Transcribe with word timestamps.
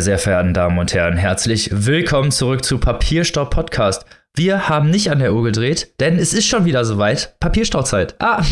Meine 0.00 0.04
sehr 0.06 0.18
verehrten 0.18 0.54
Damen 0.54 0.78
und 0.78 0.94
Herren, 0.94 1.18
herzlich 1.18 1.68
willkommen 1.70 2.30
zurück 2.30 2.64
zu 2.64 2.78
Papierstau 2.78 3.44
Podcast. 3.44 4.06
Wir 4.34 4.66
haben 4.66 4.88
nicht 4.88 5.10
an 5.10 5.18
der 5.18 5.34
Uhr 5.34 5.44
gedreht, 5.44 5.92
denn 6.00 6.16
es 6.18 6.32
ist 6.32 6.46
schon 6.46 6.64
wieder 6.64 6.86
soweit. 6.86 7.38
Papierstauzeit. 7.38 8.14
Ah! 8.18 8.42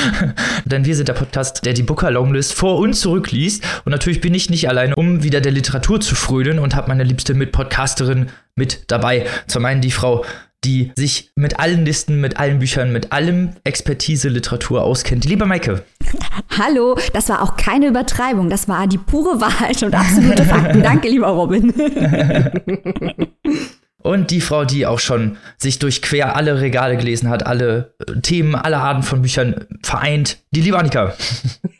denn 0.64 0.84
wir 0.84 0.94
sind 0.94 1.08
der 1.08 1.14
Podcast, 1.14 1.66
der 1.66 1.72
die 1.72 1.82
Booker 1.82 2.12
Longlist 2.12 2.54
vor 2.54 2.78
und 2.78 2.94
zurück 2.94 3.32
liest. 3.32 3.64
Und 3.84 3.90
natürlich 3.90 4.20
bin 4.20 4.34
ich 4.34 4.50
nicht 4.50 4.68
alleine, 4.68 4.94
um 4.94 5.24
wieder 5.24 5.40
der 5.40 5.50
Literatur 5.50 6.00
zu 6.00 6.14
frönen 6.14 6.60
und 6.60 6.76
habe 6.76 6.86
meine 6.86 7.02
liebste 7.02 7.34
Mitpodcasterin 7.34 8.28
mit 8.54 8.88
dabei. 8.92 9.26
Zum 9.48 9.64
einen 9.64 9.80
die 9.80 9.90
Frau 9.90 10.24
die 10.64 10.92
sich 10.96 11.30
mit 11.36 11.60
allen 11.60 11.84
Listen, 11.84 12.20
mit 12.20 12.38
allen 12.38 12.58
Büchern, 12.58 12.92
mit 12.92 13.12
allem 13.12 13.50
Expertise 13.64 14.28
Literatur 14.28 14.82
auskennt. 14.82 15.24
Lieber 15.24 15.46
Maike. 15.46 15.84
Hallo, 16.58 16.96
das 17.12 17.28
war 17.28 17.42
auch 17.42 17.56
keine 17.56 17.88
Übertreibung, 17.88 18.48
das 18.48 18.68
war 18.68 18.86
die 18.86 18.98
pure 18.98 19.40
Wahrheit 19.40 19.82
und 19.82 19.94
absolute 19.94 20.44
Fakten. 20.44 20.82
Danke, 20.82 21.08
lieber 21.08 21.28
Robin. 21.28 21.72
Und 24.06 24.30
die 24.30 24.42
Frau, 24.42 24.66
die 24.66 24.86
auch 24.86 24.98
schon 24.98 25.38
sich 25.56 25.78
durch 25.78 26.02
quer 26.02 26.36
alle 26.36 26.60
Regale 26.60 26.98
gelesen 26.98 27.30
hat, 27.30 27.46
alle 27.46 27.94
äh, 28.06 28.20
Themen, 28.20 28.54
alle 28.54 28.76
Arten 28.76 29.02
von 29.02 29.22
Büchern 29.22 29.64
vereint, 29.82 30.36
die 30.50 30.60
liebe 30.60 30.78
Annika. 30.78 31.14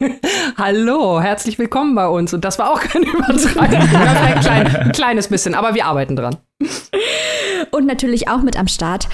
Hallo, 0.56 1.20
herzlich 1.20 1.58
willkommen 1.58 1.94
bei 1.94 2.08
uns. 2.08 2.32
Und 2.32 2.42
das 2.46 2.58
war 2.58 2.72
auch 2.72 2.80
keine 2.80 3.04
Übertreibung. 3.04 3.76
ein, 3.94 4.40
klein, 4.40 4.76
ein 4.76 4.92
kleines 4.92 5.28
bisschen, 5.28 5.54
aber 5.54 5.74
wir 5.74 5.84
arbeiten 5.84 6.16
dran. 6.16 6.38
Und 7.70 7.86
natürlich 7.86 8.26
auch 8.26 8.40
mit 8.40 8.58
am 8.58 8.68
Start 8.68 9.06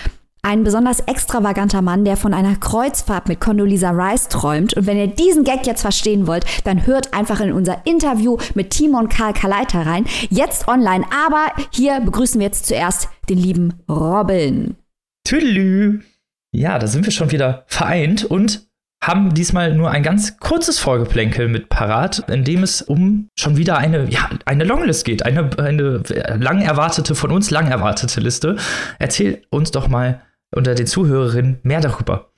ein 0.42 0.64
besonders 0.64 1.00
extravaganter 1.00 1.82
Mann, 1.82 2.04
der 2.04 2.16
von 2.16 2.34
einer 2.34 2.56
Kreuzfahrt 2.56 3.28
mit 3.28 3.40
Condoleezza 3.40 3.90
Rice 3.90 4.28
träumt. 4.28 4.74
Und 4.74 4.86
wenn 4.86 4.96
ihr 4.96 5.08
diesen 5.08 5.44
Gag 5.44 5.66
jetzt 5.66 5.82
verstehen 5.82 6.26
wollt, 6.26 6.44
dann 6.64 6.86
hört 6.86 7.12
einfach 7.12 7.40
in 7.40 7.52
unser 7.52 7.86
Interview 7.86 8.38
mit 8.54 8.70
Timon 8.70 9.08
Karl 9.08 9.32
Kaleiter 9.32 9.84
rein. 9.86 10.06
Jetzt 10.30 10.68
online. 10.68 11.04
Aber 11.26 11.52
hier 11.70 12.00
begrüßen 12.00 12.40
wir 12.40 12.46
jetzt 12.46 12.66
zuerst 12.66 13.08
den 13.28 13.38
lieben 13.38 13.74
Robin. 13.88 14.76
Tüdelü. 15.24 16.00
Ja, 16.52 16.78
da 16.78 16.86
sind 16.86 17.04
wir 17.04 17.12
schon 17.12 17.30
wieder 17.30 17.64
vereint 17.66 18.24
und 18.24 18.68
haben 19.02 19.32
diesmal 19.32 19.74
nur 19.74 19.90
ein 19.90 20.02
ganz 20.02 20.38
kurzes 20.38 20.78
Vorgeplänkel 20.78 21.48
mit 21.48 21.70
parat, 21.70 22.28
in 22.28 22.44
dem 22.44 22.62
es 22.62 22.82
um 22.82 23.28
schon 23.38 23.56
wieder 23.56 23.78
eine, 23.78 24.10
ja, 24.10 24.28
eine 24.44 24.64
Longlist 24.64 25.06
geht, 25.06 25.24
eine, 25.24 25.50
eine 25.58 26.02
lang 26.38 26.60
erwartete, 26.60 27.14
von 27.14 27.30
uns 27.30 27.50
lang 27.50 27.68
erwartete 27.68 28.20
Liste. 28.20 28.56
Erzähl 28.98 29.42
uns 29.50 29.70
doch 29.70 29.88
mal 29.88 30.20
unter 30.54 30.74
den 30.74 30.86
Zuhörerinnen 30.86 31.60
mehr 31.62 31.80
darüber. 31.80 32.30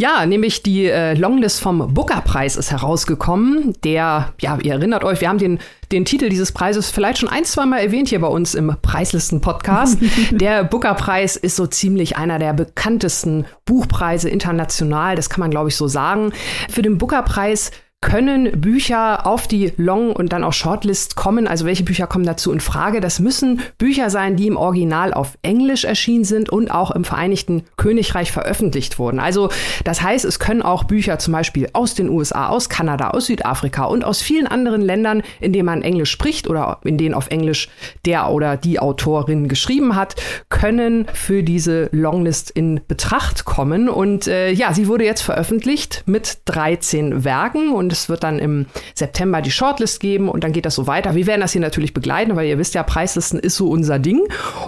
Ja, 0.00 0.24
nämlich 0.24 0.62
die 0.62 0.86
äh, 0.86 1.12
Longlist 1.12 1.60
vom 1.60 1.92
Booker-Preis 1.92 2.56
ist 2.56 2.70
herausgekommen. 2.70 3.74
Der, 3.84 4.32
ja, 4.40 4.58
ihr 4.62 4.72
erinnert 4.72 5.04
euch, 5.04 5.20
wir 5.20 5.28
haben 5.28 5.36
den, 5.36 5.58
den 5.92 6.06
Titel 6.06 6.30
dieses 6.30 6.52
Preises 6.52 6.90
vielleicht 6.90 7.18
schon 7.18 7.28
ein, 7.28 7.44
zwei 7.44 7.66
Mal 7.66 7.80
erwähnt 7.80 8.08
hier 8.08 8.22
bei 8.22 8.26
uns 8.26 8.54
im 8.54 8.74
Preislisten-Podcast. 8.80 9.98
der 10.30 10.64
Booker-Preis 10.64 11.36
ist 11.36 11.56
so 11.56 11.66
ziemlich 11.66 12.16
einer 12.16 12.38
der 12.38 12.54
bekanntesten 12.54 13.44
Buchpreise 13.66 14.30
international. 14.30 15.16
Das 15.16 15.28
kann 15.28 15.40
man, 15.40 15.50
glaube 15.50 15.68
ich, 15.68 15.76
so 15.76 15.86
sagen. 15.86 16.32
Für 16.70 16.80
den 16.80 16.96
Booker-Preis 16.96 17.70
können 18.02 18.58
Bücher 18.62 19.26
auf 19.26 19.46
die 19.46 19.74
Long- 19.76 20.14
und 20.14 20.32
dann 20.32 20.42
auch 20.42 20.54
Shortlist 20.54 21.16
kommen? 21.16 21.46
Also 21.46 21.66
welche 21.66 21.84
Bücher 21.84 22.06
kommen 22.06 22.24
dazu 22.24 22.50
in 22.50 22.60
Frage? 22.60 23.00
Das 23.00 23.20
müssen 23.20 23.60
Bücher 23.76 24.08
sein, 24.08 24.36
die 24.36 24.46
im 24.46 24.56
Original 24.56 25.12
auf 25.12 25.36
Englisch 25.42 25.84
erschienen 25.84 26.24
sind 26.24 26.48
und 26.48 26.70
auch 26.70 26.90
im 26.92 27.04
Vereinigten 27.04 27.64
Königreich 27.76 28.32
veröffentlicht 28.32 28.98
wurden. 28.98 29.20
Also 29.20 29.50
das 29.84 30.00
heißt, 30.00 30.24
es 30.24 30.38
können 30.38 30.62
auch 30.62 30.84
Bücher 30.84 31.18
zum 31.18 31.32
Beispiel 31.32 31.68
aus 31.74 31.94
den 31.94 32.08
USA, 32.08 32.48
aus 32.48 32.70
Kanada, 32.70 33.10
aus 33.10 33.26
Südafrika 33.26 33.84
und 33.84 34.02
aus 34.02 34.22
vielen 34.22 34.46
anderen 34.46 34.80
Ländern, 34.80 35.22
in 35.38 35.52
denen 35.52 35.66
man 35.66 35.82
Englisch 35.82 36.10
spricht 36.10 36.48
oder 36.48 36.78
in 36.84 36.96
denen 36.96 37.14
auf 37.14 37.28
Englisch 37.28 37.68
der 38.06 38.30
oder 38.30 38.56
die 38.56 38.80
Autorin 38.80 39.46
geschrieben 39.46 39.94
hat, 39.94 40.16
können 40.48 41.06
für 41.12 41.42
diese 41.42 41.90
Longlist 41.92 42.50
in 42.50 42.80
Betracht 42.88 43.44
kommen. 43.44 43.90
Und 43.90 44.26
äh, 44.26 44.50
ja, 44.52 44.72
sie 44.72 44.88
wurde 44.88 45.04
jetzt 45.04 45.20
veröffentlicht 45.20 46.02
mit 46.06 46.38
13 46.46 47.24
Werken 47.24 47.72
und 47.72 47.89
es 47.92 48.08
wird 48.08 48.22
dann 48.22 48.38
im 48.38 48.66
September 48.94 49.42
die 49.42 49.50
Shortlist 49.50 50.00
geben 50.00 50.28
und 50.28 50.44
dann 50.44 50.52
geht 50.52 50.66
das 50.66 50.74
so 50.74 50.86
weiter. 50.86 51.14
Wir 51.14 51.26
werden 51.26 51.40
das 51.40 51.52
hier 51.52 51.60
natürlich 51.60 51.94
begleiten, 51.94 52.36
weil 52.36 52.46
ihr 52.46 52.58
wisst 52.58 52.74
ja, 52.74 52.82
Preislisten 52.82 53.38
ist 53.38 53.56
so 53.56 53.68
unser 53.68 53.98
Ding. 53.98 54.22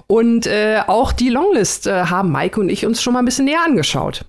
Und 0.06 0.46
äh, 0.46 0.80
auch 0.86 1.12
die 1.12 1.28
Longlist 1.28 1.86
äh, 1.86 2.04
haben 2.04 2.30
Maike 2.30 2.60
und 2.60 2.68
ich 2.68 2.86
uns 2.86 3.02
schon 3.02 3.12
mal 3.12 3.20
ein 3.20 3.24
bisschen 3.24 3.44
näher 3.44 3.64
angeschaut. 3.64 4.24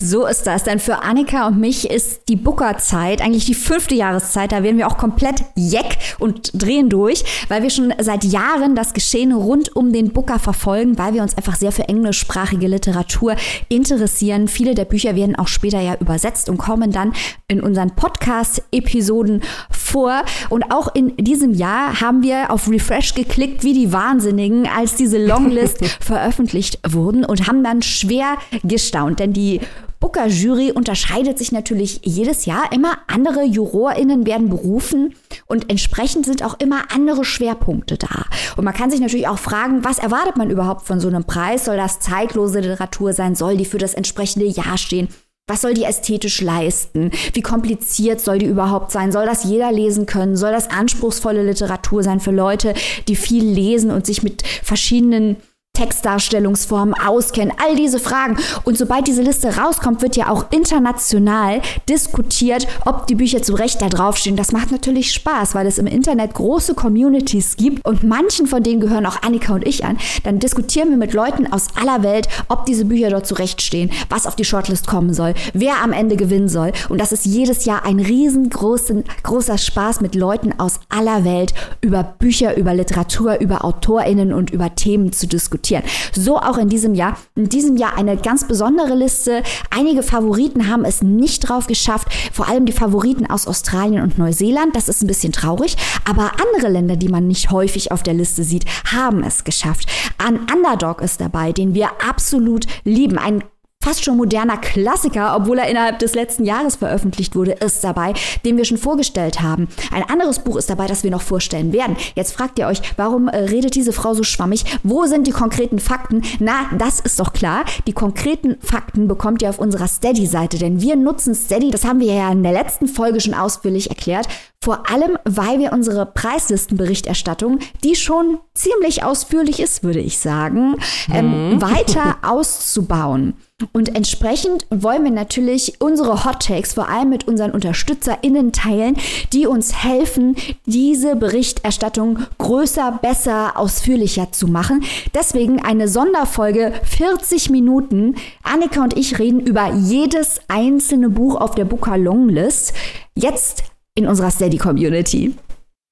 So 0.00 0.26
ist 0.26 0.46
das. 0.46 0.64
Denn 0.64 0.78
für 0.78 1.02
Annika 1.02 1.46
und 1.46 1.58
mich 1.58 1.90
ist 1.90 2.28
die 2.28 2.36
Booker-Zeit 2.36 3.20
eigentlich 3.20 3.46
die 3.46 3.54
fünfte 3.54 3.94
Jahreszeit. 3.94 4.52
Da 4.52 4.62
werden 4.62 4.78
wir 4.78 4.86
auch 4.86 4.98
komplett 4.98 5.44
jeck 5.56 5.98
und 6.18 6.50
drehen 6.54 6.88
durch, 6.88 7.24
weil 7.48 7.62
wir 7.62 7.70
schon 7.70 7.92
seit 8.00 8.24
Jahren 8.24 8.74
das 8.74 8.94
Geschehen 8.94 9.32
rund 9.32 9.74
um 9.74 9.92
den 9.92 10.12
Booker 10.12 10.38
verfolgen, 10.38 10.98
weil 10.98 11.14
wir 11.14 11.22
uns 11.22 11.36
einfach 11.36 11.56
sehr 11.56 11.72
für 11.72 11.88
englischsprachige 11.88 12.68
Literatur 12.68 13.36
interessieren. 13.68 14.48
Viele 14.48 14.74
der 14.74 14.84
Bücher 14.84 15.16
werden 15.16 15.36
auch 15.36 15.48
später 15.48 15.80
ja 15.80 15.96
übersetzt 16.00 16.48
und 16.48 16.58
kommen 16.58 16.92
dann 16.92 17.12
in 17.48 17.60
unseren 17.60 17.94
Podcast-Episoden 17.94 19.42
vor. 19.70 20.22
Und 20.50 20.72
auch 20.72 20.94
in 20.94 21.16
diesem 21.16 21.54
Jahr 21.54 22.00
haben 22.00 22.22
wir 22.22 22.50
auf 22.50 22.68
Refresh 22.68 23.14
geklickt, 23.14 23.62
wie 23.64 23.72
die 23.72 23.92
Wahnsinnigen, 23.92 24.66
als 24.66 24.96
diese 24.96 25.24
Longlist 25.24 25.84
veröffentlicht 26.00 26.78
wurden 26.88 27.24
und 27.24 27.46
haben 27.46 27.62
dann 27.62 27.82
schwer 27.82 28.36
gestaunt. 28.62 29.20
Denn 29.20 29.32
die 29.32 29.60
Booker-Jury 30.00 30.72
unterscheidet 30.72 31.38
sich 31.38 31.50
natürlich 31.50 32.00
jedes 32.04 32.44
Jahr. 32.44 32.70
Immer 32.72 32.98
andere 33.06 33.42
JurorInnen 33.42 34.26
werden 34.26 34.50
berufen 34.50 35.14
und 35.46 35.70
entsprechend 35.70 36.26
sind 36.26 36.42
auch 36.44 36.60
immer 36.60 36.92
andere 36.92 37.24
Schwerpunkte 37.24 37.96
da. 37.96 38.26
Und 38.56 38.64
man 38.64 38.74
kann 38.74 38.90
sich 38.90 39.00
natürlich 39.00 39.28
auch 39.28 39.38
fragen, 39.38 39.82
was 39.82 39.98
erwartet 39.98 40.36
man 40.36 40.50
überhaupt 40.50 40.86
von 40.86 41.00
so 41.00 41.08
einem 41.08 41.24
Preis? 41.24 41.64
Soll 41.64 41.76
das 41.76 42.00
zeitlose 42.00 42.60
Literatur 42.60 43.12
sein? 43.12 43.34
Soll 43.34 43.56
die 43.56 43.64
für 43.64 43.78
das 43.78 43.94
entsprechende 43.94 44.46
Jahr 44.46 44.76
stehen? 44.76 45.08
Was 45.46 45.60
soll 45.60 45.74
die 45.74 45.84
ästhetisch 45.84 46.40
leisten? 46.40 47.10
Wie 47.34 47.42
kompliziert 47.42 48.20
soll 48.20 48.38
die 48.38 48.46
überhaupt 48.46 48.90
sein? 48.92 49.12
Soll 49.12 49.26
das 49.26 49.44
jeder 49.44 49.72
lesen 49.72 50.06
können? 50.06 50.36
Soll 50.36 50.52
das 50.52 50.70
anspruchsvolle 50.70 51.42
Literatur 51.42 52.02
sein 52.02 52.20
für 52.20 52.30
Leute, 52.30 52.72
die 53.08 53.16
viel 53.16 53.44
lesen 53.44 53.90
und 53.90 54.06
sich 54.06 54.22
mit 54.22 54.42
verschiedenen 54.62 55.36
Textdarstellungsformen 55.74 56.94
auskennen, 56.94 57.52
all 57.62 57.74
diese 57.74 57.98
Fragen. 57.98 58.38
Und 58.62 58.78
sobald 58.78 59.08
diese 59.08 59.22
Liste 59.22 59.56
rauskommt, 59.56 60.02
wird 60.02 60.16
ja 60.16 60.30
auch 60.30 60.46
international 60.50 61.60
diskutiert, 61.88 62.68
ob 62.86 63.08
die 63.08 63.16
Bücher 63.16 63.42
zu 63.42 63.54
Recht 63.54 63.82
da 63.82 63.88
draufstehen. 63.88 64.36
Das 64.36 64.52
macht 64.52 64.70
natürlich 64.70 65.12
Spaß, 65.12 65.54
weil 65.54 65.66
es 65.66 65.78
im 65.78 65.86
Internet 65.86 66.34
große 66.34 66.74
Communities 66.74 67.56
gibt 67.56 67.84
und 67.84 68.04
manchen 68.04 68.46
von 68.46 68.62
denen 68.62 68.80
gehören 68.80 69.04
auch 69.04 69.22
Annika 69.22 69.54
und 69.54 69.66
ich 69.66 69.84
an. 69.84 69.98
Dann 70.22 70.38
diskutieren 70.38 70.90
wir 70.90 70.96
mit 70.96 71.12
Leuten 71.12 71.52
aus 71.52 71.66
aller 71.80 72.04
Welt, 72.04 72.28
ob 72.48 72.66
diese 72.66 72.84
Bücher 72.84 73.10
dort 73.10 73.26
zu 73.26 73.34
Recht 73.34 73.60
stehen, 73.60 73.90
was 74.08 74.26
auf 74.26 74.36
die 74.36 74.44
Shortlist 74.44 74.86
kommen 74.86 75.12
soll, 75.12 75.34
wer 75.54 75.82
am 75.82 75.92
Ende 75.92 76.16
gewinnen 76.16 76.48
soll. 76.48 76.72
Und 76.88 77.00
das 77.00 77.10
ist 77.10 77.26
jedes 77.26 77.64
Jahr 77.64 77.84
ein 77.84 77.98
riesengroßer 77.98 79.02
großer 79.22 79.58
Spaß 79.58 80.00
mit 80.00 80.14
Leuten 80.14 80.58
aus 80.58 80.78
aller 80.88 81.24
Welt 81.24 81.52
über 81.80 82.04
Bücher, 82.04 82.56
über 82.56 82.74
Literatur, 82.74 83.40
über 83.40 83.64
AutorInnen 83.64 84.32
und 84.32 84.50
über 84.50 84.74
Themen 84.76 85.12
zu 85.12 85.26
diskutieren 85.26 85.63
diskutieren. 85.64 85.84
So 86.12 86.38
auch 86.38 86.58
in 86.58 86.68
diesem 86.68 86.94
Jahr. 86.94 87.16
In 87.34 87.48
diesem 87.48 87.76
Jahr 87.76 87.96
eine 87.96 88.16
ganz 88.16 88.46
besondere 88.46 88.94
Liste. 88.94 89.42
Einige 89.70 90.02
Favoriten 90.02 90.68
haben 90.68 90.84
es 90.84 91.02
nicht 91.02 91.48
drauf 91.48 91.66
geschafft. 91.66 92.08
Vor 92.32 92.48
allem 92.48 92.66
die 92.66 92.72
Favoriten 92.72 93.26
aus 93.26 93.46
Australien 93.46 94.02
und 94.02 94.18
Neuseeland. 94.18 94.76
Das 94.76 94.88
ist 94.88 95.02
ein 95.02 95.06
bisschen 95.06 95.32
traurig. 95.32 95.76
Aber 96.08 96.32
andere 96.32 96.70
Länder, 96.70 96.96
die 96.96 97.08
man 97.08 97.26
nicht 97.26 97.50
häufig 97.50 97.92
auf 97.92 98.02
der 98.02 98.14
Liste 98.14 98.44
sieht, 98.44 98.64
haben 98.90 99.22
es 99.22 99.44
geschafft. 99.44 99.88
Ein 100.18 100.40
Underdog 100.52 101.00
ist 101.00 101.20
dabei, 101.20 101.52
den 101.52 101.74
wir 101.74 101.90
absolut 102.06 102.66
lieben. 102.84 103.18
Ein 103.18 103.42
fast 103.84 104.02
schon 104.02 104.16
moderner 104.16 104.56
Klassiker, 104.56 105.36
obwohl 105.36 105.58
er 105.58 105.68
innerhalb 105.68 105.98
des 105.98 106.14
letzten 106.14 106.46
Jahres 106.46 106.76
veröffentlicht 106.76 107.36
wurde, 107.36 107.52
ist 107.52 107.84
dabei, 107.84 108.14
den 108.42 108.56
wir 108.56 108.64
schon 108.64 108.78
vorgestellt 108.78 109.42
haben. 109.42 109.68
Ein 109.92 110.08
anderes 110.08 110.38
Buch 110.38 110.56
ist 110.56 110.70
dabei, 110.70 110.86
das 110.86 111.04
wir 111.04 111.10
noch 111.10 111.20
vorstellen 111.20 111.74
werden. 111.74 111.94
Jetzt 112.14 112.32
fragt 112.32 112.58
ihr 112.58 112.66
euch, 112.66 112.80
warum 112.96 113.28
äh, 113.28 113.36
redet 113.36 113.74
diese 113.74 113.92
Frau 113.92 114.14
so 114.14 114.22
schwammig? 114.22 114.64
Wo 114.84 115.04
sind 115.04 115.26
die 115.26 115.32
konkreten 115.32 115.78
Fakten? 115.80 116.22
Na, 116.38 116.70
das 116.78 116.98
ist 117.00 117.20
doch 117.20 117.34
klar. 117.34 117.66
Die 117.86 117.92
konkreten 117.92 118.56
Fakten 118.60 119.06
bekommt 119.06 119.42
ihr 119.42 119.50
auf 119.50 119.58
unserer 119.58 119.86
Steady-Seite, 119.86 120.58
denn 120.58 120.80
wir 120.80 120.96
nutzen 120.96 121.34
Steady, 121.34 121.70
das 121.70 121.84
haben 121.84 122.00
wir 122.00 122.14
ja 122.14 122.32
in 122.32 122.42
der 122.42 122.52
letzten 122.52 122.88
Folge 122.88 123.20
schon 123.20 123.34
ausführlich 123.34 123.90
erklärt, 123.90 124.28
vor 124.64 124.90
allem, 124.90 125.18
weil 125.26 125.58
wir 125.58 125.74
unsere 125.74 126.06
Preislistenberichterstattung, 126.06 127.58
die 127.84 127.96
schon 127.96 128.38
ziemlich 128.54 129.04
ausführlich 129.04 129.60
ist, 129.60 129.84
würde 129.84 130.00
ich 130.00 130.18
sagen, 130.18 130.76
ähm, 131.12 131.56
mhm. 131.56 131.60
weiter 131.60 132.16
auszubauen. 132.22 133.34
Und 133.72 133.94
entsprechend 133.94 134.66
wollen 134.70 135.04
wir 135.04 135.10
natürlich 135.10 135.80
unsere 135.80 136.24
Hot 136.24 136.40
Takes 136.46 136.74
vor 136.74 136.88
allem 136.88 137.10
mit 137.10 137.26
unseren 137.26 137.52
UnterstützerInnen 137.52 138.52
teilen, 138.52 138.96
die 139.32 139.46
uns 139.46 139.84
helfen, 139.84 140.36
diese 140.66 141.16
Berichterstattung 141.16 142.18
größer, 142.38 142.98
besser, 143.02 143.56
ausführlicher 143.56 144.32
zu 144.32 144.48
machen. 144.48 144.84
Deswegen 145.14 145.62
eine 145.64 145.88
Sonderfolge 145.88 146.72
40 146.84 147.50
Minuten. 147.50 148.16
Annika 148.42 148.82
und 148.82 148.96
ich 148.96 149.18
reden 149.18 149.40
über 149.40 149.72
jedes 149.72 150.40
einzelne 150.48 151.08
Buch 151.08 151.36
auf 151.36 151.54
der 151.54 151.64
Booker 151.64 151.98
Longlist. 151.98 152.74
Jetzt 153.14 153.64
in 153.94 154.08
unserer 154.08 154.30
Steady 154.30 154.58
Community. 154.58 155.34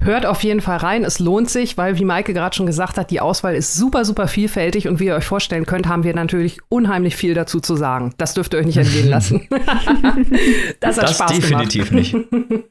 Hört 0.05 0.27
auf 0.27 0.43
jeden 0.43 0.61
Fall 0.61 0.79
rein, 0.79 1.05
es 1.05 1.21
lohnt 1.21 1.49
sich, 1.49 1.79
weil, 1.79 1.97
wie 1.97 2.05
Maike 2.05 2.35
gerade 2.35 2.57
schon 2.57 2.67
gesagt 2.67 2.99
hat, 2.99 3.11
die 3.11 3.21
Auswahl 3.21 3.55
ist 3.55 3.75
super, 3.75 4.05
super 4.05 4.27
vielfältig 4.27 4.89
und 4.89 4.99
wie 4.99 5.07
ihr 5.07 5.15
euch 5.15 5.25
vorstellen 5.25 5.65
könnt, 5.65 5.87
haben 5.87 6.03
wir 6.03 6.13
natürlich 6.13 6.59
unheimlich 6.69 7.15
viel 7.15 7.35
dazu 7.35 7.61
zu 7.61 7.77
sagen. 7.77 8.13
Das 8.19 8.35
dürft 8.35 8.53
ihr 8.53 8.59
euch 8.59 8.67
nicht 8.67 8.79
entgehen 8.79 9.09
lassen. 9.09 9.47
das 10.81 10.97
hat 10.97 11.05
das 11.05 11.15
Spaß 11.15 11.33
definitiv 11.33 11.91
gemacht. 11.91 12.15
nicht. 12.15 12.17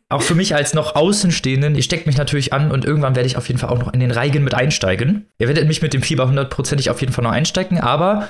Auch 0.10 0.22
für 0.22 0.36
mich 0.36 0.56
als 0.56 0.74
noch 0.74 0.96
Außenstehenden, 0.96 1.76
ihr 1.76 1.84
steckt 1.84 2.06
mich 2.06 2.18
natürlich 2.18 2.52
an 2.52 2.70
und 2.70 2.84
irgendwann 2.84 3.16
werde 3.16 3.28
ich 3.28 3.38
auf 3.38 3.48
jeden 3.48 3.60
Fall 3.60 3.70
auch 3.70 3.80
noch 3.80 3.94
in 3.94 4.02
den 4.02 4.12
Reigen 4.12 4.44
mit 4.44 4.54
einsteigen. 4.54 5.28
Ihr 5.40 5.48
werdet 5.48 5.68
mich 5.68 5.82
mit 5.82 5.94
dem 5.94 6.02
Fieber 6.02 6.28
hundertprozentig 6.28 6.90
auf 6.90 7.00
jeden 7.00 7.14
Fall 7.14 7.24
noch 7.24 7.32
einstecken, 7.32 7.80
aber 7.80 8.28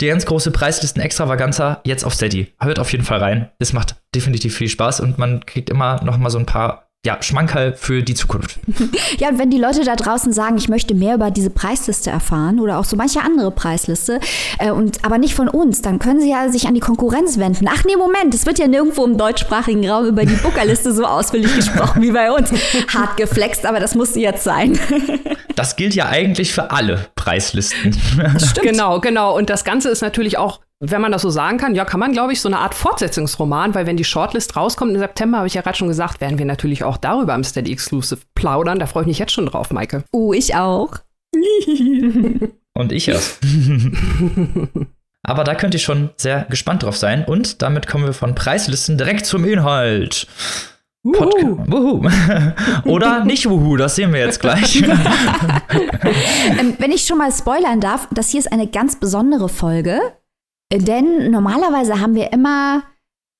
die 0.00 0.06
ganz 0.06 0.26
große 0.26 0.50
Preislisten 0.50 1.02
Extravaganza 1.02 1.80
jetzt 1.84 2.04
auf 2.04 2.14
Steady. 2.14 2.52
Hört 2.60 2.78
auf 2.78 2.90
jeden 2.92 3.04
Fall 3.04 3.18
rein. 3.18 3.50
Es 3.58 3.72
macht 3.72 3.96
definitiv 4.14 4.56
viel 4.56 4.68
Spaß 4.68 5.00
und 5.00 5.18
man 5.18 5.44
kriegt 5.46 5.70
immer 5.70 6.02
noch 6.04 6.18
mal 6.18 6.30
so 6.30 6.38
ein 6.38 6.46
paar 6.46 6.83
ja, 7.04 7.22
Schmankerl 7.22 7.74
für 7.74 8.02
die 8.02 8.14
Zukunft. 8.14 8.58
ja, 9.18 9.28
und 9.28 9.38
wenn 9.38 9.50
die 9.50 9.58
Leute 9.58 9.84
da 9.84 9.94
draußen 9.94 10.32
sagen, 10.32 10.56
ich 10.56 10.68
möchte 10.68 10.94
mehr 10.94 11.14
über 11.14 11.30
diese 11.30 11.50
Preisliste 11.50 12.10
erfahren 12.10 12.60
oder 12.60 12.78
auch 12.78 12.84
so 12.84 12.96
manche 12.96 13.20
andere 13.20 13.50
Preisliste, 13.50 14.20
äh, 14.58 14.70
und 14.70 15.04
aber 15.04 15.18
nicht 15.18 15.34
von 15.34 15.48
uns, 15.48 15.82
dann 15.82 15.98
können 15.98 16.20
sie 16.20 16.30
ja 16.30 16.48
sich 16.48 16.66
an 16.66 16.74
die 16.74 16.80
Konkurrenz 16.80 17.38
wenden. 17.38 17.68
Ach 17.68 17.84
nee, 17.84 17.96
Moment, 17.96 18.34
es 18.34 18.46
wird 18.46 18.58
ja 18.58 18.66
nirgendwo 18.66 19.04
im 19.04 19.18
deutschsprachigen 19.18 19.88
Raum 19.88 20.06
über 20.06 20.24
die 20.24 20.34
Bookerliste 20.34 20.92
so 20.92 21.04
ausführlich 21.04 21.54
gesprochen 21.54 22.00
wie 22.00 22.12
bei 22.12 22.32
uns. 22.32 22.50
Hart 22.92 23.18
geflext, 23.18 23.66
aber 23.66 23.80
das 23.80 23.94
muss 23.94 24.14
jetzt 24.16 24.44
sein. 24.44 24.78
das 25.56 25.76
gilt 25.76 25.94
ja 25.94 26.08
eigentlich 26.08 26.52
für 26.54 26.70
alle 26.70 27.06
Preislisten. 27.16 27.92
Stimmt. 28.38 28.62
Genau, 28.62 29.00
genau. 29.00 29.36
Und 29.36 29.50
das 29.50 29.64
Ganze 29.64 29.90
ist 29.90 30.00
natürlich 30.00 30.38
auch 30.38 30.60
wenn 30.80 31.00
man 31.00 31.12
das 31.12 31.22
so 31.22 31.30
sagen 31.30 31.58
kann, 31.58 31.74
ja, 31.74 31.84
kann 31.84 32.00
man, 32.00 32.12
glaube 32.12 32.32
ich, 32.32 32.40
so 32.40 32.48
eine 32.48 32.58
Art 32.58 32.74
Fortsetzungsroman, 32.74 33.74
weil 33.74 33.86
wenn 33.86 33.96
die 33.96 34.04
Shortlist 34.04 34.56
rauskommt 34.56 34.92
im 34.92 34.98
September, 34.98 35.38
habe 35.38 35.46
ich 35.46 35.54
ja 35.54 35.62
gerade 35.62 35.76
schon 35.76 35.88
gesagt, 35.88 36.20
werden 36.20 36.38
wir 36.38 36.46
natürlich 36.46 36.84
auch 36.84 36.96
darüber 36.96 37.34
im 37.34 37.44
Steady 37.44 37.72
Exclusive 37.72 38.20
plaudern. 38.34 38.78
Da 38.78 38.86
freue 38.86 39.02
ich 39.02 39.08
mich 39.08 39.18
jetzt 39.18 39.32
schon 39.32 39.46
drauf, 39.46 39.70
Maike. 39.70 40.04
Oh, 40.12 40.32
ich 40.32 40.54
auch. 40.56 40.96
Und 42.74 42.92
ich 42.92 43.08
erst. 43.08 43.40
Aber 45.22 45.44
da 45.44 45.54
könnt 45.54 45.74
ihr 45.74 45.80
schon 45.80 46.10
sehr 46.16 46.44
gespannt 46.50 46.82
drauf 46.82 46.96
sein. 46.96 47.24
Und 47.24 47.62
damit 47.62 47.86
kommen 47.86 48.04
wir 48.04 48.12
von 48.12 48.34
Preislisten 48.34 48.98
direkt 48.98 49.24
zum 49.26 49.44
Inhalt. 49.44 50.26
Wuhu. 51.02 51.58
Wuhu. 51.66 52.10
Oder 52.84 53.24
nicht 53.24 53.48
Wuhu, 53.48 53.76
das 53.76 53.96
sehen 53.96 54.12
wir 54.12 54.20
jetzt 54.20 54.40
gleich. 54.40 54.82
ähm, 54.82 56.74
wenn 56.78 56.92
ich 56.92 57.04
schon 57.06 57.18
mal 57.18 57.30
spoilern 57.32 57.80
darf, 57.80 58.08
das 58.10 58.30
hier 58.30 58.40
ist 58.40 58.52
eine 58.52 58.66
ganz 58.66 58.98
besondere 58.98 59.48
Folge. 59.48 60.00
Denn 60.78 61.30
normalerweise 61.30 62.00
haben 62.00 62.14
wir 62.14 62.32
immer 62.32 62.84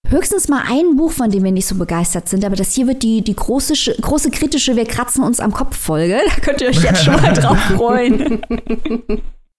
höchstens 0.09 0.49
mal 0.49 0.63
ein 0.69 0.97
Buch, 0.97 1.13
von 1.13 1.31
dem 1.31 1.45
wir 1.45 1.53
nicht 1.53 1.67
so 1.67 1.77
begeistert 1.77 2.29
sind, 2.29 2.45
aber 2.45 2.57
das 2.57 2.73
hier 2.73 2.87
wird 2.87 3.03
die, 3.03 3.23
die 3.23 3.35
große, 3.35 3.93
große 4.01 4.31
kritische 4.31 4.77
Wir 4.77 4.87
kratzen 4.87 5.25
uns 5.25 5.41
am 5.41 5.53
Kopf 5.53 5.77
Folge. 5.77 6.21
Da 6.27 6.41
könnt 6.41 6.61
ihr 6.61 6.69
euch 6.69 6.83
jetzt 6.83 7.05
schon 7.05 7.15
mal 7.15 7.33
drauf 7.33 7.59
freuen. 7.77 8.43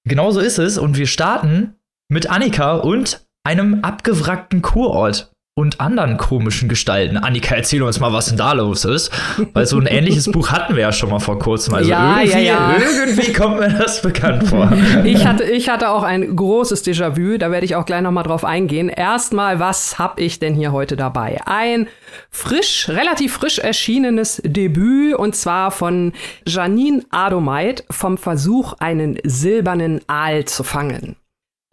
Genau 0.07 0.31
so 0.31 0.39
ist 0.39 0.59
es 0.59 0.77
und 0.77 0.97
wir 0.97 1.07
starten 1.07 1.75
mit 2.09 2.29
Annika 2.29 2.75
und 2.75 3.25
einem 3.43 3.83
abgewrackten 3.83 4.61
Kurort 4.61 5.31
und 5.57 5.79
anderen 5.79 6.17
komischen 6.17 6.67
Gestalten. 6.67 7.15
Annika, 7.15 7.55
erzähl 7.55 7.81
uns 7.81 8.01
mal, 8.01 8.11
was 8.11 8.25
denn 8.25 8.35
da 8.35 8.51
los 8.51 8.83
ist. 8.83 9.09
Weil 9.53 9.65
so 9.65 9.79
ein 9.79 9.85
ähnliches 9.85 10.29
Buch 10.29 10.51
hatten 10.51 10.75
wir 10.75 10.81
ja 10.81 10.91
schon 10.91 11.09
mal 11.09 11.19
vor 11.19 11.39
kurzem. 11.39 11.75
Also 11.75 11.89
ja, 11.89 12.19
irgendwie, 12.19 12.45
ja, 12.45 12.73
ja. 12.73 12.75
irgendwie 12.77 13.31
kommt 13.31 13.59
mir 13.61 13.69
das 13.69 14.01
bekannt 14.01 14.49
vor. 14.49 14.69
Ich 15.05 15.25
hatte, 15.25 15.45
ich 15.45 15.69
hatte 15.69 15.89
auch 15.91 16.03
ein 16.03 16.35
großes 16.35 16.83
Déjà-vu, 16.83 17.37
da 17.37 17.51
werde 17.51 17.65
ich 17.65 17.77
auch 17.77 17.85
gleich 17.85 18.01
noch 18.01 18.11
mal 18.11 18.23
drauf 18.23 18.43
eingehen. 18.43 18.89
Erstmal, 18.89 19.59
was 19.59 19.97
habe 19.97 20.21
ich 20.21 20.39
denn 20.39 20.55
hier 20.55 20.73
heute 20.73 20.97
dabei? 20.97 21.39
Ein 21.45 21.87
frisch, 22.29 22.89
relativ 22.89 23.35
frisch 23.35 23.59
erschienenes 23.59 24.41
Debüt 24.43 25.15
und 25.15 25.37
zwar 25.37 25.71
von 25.71 26.11
Janine 26.45 27.03
Adomeit 27.11 27.85
vom 27.89 28.17
Versuch, 28.17 28.73
einen 28.79 29.17
silbernen 29.23 30.01
Aal 30.07 30.43
zu 30.43 30.65
fangen. 30.65 31.15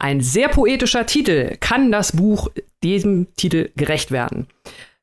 Ein 0.03 0.19
sehr 0.19 0.49
poetischer 0.49 1.05
Titel. 1.05 1.55
Kann 1.61 1.89
das 1.89 2.11
Buch 2.11 2.49
diesem 2.83 3.33
Titel 3.37 3.69
gerecht 3.77 4.11
werden? 4.11 4.47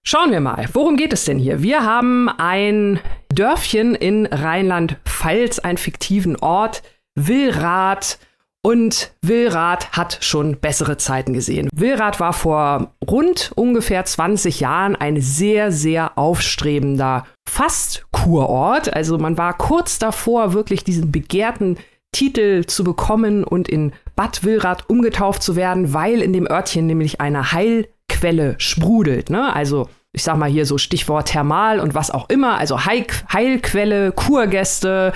Schauen 0.03 0.31
wir 0.31 0.41
mal, 0.41 0.69
worum 0.75 0.99
geht 0.99 1.15
es 1.15 1.25
denn 1.25 1.39
hier? 1.39 1.63
Wir 1.63 1.87
haben 1.87 2.29
ein 2.29 3.01
Dörfchen 3.31 3.95
in 3.95 4.27
Rheinland-Pfalz, 4.27 5.59
einen 5.61 5.79
fiktiven 5.79 6.37
Ort, 6.37 6.83
Willrath. 7.15 8.19
Und 8.63 9.13
Willrath 9.23 9.93
hat 9.93 10.19
schon 10.21 10.59
bessere 10.59 10.99
Zeiten 10.99 11.33
gesehen. 11.33 11.71
Willrath 11.73 12.21
war 12.21 12.35
vor 12.35 12.93
rund 13.09 13.53
ungefähr 13.55 14.05
20 14.05 14.61
Jahren 14.61 14.97
ein 14.97 15.19
sehr, 15.19 15.73
sehr 15.73 16.19
aufstrebender, 16.19 17.25
fast 17.49 18.05
Kurort. 18.13 18.93
Also 18.93 19.17
man 19.17 19.39
war 19.39 19.57
kurz 19.57 19.99
davor, 19.99 20.53
wirklich 20.53 20.85
diesen 20.85 21.11
begehrten 21.11 21.79
Titel 22.13 22.65
zu 22.67 22.85
bekommen 22.85 23.45
und 23.45 23.69
in 23.69 23.93
Bad 24.17 24.45
Willrath 24.45 24.89
umgetauft 24.89 25.43
zu 25.43 25.57
werden, 25.57 25.95
weil 25.95 26.21
in 26.21 26.33
dem 26.33 26.51
Örtchen 26.51 26.87
nämlich 26.87 27.21
eine 27.21 27.53
Heilquelle 27.53 28.57
sprudelt. 28.59 29.31
Ne? 29.31 29.55
Also 29.55 29.89
ich 30.13 30.25
sag 30.25 30.37
mal 30.37 30.51
hier 30.51 30.67
so 30.67 30.77
Stichwort 30.77 31.29
Thermal 31.29 31.79
und 31.79 31.95
was 31.95 32.11
auch 32.11 32.29
immer, 32.29 32.59
also 32.59 32.85
Heil 32.85 33.07
Heilquelle, 33.33 34.11
Kurgäste 34.11 35.13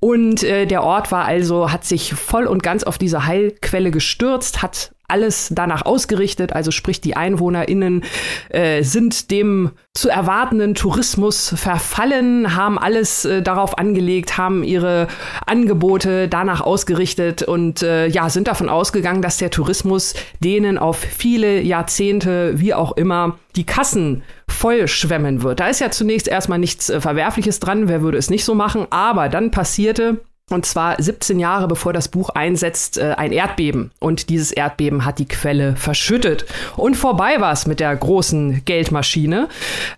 und 0.00 0.42
äh, 0.42 0.66
der 0.66 0.82
Ort 0.82 1.12
war 1.12 1.24
also, 1.24 1.70
hat 1.70 1.84
sich 1.84 2.14
voll 2.14 2.46
und 2.46 2.62
ganz 2.62 2.82
auf 2.82 2.98
diese 2.98 3.24
Heilquelle 3.26 3.92
gestürzt, 3.92 4.60
hat 4.60 4.92
alles 5.12 5.48
danach 5.50 5.84
ausgerichtet, 5.84 6.52
also 6.52 6.70
sprich 6.70 7.00
die 7.00 7.16
EinwohnerInnen 7.16 8.02
äh, 8.48 8.82
sind 8.82 9.30
dem 9.30 9.70
zu 9.94 10.08
erwartenden 10.08 10.74
Tourismus 10.74 11.52
verfallen, 11.54 12.56
haben 12.56 12.78
alles 12.78 13.26
äh, 13.26 13.42
darauf 13.42 13.76
angelegt, 13.76 14.38
haben 14.38 14.64
ihre 14.64 15.06
Angebote 15.46 16.28
danach 16.28 16.62
ausgerichtet 16.62 17.42
und 17.42 17.82
äh, 17.82 18.06
ja, 18.06 18.30
sind 18.30 18.48
davon 18.48 18.70
ausgegangen, 18.70 19.20
dass 19.20 19.36
der 19.36 19.50
Tourismus 19.50 20.14
denen 20.40 20.78
auf 20.78 20.96
viele 20.98 21.60
Jahrzehnte, 21.60 22.58
wie 22.58 22.72
auch 22.72 22.92
immer, 22.96 23.36
die 23.54 23.66
Kassen 23.66 24.22
voll 24.48 24.88
schwemmen 24.88 25.42
wird. 25.42 25.60
Da 25.60 25.68
ist 25.68 25.80
ja 25.80 25.90
zunächst 25.90 26.26
erstmal 26.26 26.58
nichts 26.58 26.88
äh, 26.88 27.00
Verwerfliches 27.00 27.60
dran, 27.60 27.88
wer 27.88 28.00
würde 28.00 28.16
es 28.16 28.30
nicht 28.30 28.46
so 28.46 28.54
machen, 28.54 28.86
aber 28.90 29.28
dann 29.28 29.50
passierte 29.50 30.22
und 30.52 30.66
zwar 30.66 31.00
17 31.00 31.38
Jahre 31.38 31.68
bevor 31.68 31.92
das 31.92 32.08
Buch 32.08 32.30
einsetzt, 32.30 32.98
äh, 32.98 33.14
ein 33.16 33.32
Erdbeben. 33.32 33.90
Und 33.98 34.28
dieses 34.28 34.52
Erdbeben 34.52 35.04
hat 35.04 35.18
die 35.18 35.26
Quelle 35.26 35.76
verschüttet. 35.76 36.46
Und 36.76 36.96
vorbei 36.96 37.40
war 37.40 37.52
es 37.52 37.66
mit 37.66 37.80
der 37.80 37.94
großen 37.94 38.64
Geldmaschine. 38.64 39.48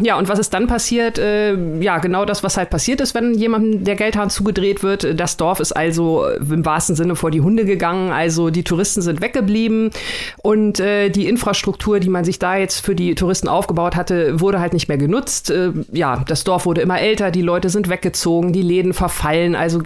Ja, 0.00 0.16
und 0.16 0.28
was 0.28 0.38
ist 0.38 0.54
dann 0.54 0.66
passiert? 0.66 1.18
Äh, 1.18 1.54
ja, 1.80 1.98
genau 1.98 2.24
das, 2.24 2.42
was 2.42 2.56
halt 2.56 2.70
passiert 2.70 3.00
ist, 3.00 3.14
wenn 3.14 3.34
jemandem 3.34 3.84
der 3.84 3.96
Geldhahn 3.96 4.30
zugedreht 4.30 4.82
wird. 4.82 5.18
Das 5.18 5.36
Dorf 5.36 5.60
ist 5.60 5.72
also 5.72 6.26
im 6.26 6.64
wahrsten 6.64 6.96
Sinne 6.96 7.16
vor 7.16 7.30
die 7.30 7.40
Hunde 7.40 7.64
gegangen. 7.64 8.10
Also 8.10 8.50
die 8.50 8.64
Touristen 8.64 9.02
sind 9.02 9.20
weggeblieben. 9.20 9.90
Und 10.42 10.80
äh, 10.80 11.10
die 11.10 11.28
Infrastruktur, 11.28 12.00
die 12.00 12.08
man 12.08 12.24
sich 12.24 12.38
da 12.38 12.56
jetzt 12.56 12.80
für 12.84 12.94
die 12.94 13.14
Touristen 13.14 13.48
aufgebaut 13.48 13.96
hatte, 13.96 14.40
wurde 14.40 14.60
halt 14.60 14.72
nicht 14.72 14.88
mehr 14.88 14.98
genutzt. 14.98 15.50
Äh, 15.50 15.72
ja, 15.92 16.22
das 16.26 16.44
Dorf 16.44 16.66
wurde 16.66 16.80
immer 16.80 17.00
älter, 17.00 17.30
die 17.30 17.42
Leute 17.42 17.70
sind 17.70 17.88
weggezogen, 17.88 18.52
die 18.52 18.62
Läden 18.62 18.92
verfallen. 18.92 19.54
Also 19.54 19.80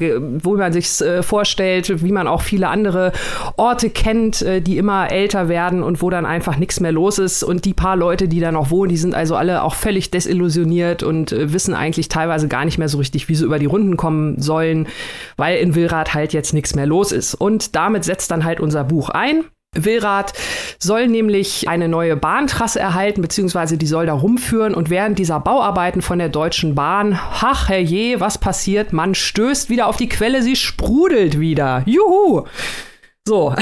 wo 0.59 0.63
man 0.63 0.73
sich 0.73 1.01
äh, 1.01 1.23
vorstellt, 1.23 2.03
wie 2.03 2.13
man 2.13 2.27
auch 2.27 2.43
viele 2.43 2.69
andere 2.69 3.13
Orte 3.57 3.91
kennt, 3.91 4.43
äh, 4.43 4.61
die 4.61 4.77
immer 4.77 5.11
älter 5.11 5.49
werden 5.49 5.83
und 5.83 6.03
wo 6.03 6.11
dann 6.11 6.27
einfach 6.27 6.57
nichts 6.57 6.81
mehr 6.81 6.93
los 6.93 7.19
ist. 7.19 7.43
Und 7.43 7.65
die 7.65 7.75
paar 7.75 7.97
Leute, 7.97 8.29
die 8.29 8.41
da 8.41 8.53
noch 8.53 8.71
wohnen, 8.71 8.91
die 8.91 8.97
sind 8.97 9.15
also 9.15 9.37
alle 9.37 9.63
auch 9.63 9.75
völlig 9.75 10.11
desillusioniert 10.11 11.03
und 11.03 11.33
äh, 11.33 11.53
wissen 11.53 11.75
eigentlich 11.75 12.09
teilweise 12.09 12.49
gar 12.49 12.65
nicht 12.65 12.79
mehr 12.79 12.89
so 12.89 12.99
richtig, 12.99 13.29
wie 13.29 13.35
sie 13.35 13.45
über 13.45 13.59
die 13.59 13.67
Runden 13.67 13.97
kommen 13.97 14.41
sollen, 14.41 14.89
weil 15.37 15.59
in 15.59 15.75
Willrad 15.75 16.15
halt 16.15 16.33
jetzt 16.33 16.53
nichts 16.53 16.75
mehr 16.75 16.87
los 16.87 17.13
ist. 17.13 17.35
Und 17.35 17.77
damit 17.77 18.05
setzt 18.05 18.31
dann 18.31 18.45
halt 18.45 18.61
unser 18.61 18.85
Buch 18.85 19.11
ein. 19.11 19.45
Willrad 19.85 20.33
soll 20.79 21.09
nämlich 21.09 21.69
eine 21.69 21.89
neue 21.89 22.17
Bahntrasse 22.17 22.81
erhalten, 22.81 23.23
beziehungsweise 23.23 23.79
die 23.79 23.87
soll 23.87 24.07
da 24.07 24.15
rumführen. 24.15 24.75
Und 24.75 24.91
während 24.91 25.19
dieser 25.19 25.41
Bauarbeiten 25.41 26.03
von 26.03 26.19
der 26.19 26.29
Deutschen 26.29 26.75
Bahn, 26.75 27.19
ach 27.41 27.69
herrje, 27.69 28.21
was 28.21 28.39
passiert? 28.39 28.93
Man 28.93 29.15
stößt 29.15 29.71
wieder 29.71 29.87
auf 29.87 29.97
die 29.97 30.09
Quelle, 30.09 30.43
sie 30.43 30.57
sprudelt 30.57 31.39
wieder. 31.39 31.83
Juhu! 31.87 32.45
So. 33.29 33.49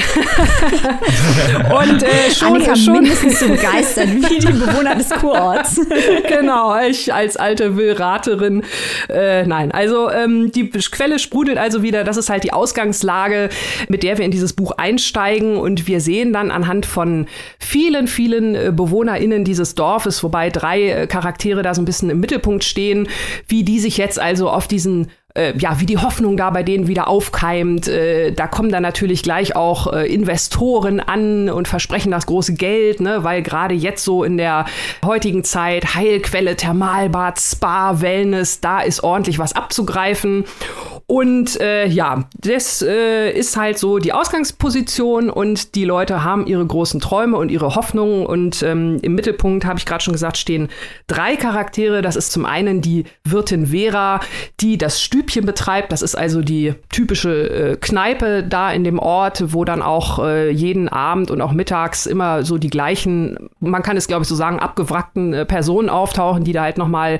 und 1.79 2.01
äh, 2.01 2.31
schon, 2.33 2.53
Annika 2.55 2.73
schon 2.73 2.93
mindestens 2.93 3.41
so 3.41 3.49
begeistert 3.49 4.07
wie 4.15 4.39
die 4.39 4.47
Bewohner 4.47 4.95
des 4.95 5.09
Kurorts. 5.09 5.81
genau, 6.29 6.79
ich 6.79 7.13
als 7.13 7.35
alte 7.35 7.75
Willraterin. 7.75 8.63
Äh, 9.09 9.45
nein, 9.45 9.73
also 9.73 10.09
ähm, 10.09 10.53
die 10.53 10.69
Quelle 10.69 11.19
sprudelt 11.19 11.57
also 11.57 11.83
wieder. 11.83 12.05
Das 12.05 12.15
ist 12.15 12.29
halt 12.29 12.45
die 12.45 12.53
Ausgangslage, 12.53 13.49
mit 13.89 14.03
der 14.03 14.17
wir 14.17 14.23
in 14.23 14.31
dieses 14.31 14.53
Buch 14.53 14.71
einsteigen. 14.71 15.57
Und 15.57 15.85
wir 15.85 15.99
sehen 15.99 16.31
dann 16.31 16.49
anhand 16.49 16.85
von 16.85 17.27
vielen, 17.59 18.07
vielen 18.07 18.55
äh, 18.55 18.71
BewohnerInnen 18.73 19.43
dieses 19.43 19.75
Dorfes, 19.75 20.23
wobei 20.23 20.49
drei 20.49 20.91
äh, 20.91 21.07
Charaktere 21.07 21.61
da 21.61 21.75
so 21.75 21.81
ein 21.81 21.85
bisschen 21.85 22.09
im 22.09 22.21
Mittelpunkt 22.21 22.63
stehen, 22.63 23.09
wie 23.49 23.65
die 23.65 23.81
sich 23.81 23.97
jetzt 23.97 24.17
also 24.17 24.49
auf 24.49 24.69
diesen 24.69 25.09
äh, 25.37 25.53
ja, 25.57 25.79
wie 25.79 25.85
die 25.85 25.97
Hoffnung 25.97 26.35
da 26.35 26.49
bei 26.49 26.63
denen 26.63 26.87
wieder 26.87 27.07
aufkeimt. 27.07 27.87
Äh, 27.87 28.31
da 28.31 28.47
kommen 28.47 28.71
dann 28.71 28.83
natürlich 28.83 29.23
gleich 29.23 29.55
auch 29.55 29.93
äh, 29.93 30.11
Investoren 30.11 30.99
an 30.99 31.49
und 31.49 31.67
versprechen 31.67 32.11
das 32.11 32.25
große 32.25 32.55
Geld, 32.55 32.99
ne, 32.99 33.23
weil 33.23 33.43
gerade 33.43 33.75
jetzt 33.75 34.03
so 34.03 34.23
in 34.23 34.37
der 34.37 34.65
heutigen 35.05 35.43
Zeit 35.43 35.95
Heilquelle, 35.95 36.55
Thermalbad, 36.55 37.39
Spa, 37.39 38.01
Wellness, 38.01 38.61
da 38.61 38.81
ist 38.81 39.03
ordentlich 39.03 39.39
was 39.39 39.53
abzugreifen. 39.53 40.45
Und 41.09 41.61
äh, 41.61 41.87
ja, 41.87 42.25
das 42.37 42.81
äh, 42.81 43.31
ist 43.31 43.55
halt 43.55 43.77
so 43.77 43.97
die 43.97 44.11
Ausgangsposition 44.11 45.29
und 45.29 45.75
die 45.75 45.85
Leute 45.85 46.25
haben 46.25 46.45
ihre 46.47 46.65
großen 46.65 46.99
Träume 46.99 47.37
und 47.37 47.49
ihre 47.49 47.75
Hoffnungen. 47.75 48.25
Und 48.25 48.61
ähm, 48.61 48.99
im 49.01 49.15
Mittelpunkt, 49.15 49.63
habe 49.63 49.79
ich 49.79 49.85
gerade 49.85 50.03
schon 50.03 50.11
gesagt, 50.11 50.35
stehen 50.35 50.67
drei 51.07 51.37
Charaktere. 51.37 52.01
Das 52.01 52.17
ist 52.17 52.33
zum 52.33 52.45
einen 52.45 52.81
die 52.81 53.05
Wirtin 53.23 53.67
Vera, 53.67 54.19
die 54.59 54.77
das 54.77 55.01
Stübchen 55.01 55.45
betreibt. 55.45 55.93
Das 55.93 56.01
ist 56.01 56.15
also 56.15 56.41
die 56.41 56.73
typische 56.89 57.49
äh, 57.49 57.77
Kneipe 57.77 58.43
da 58.43 58.69
in 58.73 58.83
dem 58.83 58.99
Ort, 58.99 59.53
wo 59.53 59.63
dann 59.63 59.81
auch 59.81 60.19
äh, 60.19 60.49
jeden 60.49 60.89
Abend 60.89 61.31
und 61.31 61.39
auch 61.39 61.53
mittags 61.53 62.05
immer 62.05 62.43
so 62.43 62.57
die 62.57 62.69
gleichen, 62.69 63.49
man 63.61 63.81
kann 63.81 63.95
es 63.95 64.07
glaube 64.07 64.23
ich 64.23 64.27
so 64.27 64.35
sagen, 64.35 64.59
abgewrackten 64.59 65.33
äh, 65.33 65.45
Personen 65.45 65.87
auftauchen, 65.87 66.43
die 66.43 66.51
da 66.51 66.63
halt 66.63 66.77
noch 66.77 66.89
mal 66.89 67.19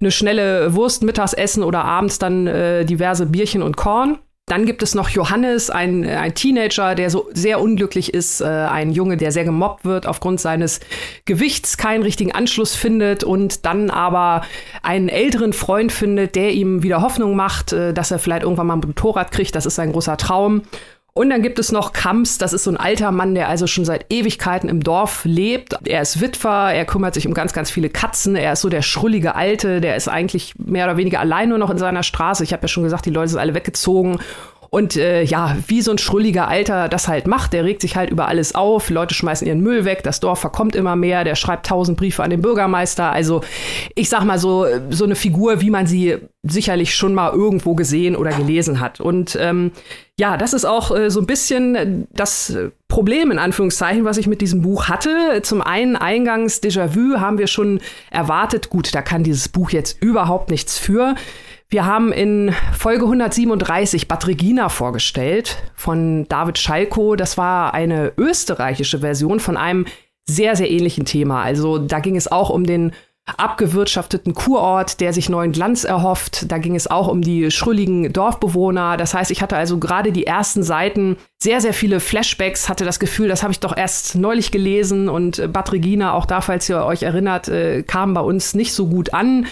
eine 0.00 0.10
schnelle 0.10 0.74
Wurst 0.74 1.04
mittags 1.04 1.32
essen 1.32 1.62
oder 1.62 1.84
abends 1.84 2.18
dann 2.18 2.48
äh, 2.48 2.84
diverse 2.84 3.19
diverse 3.20 3.26
Bierchen 3.26 3.62
und 3.62 3.76
Korn. 3.76 4.18
Dann 4.46 4.66
gibt 4.66 4.82
es 4.82 4.96
noch 4.96 5.10
Johannes, 5.10 5.70
ein, 5.70 6.04
ein 6.04 6.34
Teenager, 6.34 6.96
der 6.96 7.08
so 7.08 7.28
sehr 7.32 7.60
unglücklich 7.60 8.12
ist, 8.12 8.40
äh, 8.40 8.46
ein 8.46 8.90
Junge, 8.90 9.16
der 9.16 9.30
sehr 9.30 9.44
gemobbt 9.44 9.84
wird 9.84 10.06
aufgrund 10.06 10.40
seines 10.40 10.80
Gewichts, 11.24 11.76
keinen 11.76 12.02
richtigen 12.02 12.32
Anschluss 12.32 12.74
findet 12.74 13.22
und 13.22 13.64
dann 13.64 13.90
aber 13.90 14.42
einen 14.82 15.08
älteren 15.08 15.52
Freund 15.52 15.92
findet, 15.92 16.34
der 16.34 16.52
ihm 16.52 16.82
wieder 16.82 17.00
Hoffnung 17.00 17.36
macht, 17.36 17.72
äh, 17.72 17.94
dass 17.94 18.10
er 18.10 18.18
vielleicht 18.18 18.42
irgendwann 18.42 18.66
mal 18.66 18.74
ein 18.74 18.80
Motorrad 18.80 19.30
kriegt. 19.30 19.54
Das 19.54 19.66
ist 19.66 19.76
sein 19.76 19.92
großer 19.92 20.16
Traum. 20.16 20.62
Und 21.12 21.30
dann 21.30 21.42
gibt 21.42 21.58
es 21.58 21.72
noch 21.72 21.92
Kamps, 21.92 22.38
das 22.38 22.52
ist 22.52 22.64
so 22.64 22.70
ein 22.70 22.76
alter 22.76 23.10
Mann, 23.10 23.34
der 23.34 23.48
also 23.48 23.66
schon 23.66 23.84
seit 23.84 24.06
Ewigkeiten 24.12 24.68
im 24.68 24.82
Dorf 24.82 25.24
lebt. 25.24 25.76
Er 25.84 26.02
ist 26.02 26.20
Witwer, 26.20 26.72
er 26.72 26.84
kümmert 26.84 27.14
sich 27.14 27.26
um 27.26 27.34
ganz, 27.34 27.52
ganz 27.52 27.70
viele 27.70 27.90
Katzen, 27.90 28.36
er 28.36 28.52
ist 28.52 28.60
so 28.60 28.68
der 28.68 28.82
schrullige 28.82 29.34
Alte, 29.34 29.80
der 29.80 29.96
ist 29.96 30.08
eigentlich 30.08 30.54
mehr 30.58 30.84
oder 30.84 30.96
weniger 30.96 31.20
allein 31.20 31.48
nur 31.48 31.58
noch 31.58 31.70
in 31.70 31.78
seiner 31.78 32.04
Straße. 32.04 32.44
Ich 32.44 32.52
habe 32.52 32.62
ja 32.62 32.68
schon 32.68 32.84
gesagt, 32.84 33.06
die 33.06 33.10
Leute 33.10 33.30
sind 33.30 33.40
alle 33.40 33.54
weggezogen. 33.54 34.18
Und 34.70 34.96
äh, 34.96 35.24
ja, 35.24 35.56
wie 35.66 35.82
so 35.82 35.90
ein 35.90 35.98
schrulliger 35.98 36.46
Alter 36.46 36.88
das 36.88 37.08
halt 37.08 37.26
macht, 37.26 37.52
der 37.52 37.64
regt 37.64 37.82
sich 37.82 37.96
halt 37.96 38.08
über 38.10 38.28
alles 38.28 38.54
auf, 38.54 38.88
Leute 38.88 39.14
schmeißen 39.14 39.44
ihren 39.44 39.60
Müll 39.60 39.84
weg, 39.84 40.04
das 40.04 40.20
Dorf 40.20 40.38
verkommt 40.38 40.76
immer 40.76 40.94
mehr, 40.94 41.24
der 41.24 41.34
schreibt 41.34 41.66
tausend 41.66 41.98
Briefe 41.98 42.22
an 42.22 42.30
den 42.30 42.40
Bürgermeister. 42.40 43.10
Also 43.10 43.40
ich 43.96 44.08
sag 44.08 44.24
mal 44.24 44.38
so, 44.38 44.66
so 44.90 45.04
eine 45.04 45.16
Figur, 45.16 45.60
wie 45.60 45.70
man 45.70 45.88
sie 45.88 46.18
sicherlich 46.44 46.94
schon 46.94 47.14
mal 47.14 47.32
irgendwo 47.32 47.74
gesehen 47.74 48.14
oder 48.14 48.30
gelesen 48.30 48.78
hat. 48.78 49.00
Und 49.00 49.36
ähm, 49.40 49.72
ja, 50.18 50.36
das 50.36 50.52
ist 50.52 50.64
auch 50.64 50.96
äh, 50.96 51.10
so 51.10 51.20
ein 51.20 51.26
bisschen 51.26 52.06
das 52.12 52.56
Problem 52.86 53.30
in 53.30 53.38
Anführungszeichen, 53.38 54.04
was 54.04 54.18
ich 54.18 54.26
mit 54.26 54.40
diesem 54.40 54.62
Buch 54.62 54.88
hatte. 54.88 55.40
Zum 55.42 55.62
einen 55.62 55.96
eingangs 55.96 56.62
Déjà-vu 56.62 57.18
haben 57.18 57.38
wir 57.38 57.48
schon 57.48 57.80
erwartet. 58.10 58.70
Gut, 58.70 58.94
da 58.94 59.02
kann 59.02 59.24
dieses 59.24 59.48
Buch 59.48 59.70
jetzt 59.70 60.00
überhaupt 60.00 60.50
nichts 60.50 60.78
für. 60.78 61.14
Wir 61.72 61.86
haben 61.86 62.10
in 62.10 62.52
Folge 62.76 63.04
137 63.04 64.08
Bad 64.08 64.26
Regina 64.26 64.68
vorgestellt 64.68 65.58
von 65.76 66.26
David 66.26 66.58
Schalko. 66.58 67.14
Das 67.14 67.38
war 67.38 67.74
eine 67.74 68.12
österreichische 68.18 68.98
Version 68.98 69.38
von 69.38 69.56
einem 69.56 69.86
sehr, 70.28 70.56
sehr 70.56 70.68
ähnlichen 70.68 71.04
Thema. 71.04 71.42
Also 71.42 71.78
da 71.78 72.00
ging 72.00 72.16
es 72.16 72.30
auch 72.30 72.50
um 72.50 72.64
den 72.64 72.90
abgewirtschafteten 73.36 74.34
Kurort, 74.34 75.00
der 75.00 75.12
sich 75.12 75.28
neuen 75.28 75.52
Glanz 75.52 75.84
erhofft. 75.84 76.50
Da 76.50 76.58
ging 76.58 76.74
es 76.74 76.88
auch 76.88 77.06
um 77.06 77.22
die 77.22 77.52
schrulligen 77.52 78.12
Dorfbewohner. 78.12 78.96
Das 78.96 79.14
heißt, 79.14 79.30
ich 79.30 79.40
hatte 79.40 79.56
also 79.56 79.78
gerade 79.78 80.10
die 80.10 80.26
ersten 80.26 80.64
Seiten 80.64 81.18
sehr, 81.40 81.60
sehr 81.60 81.72
viele 81.72 82.00
Flashbacks, 82.00 82.68
hatte 82.68 82.84
das 82.84 82.98
Gefühl, 82.98 83.28
das 83.28 83.44
habe 83.44 83.52
ich 83.52 83.60
doch 83.60 83.76
erst 83.76 84.16
neulich 84.16 84.50
gelesen 84.50 85.08
und 85.08 85.52
Bad 85.52 85.70
Regina, 85.70 86.14
auch 86.14 86.26
da, 86.26 86.40
falls 86.40 86.68
ihr 86.68 86.84
euch 86.84 87.04
erinnert, 87.04 87.46
äh, 87.46 87.84
kam 87.84 88.12
bei 88.12 88.22
uns 88.22 88.54
nicht 88.54 88.72
so 88.72 88.88
gut 88.88 89.14
an. 89.14 89.46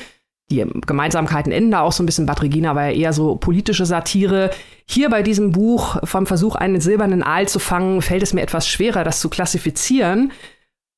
Die 0.50 0.64
Gemeinsamkeiten 0.86 1.52
enden 1.52 1.70
da 1.70 1.80
auch 1.80 1.92
so 1.92 2.02
ein 2.02 2.06
bisschen. 2.06 2.24
Bad 2.26 2.42
Regina 2.42 2.74
war 2.74 2.86
ja 2.86 2.92
eher 2.92 3.12
so 3.12 3.36
politische 3.36 3.84
Satire. 3.84 4.50
Hier 4.86 5.10
bei 5.10 5.22
diesem 5.22 5.52
Buch 5.52 5.98
vom 6.04 6.26
Versuch, 6.26 6.56
einen 6.56 6.80
silbernen 6.80 7.22
Aal 7.22 7.46
zu 7.48 7.58
fangen, 7.58 8.00
fällt 8.00 8.22
es 8.22 8.32
mir 8.32 8.40
etwas 8.40 8.66
schwerer, 8.66 9.04
das 9.04 9.20
zu 9.20 9.28
klassifizieren 9.28 10.32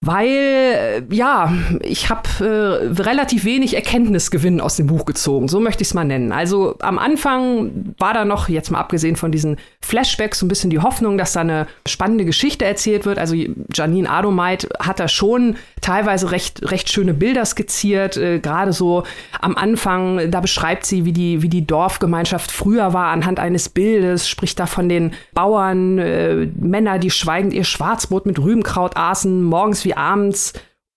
weil 0.02 0.28
äh, 0.28 1.02
ja, 1.11 1.52
ich 1.83 2.09
habe 2.09 2.23
äh, 2.40 3.02
relativ 3.02 3.45
wenig 3.45 3.76
Erkenntnisgewinn 3.76 4.59
aus 4.59 4.76
dem 4.76 4.87
Buch 4.87 5.04
gezogen, 5.04 5.47
so 5.47 5.61
möchte 5.61 5.83
ich 5.83 5.88
es 5.88 5.95
mal 5.95 6.04
nennen. 6.04 6.33
Also 6.33 6.76
am 6.78 6.99
Anfang 6.99 7.95
war 7.99 8.14
da 8.14 8.25
noch, 8.25 8.49
jetzt 8.49 8.71
mal 8.71 8.78
abgesehen 8.78 9.16
von 9.16 9.30
diesen 9.30 9.59
Flashbacks, 9.83 10.38
so 10.38 10.47
ein 10.47 10.49
bisschen 10.49 10.71
die 10.71 10.78
Hoffnung, 10.78 11.19
dass 11.19 11.35
da 11.35 11.40
eine 11.40 11.66
spannende 11.87 12.25
Geschichte 12.25 12.64
erzählt 12.64 13.04
wird. 13.04 13.19
Also 13.19 13.35
Janine 13.75 14.09
Adomait 14.09 14.66
hat 14.78 15.00
da 15.00 15.07
schon 15.07 15.57
teilweise 15.83 16.30
recht, 16.30 16.71
recht 16.71 16.90
schöne 16.90 17.12
Bilder 17.12 17.45
skizziert, 17.45 18.16
äh, 18.16 18.38
gerade 18.38 18.73
so 18.73 19.04
am 19.42 19.54
Anfang, 19.54 20.30
da 20.30 20.40
beschreibt 20.40 20.87
sie, 20.87 21.04
wie 21.04 21.12
die, 21.12 21.42
wie 21.42 21.50
die 21.50 21.66
Dorfgemeinschaft 21.66 22.50
früher 22.50 22.95
war 22.95 23.09
anhand 23.09 23.38
eines 23.38 23.69
Bildes, 23.69 24.26
spricht 24.30 24.59
da 24.61 24.64
von 24.64 24.88
den 24.88 25.12
Bauern, 25.35 25.99
äh, 25.99 26.47
Männer, 26.59 26.99
die 26.99 27.11
schweigend 27.11 27.52
ihr 27.52 27.64
Schwarzbrot 27.64 28.25
mit 28.25 28.38
Rübenkraut 28.38 28.97
aßen, 28.97 29.42
morgens 29.42 29.85
wie 29.85 29.90
wie 29.91 29.97
abends 29.97 30.53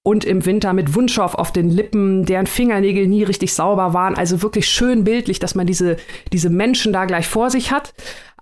und 0.06 0.26
im 0.26 0.46
Winter 0.46 0.74
mit 0.74 0.96
Wunschstoff 0.96 1.36
auf 1.36 1.54
den 1.54 1.70
Lippen, 1.70 2.26
deren 2.26 2.46
Fingernägel 2.46 3.08
nie 3.08 3.24
richtig 3.24 3.54
sauber 3.54 3.94
waren. 3.94 4.16
Also 4.16 4.42
wirklich 4.42 4.68
schön 4.68 5.04
bildlich, 5.04 5.40
dass 5.40 5.56
man 5.56 5.66
diese, 5.66 5.98
diese 6.32 6.50
Menschen 6.50 6.92
da 6.92 7.06
gleich 7.06 7.28
vor 7.28 7.50
sich 7.50 7.72
hat. 7.72 7.94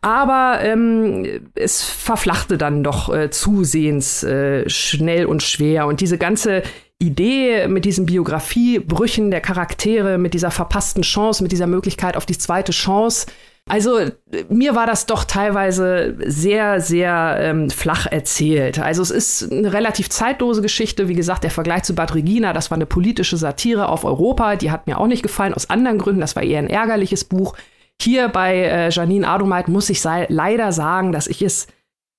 Aber 0.02 0.60
ähm, 0.64 1.50
es 1.54 1.84
verflachte 1.84 2.58
dann 2.58 2.84
doch 2.84 3.14
äh, 3.14 3.30
zusehends 3.30 4.24
äh, 4.24 4.68
schnell 4.68 5.28
und 5.28 5.44
schwer. 5.44 5.86
Und 5.86 6.02
diese 6.02 6.18
ganze 6.18 6.64
Idee 6.98 7.68
mit 7.68 7.86
diesen 7.86 8.08
Biografiebrüchen 8.08 9.30
der 9.30 9.42
Charaktere, 9.42 10.18
mit 10.18 10.34
dieser 10.34 10.50
verpassten 10.50 11.04
Chance, 11.04 11.44
mit 11.44 11.52
dieser 11.52 11.68
Möglichkeit 11.68 12.18
auf 12.18 12.26
die 12.26 12.38
zweite 12.38 12.72
Chance, 12.72 13.28
also 13.72 14.02
mir 14.50 14.76
war 14.76 14.86
das 14.86 15.06
doch 15.06 15.24
teilweise 15.24 16.18
sehr, 16.26 16.82
sehr 16.82 17.38
ähm, 17.40 17.70
flach 17.70 18.06
erzählt. 18.06 18.80
Also 18.80 19.02
es 19.02 19.12
ist 19.12 19.50
eine 19.50 19.72
relativ 19.72 20.10
zeitlose 20.10 20.62
Geschichte. 20.62 21.08
Wie 21.08 21.14
gesagt, 21.14 21.46
der 21.46 21.52
Vergleich 21.52 21.84
zu 21.84 21.96
Bad 21.96 22.14
Regina, 22.14 22.52
das 22.52 22.70
war 22.70 22.76
eine 22.76 22.86
politische 22.86 23.38
Satire 23.38 23.88
auf 23.88 24.04
Europa. 24.04 24.58
Die 24.58 24.72
hat 24.72 24.88
mir 24.88 24.98
auch 24.98 25.08
nicht 25.08 25.24
gefallen, 25.24 25.54
aus 25.54 25.70
anderen 25.70 26.00
Gründen. 26.00 26.20
Das 26.20 26.36
war 26.36 26.44
eher 26.44 26.60
ein 26.60 26.70
ärgerliches 26.70 27.24
Buch. 27.24 27.56
Hier 28.02 28.28
bei 28.28 28.58
äh, 28.58 28.90
Janine 28.90 29.26
Adomait 29.26 29.70
muss 29.70 29.90
ich 29.90 30.04
leider 30.04 30.74
sagen, 30.74 31.14
dass 31.14 31.28
ich 31.28 31.42
es 31.42 31.68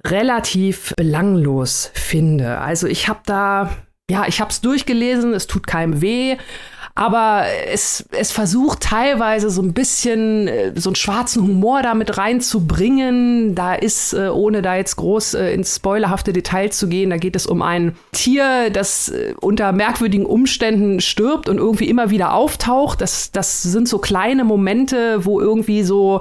relativ 0.07 0.95
belanglos 0.97 1.91
finde. 1.93 2.61
Also 2.61 2.87
ich 2.87 3.09
habe 3.09 3.21
da, 3.27 3.77
ja, 4.09 4.25
ich 4.27 4.41
habe 4.41 4.51
es 4.51 4.63
durchgelesen, 4.63 5.35
es 5.35 5.49
tut 5.49 5.67
keinem 5.67 6.01
weh, 6.01 6.39
aber 6.95 7.45
es, 7.69 8.05
es 8.11 8.33
versucht 8.33 8.81
teilweise 8.81 9.49
so 9.49 9.63
ein 9.63 9.73
bisschen 9.73 10.47
äh, 10.47 10.73
so 10.79 10.91
einen 10.91 10.97
schwarzen 10.97 11.43
Humor 11.43 11.83
damit 11.83 12.19
reinzubringen. 12.19 13.55
Da 13.55 13.75
ist, 13.75 14.13
äh, 14.13 14.29
ohne 14.29 14.61
da 14.61 14.77
jetzt 14.77 14.97
groß 14.97 15.35
äh, 15.35 15.53
ins 15.55 15.77
spoilerhafte 15.77 16.33
Detail 16.33 16.71
zu 16.71 16.89
gehen, 16.89 17.11
da 17.11 17.17
geht 17.17 17.37
es 17.37 17.47
um 17.47 17.63
ein 17.63 17.97
Tier, 18.13 18.71
das 18.71 19.13
unter 19.41 19.73
merkwürdigen 19.73 20.27
Umständen 20.27 21.01
stirbt 21.01 21.49
und 21.49 21.59
irgendwie 21.59 21.89
immer 21.89 22.11
wieder 22.11 22.35
auftaucht. 22.35 23.01
Das, 23.01 23.31
das 23.33 23.63
sind 23.63 23.89
so 23.89 23.99
kleine 23.99 24.45
Momente, 24.45 25.25
wo 25.25 25.41
irgendwie 25.41 25.83
so 25.83 26.21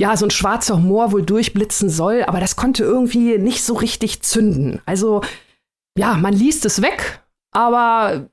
ja, 0.00 0.16
so 0.16 0.24
ein 0.24 0.30
schwarzer 0.30 0.76
Humor 0.76 1.12
wohl 1.12 1.22
durchblitzen 1.22 1.90
soll, 1.90 2.24
aber 2.26 2.40
das 2.40 2.56
konnte 2.56 2.84
irgendwie 2.84 3.36
nicht 3.36 3.62
so 3.62 3.74
richtig 3.74 4.22
zünden. 4.22 4.80
Also, 4.86 5.20
ja, 5.94 6.14
man 6.14 6.32
liest 6.32 6.64
es 6.64 6.80
weg, 6.80 7.20
aber 7.52 8.30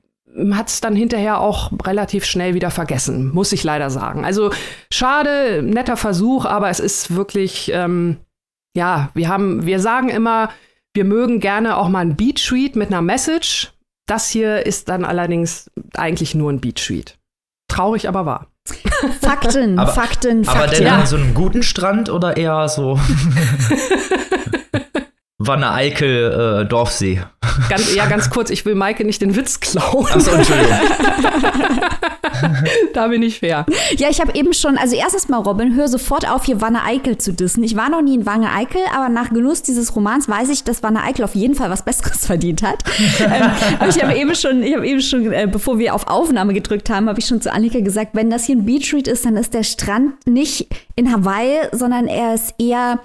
hat 0.52 0.68
es 0.68 0.80
dann 0.80 0.94
hinterher 0.94 1.40
auch 1.40 1.72
relativ 1.84 2.24
schnell 2.24 2.54
wieder 2.54 2.70
vergessen, 2.70 3.32
muss 3.32 3.52
ich 3.52 3.64
leider 3.64 3.90
sagen. 3.90 4.24
Also 4.24 4.50
schade, 4.92 5.62
netter 5.62 5.96
Versuch, 5.96 6.44
aber 6.44 6.68
es 6.68 6.80
ist 6.80 7.14
wirklich, 7.14 7.70
ähm, 7.74 8.18
ja, 8.76 9.10
wir 9.14 9.28
haben, 9.28 9.66
wir 9.66 9.80
sagen 9.80 10.08
immer, 10.08 10.50
wir 10.94 11.04
mögen 11.04 11.40
gerne 11.40 11.76
auch 11.76 11.88
mal 11.88 12.00
ein 12.00 12.16
Beat-Sheet 12.16 12.76
mit 12.76 12.88
einer 12.88 13.02
Message. 13.02 13.72
Das 14.06 14.28
hier 14.28 14.64
ist 14.64 14.88
dann 14.88 15.04
allerdings 15.04 15.70
eigentlich 15.94 16.34
nur 16.34 16.50
ein 16.50 16.60
Beat-Sheet. 16.60 17.18
Traurig, 17.68 18.08
aber 18.08 18.26
wahr. 18.26 18.46
Fakten, 19.20 19.78
aber, 19.78 19.92
Fakten, 19.92 20.44
Fakten. 20.44 20.60
Aber 20.60 20.70
denn 20.70 20.86
ja. 20.86 20.98
an 20.98 21.06
so 21.06 21.16
einem 21.16 21.34
guten 21.34 21.62
Strand 21.62 22.10
oder 22.10 22.36
eher 22.36 22.68
so 22.68 22.98
Wanne 25.40 25.70
Eickel 25.70 26.62
äh, 26.62 26.68
Dorfsee? 26.68 27.22
Ganz, 27.68 27.94
ja, 27.94 28.06
ganz 28.06 28.28
kurz, 28.28 28.50
ich 28.50 28.66
will 28.66 28.74
Maike 28.74 29.04
nicht 29.04 29.22
den 29.22 29.36
Witz 29.36 29.60
klauen. 29.60 30.04
Achso, 30.06 30.32
Entschuldigung. 30.32 30.72
da 32.92 33.06
bin 33.06 33.22
ich 33.22 33.38
fair. 33.38 33.64
Ja, 33.96 34.08
ich 34.10 34.20
habe 34.20 34.34
eben 34.34 34.52
schon, 34.52 34.76
also 34.76 34.96
erstes 34.96 35.28
Mal, 35.28 35.38
Robin, 35.38 35.76
hör 35.76 35.86
sofort 35.86 36.28
auf, 36.28 36.44
hier 36.44 36.60
Wanne 36.60 36.82
Eickel 36.82 37.18
zu 37.18 37.32
dissen. 37.32 37.62
Ich 37.62 37.76
war 37.76 37.88
noch 37.88 38.02
nie 38.02 38.16
in 38.16 38.26
Wanne 38.26 38.52
Eickel, 38.52 38.80
aber 38.92 39.08
nach 39.08 39.30
Genuss 39.30 39.62
dieses 39.62 39.94
Romans 39.94 40.28
weiß 40.28 40.48
ich, 40.48 40.64
dass 40.64 40.82
Wanne 40.82 41.04
Eickel 41.04 41.24
auf 41.24 41.36
jeden 41.36 41.54
Fall 41.54 41.70
was 41.70 41.84
Besseres 41.84 42.26
verdient 42.26 42.62
hat. 42.62 42.82
ähm, 43.20 43.50
aber 43.78 43.88
ich 43.88 44.02
habe 44.02 44.18
eben 44.18 44.34
schon, 44.34 44.64
ich 44.64 44.74
habe 44.74 44.88
eben 44.88 45.00
schon, 45.00 45.32
äh, 45.32 45.46
bevor 45.50 45.78
wir 45.78 45.94
auf 45.94 46.08
Aufnahme 46.08 46.52
gedrückt 46.52 46.90
haben, 46.90 47.08
habe 47.08 47.20
ich 47.20 47.26
schon 47.26 47.40
zu 47.40 47.52
Annika 47.52 47.78
gesagt, 47.78 48.10
wenn 48.14 48.28
das 48.28 48.44
hier 48.44 48.56
ein 48.56 48.64
Beachread 48.64 49.06
ist, 49.06 49.24
dann 49.24 49.36
ist 49.36 49.54
der 49.54 49.62
Strand 49.62 50.14
nicht 50.26 50.66
in 50.96 51.12
Hawaii, 51.12 51.68
sondern 51.70 52.08
er 52.08 52.34
ist 52.34 52.54
eher 52.58 52.98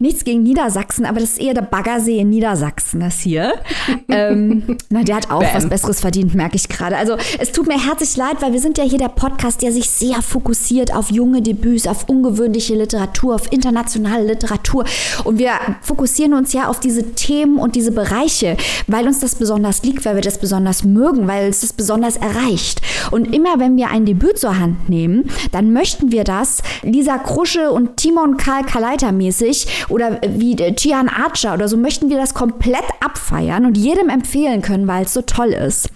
Nichts 0.00 0.22
gegen 0.22 0.44
Niedersachsen, 0.44 1.04
aber 1.04 1.18
das 1.18 1.30
ist 1.30 1.40
eher 1.40 1.54
der 1.54 1.62
Baggersee 1.62 2.20
in 2.20 2.28
Niedersachsen, 2.30 3.00
das 3.00 3.18
hier. 3.18 3.54
ähm, 4.08 4.78
na, 4.90 5.02
der 5.02 5.16
hat 5.16 5.32
auch 5.32 5.42
Bam. 5.42 5.54
was 5.54 5.68
Besseres 5.68 6.00
verdient, 6.00 6.36
merke 6.36 6.54
ich 6.54 6.68
gerade. 6.68 6.96
Also 6.96 7.16
es 7.40 7.50
tut 7.50 7.66
mir 7.66 7.84
herzlich 7.84 8.16
leid, 8.16 8.36
weil 8.38 8.52
wir 8.52 8.60
sind 8.60 8.78
ja 8.78 8.84
hier 8.84 9.00
der 9.00 9.08
Podcast, 9.08 9.60
der 9.60 9.72
sich 9.72 9.90
sehr 9.90 10.22
fokussiert 10.22 10.94
auf 10.94 11.10
junge 11.10 11.42
Debüts, 11.42 11.88
auf 11.88 12.08
ungewöhnliche 12.08 12.76
Literatur, 12.76 13.34
auf 13.34 13.50
internationale 13.50 14.24
Literatur. 14.24 14.84
Und 15.24 15.40
wir 15.40 15.54
fokussieren 15.80 16.34
uns 16.34 16.52
ja 16.52 16.68
auf 16.68 16.78
diese 16.78 17.14
Themen 17.16 17.58
und 17.58 17.74
diese 17.74 17.90
Bereiche, 17.90 18.56
weil 18.86 19.04
uns 19.04 19.18
das 19.18 19.34
besonders 19.34 19.82
liegt, 19.82 20.04
weil 20.04 20.14
wir 20.14 20.22
das 20.22 20.38
besonders 20.38 20.84
mögen, 20.84 21.26
weil 21.26 21.48
es 21.48 21.62
das 21.62 21.72
besonders 21.72 22.16
erreicht. 22.16 22.82
Und 23.10 23.34
immer 23.34 23.58
wenn 23.58 23.76
wir 23.76 23.90
ein 23.90 24.06
Debüt 24.06 24.38
zur 24.38 24.60
Hand 24.60 24.88
nehmen, 24.88 25.28
dann 25.50 25.72
möchten 25.72 26.12
wir 26.12 26.22
das 26.22 26.62
Lisa 26.82 27.18
Krusche 27.18 27.72
und 27.72 27.96
Timon 27.96 28.36
Karl 28.36 28.62
Kaleiter 28.62 29.10
mäßig 29.10 29.66
oder 29.88 30.20
wie 30.22 30.54
Gian 30.54 31.08
Archer 31.08 31.54
oder 31.54 31.68
so 31.68 31.76
möchten 31.76 32.10
wir 32.10 32.16
das 32.16 32.34
komplett 32.34 32.84
abfeiern 33.00 33.66
und 33.66 33.76
jedem 33.76 34.08
empfehlen 34.08 34.62
können, 34.62 34.86
weil 34.86 35.04
es 35.04 35.14
so 35.14 35.22
toll 35.22 35.48
ist. 35.48 35.88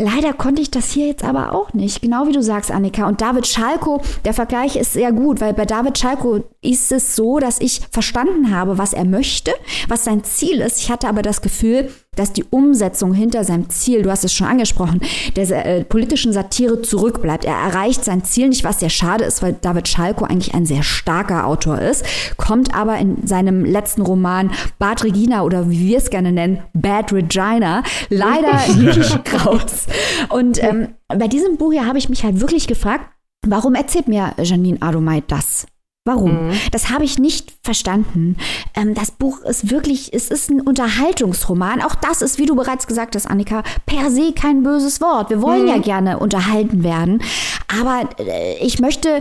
Leider 0.00 0.32
konnte 0.32 0.62
ich 0.62 0.70
das 0.70 0.92
hier 0.92 1.08
jetzt 1.08 1.24
aber 1.24 1.52
auch 1.52 1.72
nicht. 1.72 2.02
Genau 2.02 2.28
wie 2.28 2.32
du 2.32 2.40
sagst, 2.40 2.70
Annika. 2.70 3.08
Und 3.08 3.20
David 3.20 3.48
Schalko, 3.48 4.00
der 4.24 4.32
Vergleich 4.32 4.76
ist 4.76 4.92
sehr 4.92 5.10
gut, 5.10 5.40
weil 5.40 5.54
bei 5.54 5.64
David 5.64 5.98
Schalko 5.98 6.44
ist 6.60 6.92
es 6.92 7.16
so, 7.16 7.40
dass 7.40 7.60
ich 7.60 7.80
verstanden 7.90 8.54
habe, 8.54 8.78
was 8.78 8.92
er 8.92 9.04
möchte, 9.04 9.52
was 9.88 10.04
sein 10.04 10.22
Ziel 10.22 10.60
ist. 10.60 10.80
Ich 10.80 10.88
hatte 10.88 11.08
aber 11.08 11.22
das 11.22 11.42
Gefühl, 11.42 11.90
dass 12.18 12.32
die 12.32 12.44
Umsetzung 12.44 13.14
hinter 13.14 13.44
seinem 13.44 13.70
Ziel, 13.70 14.02
du 14.02 14.10
hast 14.10 14.24
es 14.24 14.32
schon 14.32 14.46
angesprochen, 14.46 15.00
der 15.36 15.66
äh, 15.66 15.84
politischen 15.84 16.32
Satire 16.32 16.82
zurückbleibt. 16.82 17.44
Er 17.44 17.54
erreicht 17.54 18.04
sein 18.04 18.24
Ziel 18.24 18.48
nicht, 18.48 18.64
was 18.64 18.80
sehr 18.80 18.90
schade 18.90 19.24
ist, 19.24 19.42
weil 19.42 19.54
David 19.60 19.88
Schalko 19.88 20.24
eigentlich 20.24 20.54
ein 20.54 20.66
sehr 20.66 20.82
starker 20.82 21.46
Autor 21.46 21.80
ist, 21.80 22.04
kommt 22.36 22.74
aber 22.74 22.98
in 22.98 23.26
seinem 23.26 23.64
letzten 23.64 24.02
Roman 24.02 24.50
Bad 24.78 25.04
Regina 25.04 25.42
oder 25.42 25.70
wie 25.70 25.86
wir 25.86 25.98
es 25.98 26.10
gerne 26.10 26.32
nennen, 26.32 26.60
Bad 26.72 27.12
Regina, 27.12 27.82
leider 28.10 28.66
nicht 28.76 29.46
raus. 29.46 29.86
Und 30.28 30.62
ähm, 30.62 30.88
bei 31.08 31.28
diesem 31.28 31.56
Buch 31.56 31.72
hier 31.72 31.86
habe 31.86 31.98
ich 31.98 32.08
mich 32.08 32.24
halt 32.24 32.40
wirklich 32.40 32.66
gefragt, 32.66 33.06
warum 33.46 33.74
erzählt 33.74 34.08
mir 34.08 34.32
Janine 34.42 34.82
Adomait 34.82 35.24
das? 35.28 35.66
Warum? 36.08 36.48
Mhm. 36.48 36.52
Das 36.72 36.88
habe 36.88 37.04
ich 37.04 37.18
nicht 37.18 37.52
verstanden. 37.62 38.36
Ähm, 38.74 38.94
das 38.94 39.10
Buch 39.10 39.42
ist 39.42 39.70
wirklich, 39.70 40.14
es 40.14 40.30
ist 40.30 40.50
ein 40.50 40.62
Unterhaltungsroman. 40.62 41.82
Auch 41.82 41.94
das 41.94 42.22
ist, 42.22 42.38
wie 42.38 42.46
du 42.46 42.56
bereits 42.56 42.86
gesagt 42.86 43.14
hast, 43.14 43.26
Annika, 43.26 43.62
per 43.84 44.10
se 44.10 44.32
kein 44.32 44.62
böses 44.62 45.02
Wort. 45.02 45.28
Wir 45.28 45.42
wollen 45.42 45.62
mhm. 45.62 45.68
ja 45.68 45.78
gerne 45.78 46.18
unterhalten 46.18 46.82
werden. 46.82 47.22
Aber 47.68 48.08
äh, 48.18 48.56
ich 48.64 48.78
möchte 48.78 49.20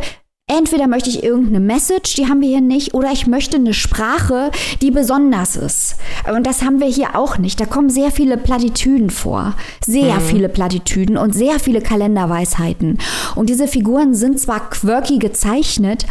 Entweder 0.50 0.88
möchte 0.88 1.10
ich 1.10 1.24
irgendeine 1.24 1.60
Message, 1.60 2.15
die 2.15 2.29
haben 2.29 2.39
wir 2.39 2.48
hier 2.48 2.62
nicht, 2.62 2.94
oder 2.94 3.12
ich 3.12 3.27
möchte 3.27 3.58
eine 3.58 3.74
Sprache, 3.74 4.50
die 4.82 4.91
besonders 4.91 5.58
ist. 5.58 5.98
Und 6.34 6.48
das 6.48 6.62
haben 6.62 6.79
wir 6.79 6.88
hier 6.88 7.17
auch 7.17 7.38
nicht. 7.38 7.60
Da 7.60 7.65
kommen 7.65 7.89
sehr 7.89 8.12
viele 8.12 8.38
Plattitüden 8.38 9.10
vor. 9.10 9.56
Sehr 9.86 10.15
mhm. 10.15 10.22
viele 10.22 10.48
Plattitüden 10.48 11.17
und 11.17 11.34
sehr 11.34 11.60
viele 11.60 11.82
Kalenderweisheiten. 11.82 12.98
Und 13.36 13.50
diese 13.50 13.67
Figuren 13.67 14.15
sind 14.15 14.39
zwar 14.39 14.70
quirky 14.70 15.20
gezeichnet, 15.20 16.06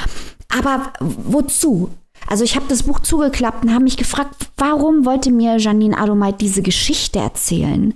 aber 0.59 0.93
wozu? 1.01 1.91
Also 2.27 2.45
ich 2.45 2.57
habe 2.57 2.67
das 2.69 2.85
Buch 2.85 3.01
zugeklappt 3.01 3.65
und 3.65 3.73
habe 3.73 3.85
mich 3.85 3.97
gefragt, 3.97 4.35
warum 4.59 5.05
wollte 5.05 5.31
mir 5.31 5.59
Janine 5.59 5.99
Adomait 5.99 6.41
diese 6.41 6.63
Geschichte 6.63 7.19
erzählen? 7.19 7.95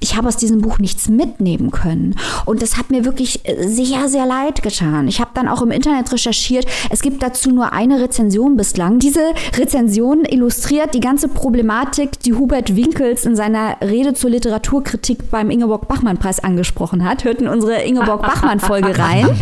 Ich 0.00 0.16
habe 0.16 0.28
aus 0.28 0.36
diesem 0.36 0.62
Buch 0.62 0.78
nichts 0.78 1.08
mitnehmen 1.08 1.70
können. 1.70 2.16
Und 2.46 2.62
das 2.62 2.76
hat 2.76 2.90
mir 2.90 3.04
wirklich 3.04 3.46
äh, 3.46 3.68
sehr, 3.68 4.08
sehr 4.08 4.26
leid 4.26 4.62
getan. 4.62 5.06
Ich 5.08 5.20
habe 5.20 5.30
dann 5.34 5.46
auch 5.46 5.62
im 5.62 5.70
Internet 5.70 6.10
recherchiert. 6.10 6.66
Es 6.88 7.02
gibt 7.02 7.22
dazu 7.22 7.50
nur 7.50 7.72
eine 7.72 8.00
Rezension 8.00 8.56
bislang. 8.56 8.98
Diese 8.98 9.20
Rezension 9.56 10.24
illustriert 10.24 10.94
die 10.94 11.00
ganze 11.00 11.28
Problematik, 11.28 12.18
die 12.20 12.32
Hubert 12.32 12.74
Winkels 12.74 13.26
in 13.26 13.36
seiner 13.36 13.76
Rede 13.82 14.14
zur 14.14 14.30
Literaturkritik 14.30 15.30
beim 15.30 15.50
Ingeborg-Bachmann-Preis 15.50 16.42
angesprochen 16.42 17.04
hat. 17.04 17.24
Hört 17.24 17.42
in 17.42 17.48
unsere 17.48 17.82
Ingeborg-Bachmann-Folge 17.82 18.98
rein. 18.98 19.28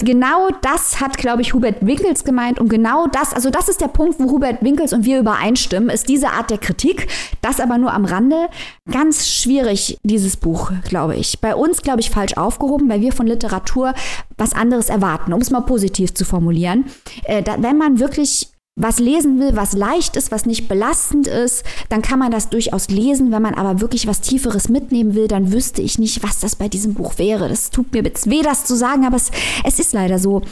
Genau 0.00 0.48
das 0.62 1.00
hat, 1.00 1.18
glaube 1.18 1.42
ich, 1.42 1.54
Hubert 1.54 1.84
Winkels 1.84 2.22
gemeint. 2.22 2.60
Und 2.60 2.68
genau 2.68 3.08
das, 3.08 3.34
also 3.34 3.50
das 3.50 3.68
ist 3.68 3.80
der 3.80 3.88
Punkt, 3.88 4.20
wo 4.20 4.30
Hubert 4.30 4.62
Winkels 4.62 4.92
und 4.92 5.04
wir 5.04 5.18
übereinstimmen, 5.18 5.90
ist 5.90 6.07
diese 6.08 6.30
Art 6.30 6.50
der 6.50 6.58
Kritik. 6.58 7.08
Das 7.42 7.60
aber 7.60 7.78
nur 7.78 7.92
am 7.92 8.04
Rande. 8.04 8.48
Ganz 8.90 9.28
schwierig, 9.28 9.98
dieses 10.02 10.36
Buch, 10.36 10.72
glaube 10.88 11.16
ich. 11.16 11.40
Bei 11.40 11.54
uns, 11.54 11.82
glaube 11.82 12.00
ich, 12.00 12.10
falsch 12.10 12.36
aufgehoben, 12.36 12.88
weil 12.88 13.00
wir 13.00 13.12
von 13.12 13.26
Literatur 13.26 13.94
was 14.36 14.54
anderes 14.54 14.88
erwarten, 14.88 15.32
um 15.32 15.40
es 15.40 15.50
mal 15.50 15.60
positiv 15.60 16.14
zu 16.14 16.24
formulieren. 16.24 16.86
Äh, 17.24 17.42
da, 17.42 17.62
wenn 17.62 17.76
man 17.76 17.98
wirklich 18.00 18.48
was 18.78 19.00
lesen 19.00 19.40
will, 19.40 19.56
was 19.56 19.72
leicht 19.72 20.16
ist, 20.16 20.30
was 20.30 20.46
nicht 20.46 20.68
belastend 20.68 21.26
ist, 21.26 21.64
dann 21.88 22.00
kann 22.00 22.20
man 22.20 22.30
das 22.30 22.48
durchaus 22.48 22.88
lesen. 22.88 23.32
Wenn 23.32 23.42
man 23.42 23.54
aber 23.54 23.80
wirklich 23.80 24.06
was 24.06 24.20
Tieferes 24.20 24.68
mitnehmen 24.68 25.14
will, 25.14 25.26
dann 25.26 25.52
wüsste 25.52 25.82
ich 25.82 25.98
nicht, 25.98 26.22
was 26.22 26.38
das 26.38 26.56
bei 26.56 26.68
diesem 26.68 26.94
Buch 26.94 27.18
wäre. 27.18 27.48
Das 27.48 27.70
tut 27.70 27.92
mir 27.92 28.04
jetzt 28.04 28.30
weh, 28.30 28.42
das 28.42 28.64
zu 28.64 28.76
sagen, 28.76 29.04
aber 29.04 29.16
es, 29.16 29.30
es 29.64 29.80
ist 29.80 29.92
leider 29.92 30.18
so. 30.18 30.42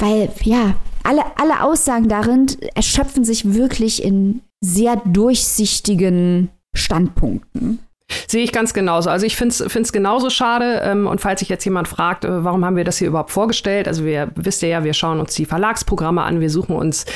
Weil, 0.00 0.30
ja, 0.42 0.74
alle, 1.02 1.22
alle 1.36 1.62
Aussagen 1.62 2.08
darin 2.08 2.46
erschöpfen 2.74 3.24
sich 3.24 3.54
wirklich 3.54 4.02
in 4.02 4.40
sehr 4.60 4.96
durchsichtigen 4.96 6.50
Standpunkten. 6.74 7.80
Sehe 8.26 8.42
ich 8.42 8.52
ganz 8.52 8.74
genauso. 8.74 9.10
Also 9.10 9.26
ich 9.26 9.36
finde 9.36 9.54
es 9.64 9.92
genauso 9.92 10.30
schade. 10.30 10.82
Ähm, 10.84 11.06
und 11.06 11.20
falls 11.20 11.40
sich 11.40 11.48
jetzt 11.48 11.64
jemand 11.64 11.88
fragt, 11.88 12.24
äh, 12.24 12.44
warum 12.44 12.64
haben 12.64 12.76
wir 12.76 12.84
das 12.84 12.98
hier 12.98 13.08
überhaupt 13.08 13.30
vorgestellt? 13.30 13.88
Also 13.88 14.04
wir 14.04 14.30
wisst 14.34 14.62
ihr 14.62 14.68
ja, 14.68 14.84
wir 14.84 14.94
schauen 14.94 15.20
uns 15.20 15.34
die 15.34 15.46
Verlagsprogramme 15.46 16.22
an, 16.22 16.40
wir 16.40 16.50
suchen 16.50 16.76
uns 16.76 17.06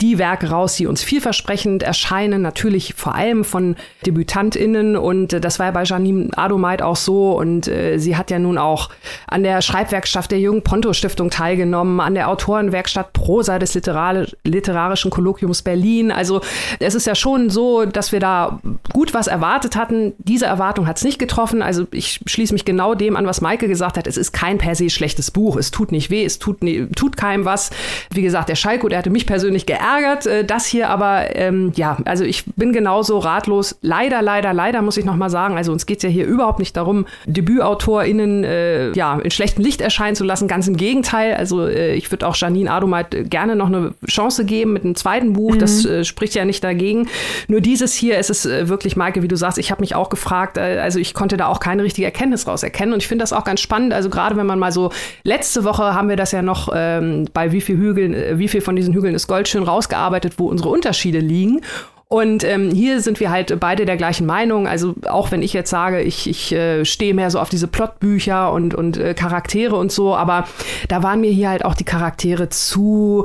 die 0.00 0.18
Werke 0.18 0.50
raus, 0.50 0.76
die 0.76 0.86
uns 0.86 1.02
vielversprechend 1.02 1.82
erscheinen, 1.82 2.42
natürlich 2.42 2.94
vor 2.94 3.14
allem 3.14 3.44
von 3.44 3.76
DebütantInnen. 4.06 4.96
Und 4.96 5.32
äh, 5.32 5.40
das 5.40 5.58
war 5.58 5.66
ja 5.66 5.72
bei 5.72 5.84
Janine 5.84 6.30
Adomait 6.36 6.82
auch 6.82 6.96
so. 6.96 7.32
Und 7.32 7.68
äh, 7.68 7.98
sie 7.98 8.16
hat 8.16 8.30
ja 8.30 8.38
nun 8.38 8.58
auch 8.58 8.90
an 9.26 9.42
der 9.42 9.62
Schreibwerkschaft 9.62 10.30
der 10.30 10.40
Jürgen 10.40 10.62
Ponto 10.62 10.92
Stiftung 10.92 11.30
teilgenommen, 11.30 12.00
an 12.00 12.14
der 12.14 12.28
Autorenwerkstatt 12.28 13.12
Prosa 13.12 13.58
des 13.58 13.74
Literar 13.74 14.26
Literarischen 14.44 15.10
Kolloquiums 15.10 15.62
Berlin. 15.62 16.12
Also 16.12 16.40
es 16.78 16.94
ist 16.94 17.06
ja 17.06 17.14
schon 17.14 17.50
so, 17.50 17.84
dass 17.84 18.12
wir 18.12 18.20
da 18.20 18.60
gut 18.92 19.14
was 19.14 19.26
erwartet 19.26 19.76
hatten. 19.76 20.14
Diese 20.18 20.43
diese 20.44 20.50
Erwartung 20.50 20.86
hat 20.86 20.98
es 20.98 21.04
nicht 21.04 21.18
getroffen. 21.18 21.62
Also 21.62 21.86
ich 21.90 22.20
schließe 22.26 22.52
mich 22.52 22.64
genau 22.64 22.94
dem 22.94 23.16
an, 23.16 23.26
was 23.26 23.40
Maike 23.40 23.66
gesagt 23.66 23.96
hat. 23.96 24.06
Es 24.06 24.18
ist 24.18 24.32
kein 24.32 24.58
per 24.58 24.74
se 24.74 24.90
schlechtes 24.90 25.30
Buch. 25.30 25.56
Es 25.56 25.70
tut 25.70 25.90
nicht 25.90 26.10
weh, 26.10 26.24
es 26.24 26.38
tut, 26.38 26.62
ne, 26.62 26.88
tut 26.90 27.16
keinem 27.16 27.46
was. 27.46 27.70
Wie 28.10 28.20
gesagt, 28.20 28.50
der 28.50 28.56
Schalko, 28.56 28.88
der 28.88 28.98
hatte 28.98 29.10
mich 29.10 29.26
persönlich 29.26 29.64
geärgert. 29.64 30.26
Äh, 30.26 30.44
das 30.44 30.66
hier 30.66 30.90
aber, 30.90 31.34
ähm, 31.34 31.72
ja, 31.76 31.96
also 32.04 32.24
ich 32.24 32.44
bin 32.56 32.72
genauso 32.72 33.18
ratlos. 33.18 33.78
Leider, 33.80 34.20
leider, 34.20 34.52
leider 34.52 34.82
muss 34.82 34.98
ich 34.98 35.06
noch 35.06 35.16
mal 35.16 35.30
sagen. 35.30 35.56
Also 35.56 35.72
uns 35.72 35.86
geht 35.86 35.98
es 35.98 36.02
ja 36.02 36.10
hier 36.10 36.26
überhaupt 36.26 36.58
nicht 36.58 36.76
darum, 36.76 37.06
DebütautorInnen 37.24 38.44
äh, 38.44 38.92
ja, 38.92 39.18
in 39.18 39.30
schlechtem 39.30 39.64
Licht 39.64 39.80
erscheinen 39.80 40.16
zu 40.16 40.24
lassen. 40.24 40.46
Ganz 40.46 40.68
im 40.68 40.76
Gegenteil. 40.76 41.34
Also 41.34 41.66
äh, 41.66 41.94
ich 41.94 42.10
würde 42.10 42.26
auch 42.26 42.36
Janine 42.36 42.70
Adomait 42.70 43.30
gerne 43.30 43.56
noch 43.56 43.68
eine 43.68 43.94
Chance 44.06 44.44
geben 44.44 44.74
mit 44.74 44.84
einem 44.84 44.94
zweiten 44.94 45.32
Buch. 45.32 45.54
Mhm. 45.54 45.58
Das 45.58 45.86
äh, 45.86 46.04
spricht 46.04 46.34
ja 46.34 46.44
nicht 46.44 46.62
dagegen. 46.62 47.08
Nur 47.48 47.62
dieses 47.62 47.94
hier, 47.94 48.18
es 48.18 48.28
ist 48.28 48.44
äh, 48.44 48.68
wirklich, 48.68 48.96
Maike, 48.96 49.22
wie 49.22 49.28
du 49.28 49.36
sagst, 49.36 49.58
ich 49.58 49.70
habe 49.70 49.80
mich 49.80 49.94
auch 49.94 50.10
gefragt, 50.10 50.33
gefragt. 50.34 50.56
Äh, 50.56 50.80
also 50.80 50.98
ich 50.98 51.14
konnte 51.14 51.36
da 51.36 51.46
auch 51.46 51.60
keine 51.60 51.82
richtige 51.82 52.06
Erkenntnis 52.06 52.46
raus 52.46 52.62
erkennen. 52.62 52.92
Und 52.92 53.02
ich 53.02 53.08
finde 53.08 53.22
das 53.22 53.32
auch 53.32 53.44
ganz 53.44 53.60
spannend. 53.60 53.92
Also 53.92 54.10
gerade 54.10 54.36
wenn 54.36 54.46
man 54.46 54.58
mal 54.58 54.72
so, 54.72 54.90
letzte 55.22 55.64
Woche 55.64 55.94
haben 55.94 56.08
wir 56.08 56.16
das 56.16 56.32
ja 56.32 56.42
noch 56.42 56.68
ähm, 56.74 57.26
bei 57.32 57.52
wie 57.52 57.60
viel 57.60 57.76
Hügeln, 57.76 58.14
äh, 58.14 58.38
wie 58.38 58.48
viel 58.48 58.60
von 58.60 58.76
diesen 58.76 58.94
Hügeln 58.94 59.14
ist 59.14 59.26
Gold 59.26 59.48
schön 59.48 59.62
rausgearbeitet, 59.62 60.34
wo 60.38 60.48
unsere 60.48 60.68
Unterschiede 60.68 61.18
liegen. 61.18 61.60
Und 62.06 62.44
ähm, 62.44 62.70
hier 62.70 63.00
sind 63.00 63.18
wir 63.18 63.30
halt 63.30 63.58
beide 63.58 63.86
der 63.86 63.96
gleichen 63.96 64.26
Meinung. 64.26 64.68
Also 64.68 64.94
auch 65.08 65.30
wenn 65.32 65.42
ich 65.42 65.52
jetzt 65.52 65.70
sage, 65.70 66.02
ich, 66.02 66.28
ich 66.28 66.52
äh, 66.52 66.84
stehe 66.84 67.14
mehr 67.14 67.30
so 67.30 67.40
auf 67.40 67.48
diese 67.48 67.66
Plotbücher 67.66 68.52
und, 68.52 68.74
und 68.74 68.98
äh, 68.98 69.14
Charaktere 69.14 69.74
und 69.74 69.90
so, 69.90 70.14
aber 70.14 70.44
da 70.88 71.02
waren 71.02 71.20
mir 71.20 71.30
hier 71.30 71.48
halt 71.48 71.64
auch 71.64 71.74
die 71.74 71.84
Charaktere 71.84 72.50
zu 72.50 73.24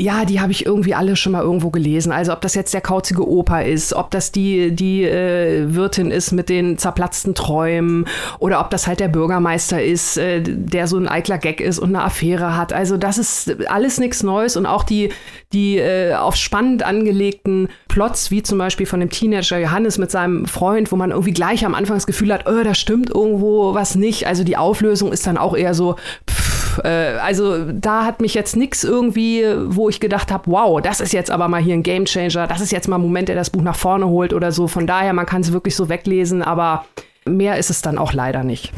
ja, 0.00 0.24
die 0.24 0.40
habe 0.40 0.50
ich 0.50 0.64
irgendwie 0.64 0.94
alle 0.94 1.14
schon 1.14 1.32
mal 1.32 1.42
irgendwo 1.42 1.70
gelesen. 1.70 2.10
Also 2.10 2.32
ob 2.32 2.40
das 2.40 2.54
jetzt 2.54 2.72
der 2.72 2.80
kauzige 2.80 3.28
Opa 3.28 3.60
ist, 3.60 3.92
ob 3.92 4.10
das 4.10 4.32
die, 4.32 4.74
die 4.74 5.04
äh, 5.04 5.74
Wirtin 5.74 6.10
ist 6.10 6.32
mit 6.32 6.48
den 6.48 6.78
zerplatzten 6.78 7.34
Träumen 7.34 8.06
oder 8.38 8.60
ob 8.60 8.70
das 8.70 8.86
halt 8.86 9.00
der 9.00 9.08
Bürgermeister 9.08 9.82
ist, 9.82 10.16
äh, 10.16 10.40
der 10.42 10.86
so 10.86 10.96
ein 10.96 11.06
eitler 11.06 11.36
Gag 11.36 11.60
ist 11.60 11.78
und 11.78 11.90
eine 11.90 12.02
Affäre 12.02 12.56
hat. 12.56 12.72
Also 12.72 12.96
das 12.96 13.18
ist 13.18 13.68
alles 13.68 14.00
nichts 14.00 14.22
Neues 14.22 14.56
und 14.56 14.64
auch 14.64 14.84
die, 14.84 15.10
die 15.52 15.76
äh, 15.76 16.14
auf 16.14 16.34
spannend 16.34 16.82
angelegten 16.82 17.68
Plots, 17.88 18.30
wie 18.30 18.42
zum 18.42 18.56
Beispiel 18.56 18.86
von 18.86 19.00
dem 19.00 19.10
Teenager 19.10 19.58
Johannes 19.58 19.98
mit 19.98 20.10
seinem 20.10 20.46
Freund, 20.46 20.90
wo 20.92 20.96
man 20.96 21.10
irgendwie 21.10 21.34
gleich 21.34 21.66
am 21.66 21.74
Anfang 21.74 21.96
das 21.96 22.06
Gefühl 22.06 22.32
hat, 22.32 22.48
oh, 22.48 22.62
da 22.64 22.74
stimmt 22.74 23.10
irgendwo 23.10 23.74
was 23.74 23.96
nicht. 23.96 24.26
Also 24.26 24.44
die 24.44 24.56
Auflösung 24.56 25.12
ist 25.12 25.26
dann 25.26 25.36
auch 25.36 25.54
eher 25.54 25.74
so, 25.74 25.96
pff, 26.28 26.49
äh, 26.84 27.18
also 27.22 27.70
da 27.72 28.04
hat 28.04 28.20
mich 28.20 28.34
jetzt 28.34 28.56
nichts 28.56 28.84
irgendwie, 28.84 29.44
wo 29.66 29.88
ich 29.88 30.00
gedacht 30.00 30.30
habe, 30.32 30.50
wow, 30.50 30.80
das 30.80 31.00
ist 31.00 31.12
jetzt 31.12 31.30
aber 31.30 31.48
mal 31.48 31.60
hier 31.60 31.74
ein 31.74 31.82
Gamechanger, 31.82 32.46
das 32.46 32.60
ist 32.60 32.72
jetzt 32.72 32.88
mal 32.88 32.96
ein 32.96 33.02
Moment, 33.02 33.28
der 33.28 33.36
das 33.36 33.50
Buch 33.50 33.62
nach 33.62 33.76
vorne 33.76 34.06
holt 34.06 34.32
oder 34.32 34.52
so. 34.52 34.68
Von 34.68 34.86
daher, 34.86 35.12
man 35.12 35.26
kann 35.26 35.42
es 35.42 35.52
wirklich 35.52 35.76
so 35.76 35.88
weglesen, 35.88 36.42
aber 36.42 36.84
mehr 37.24 37.58
ist 37.58 37.70
es 37.70 37.82
dann 37.82 37.98
auch 37.98 38.12
leider 38.12 38.44
nicht. 38.44 38.72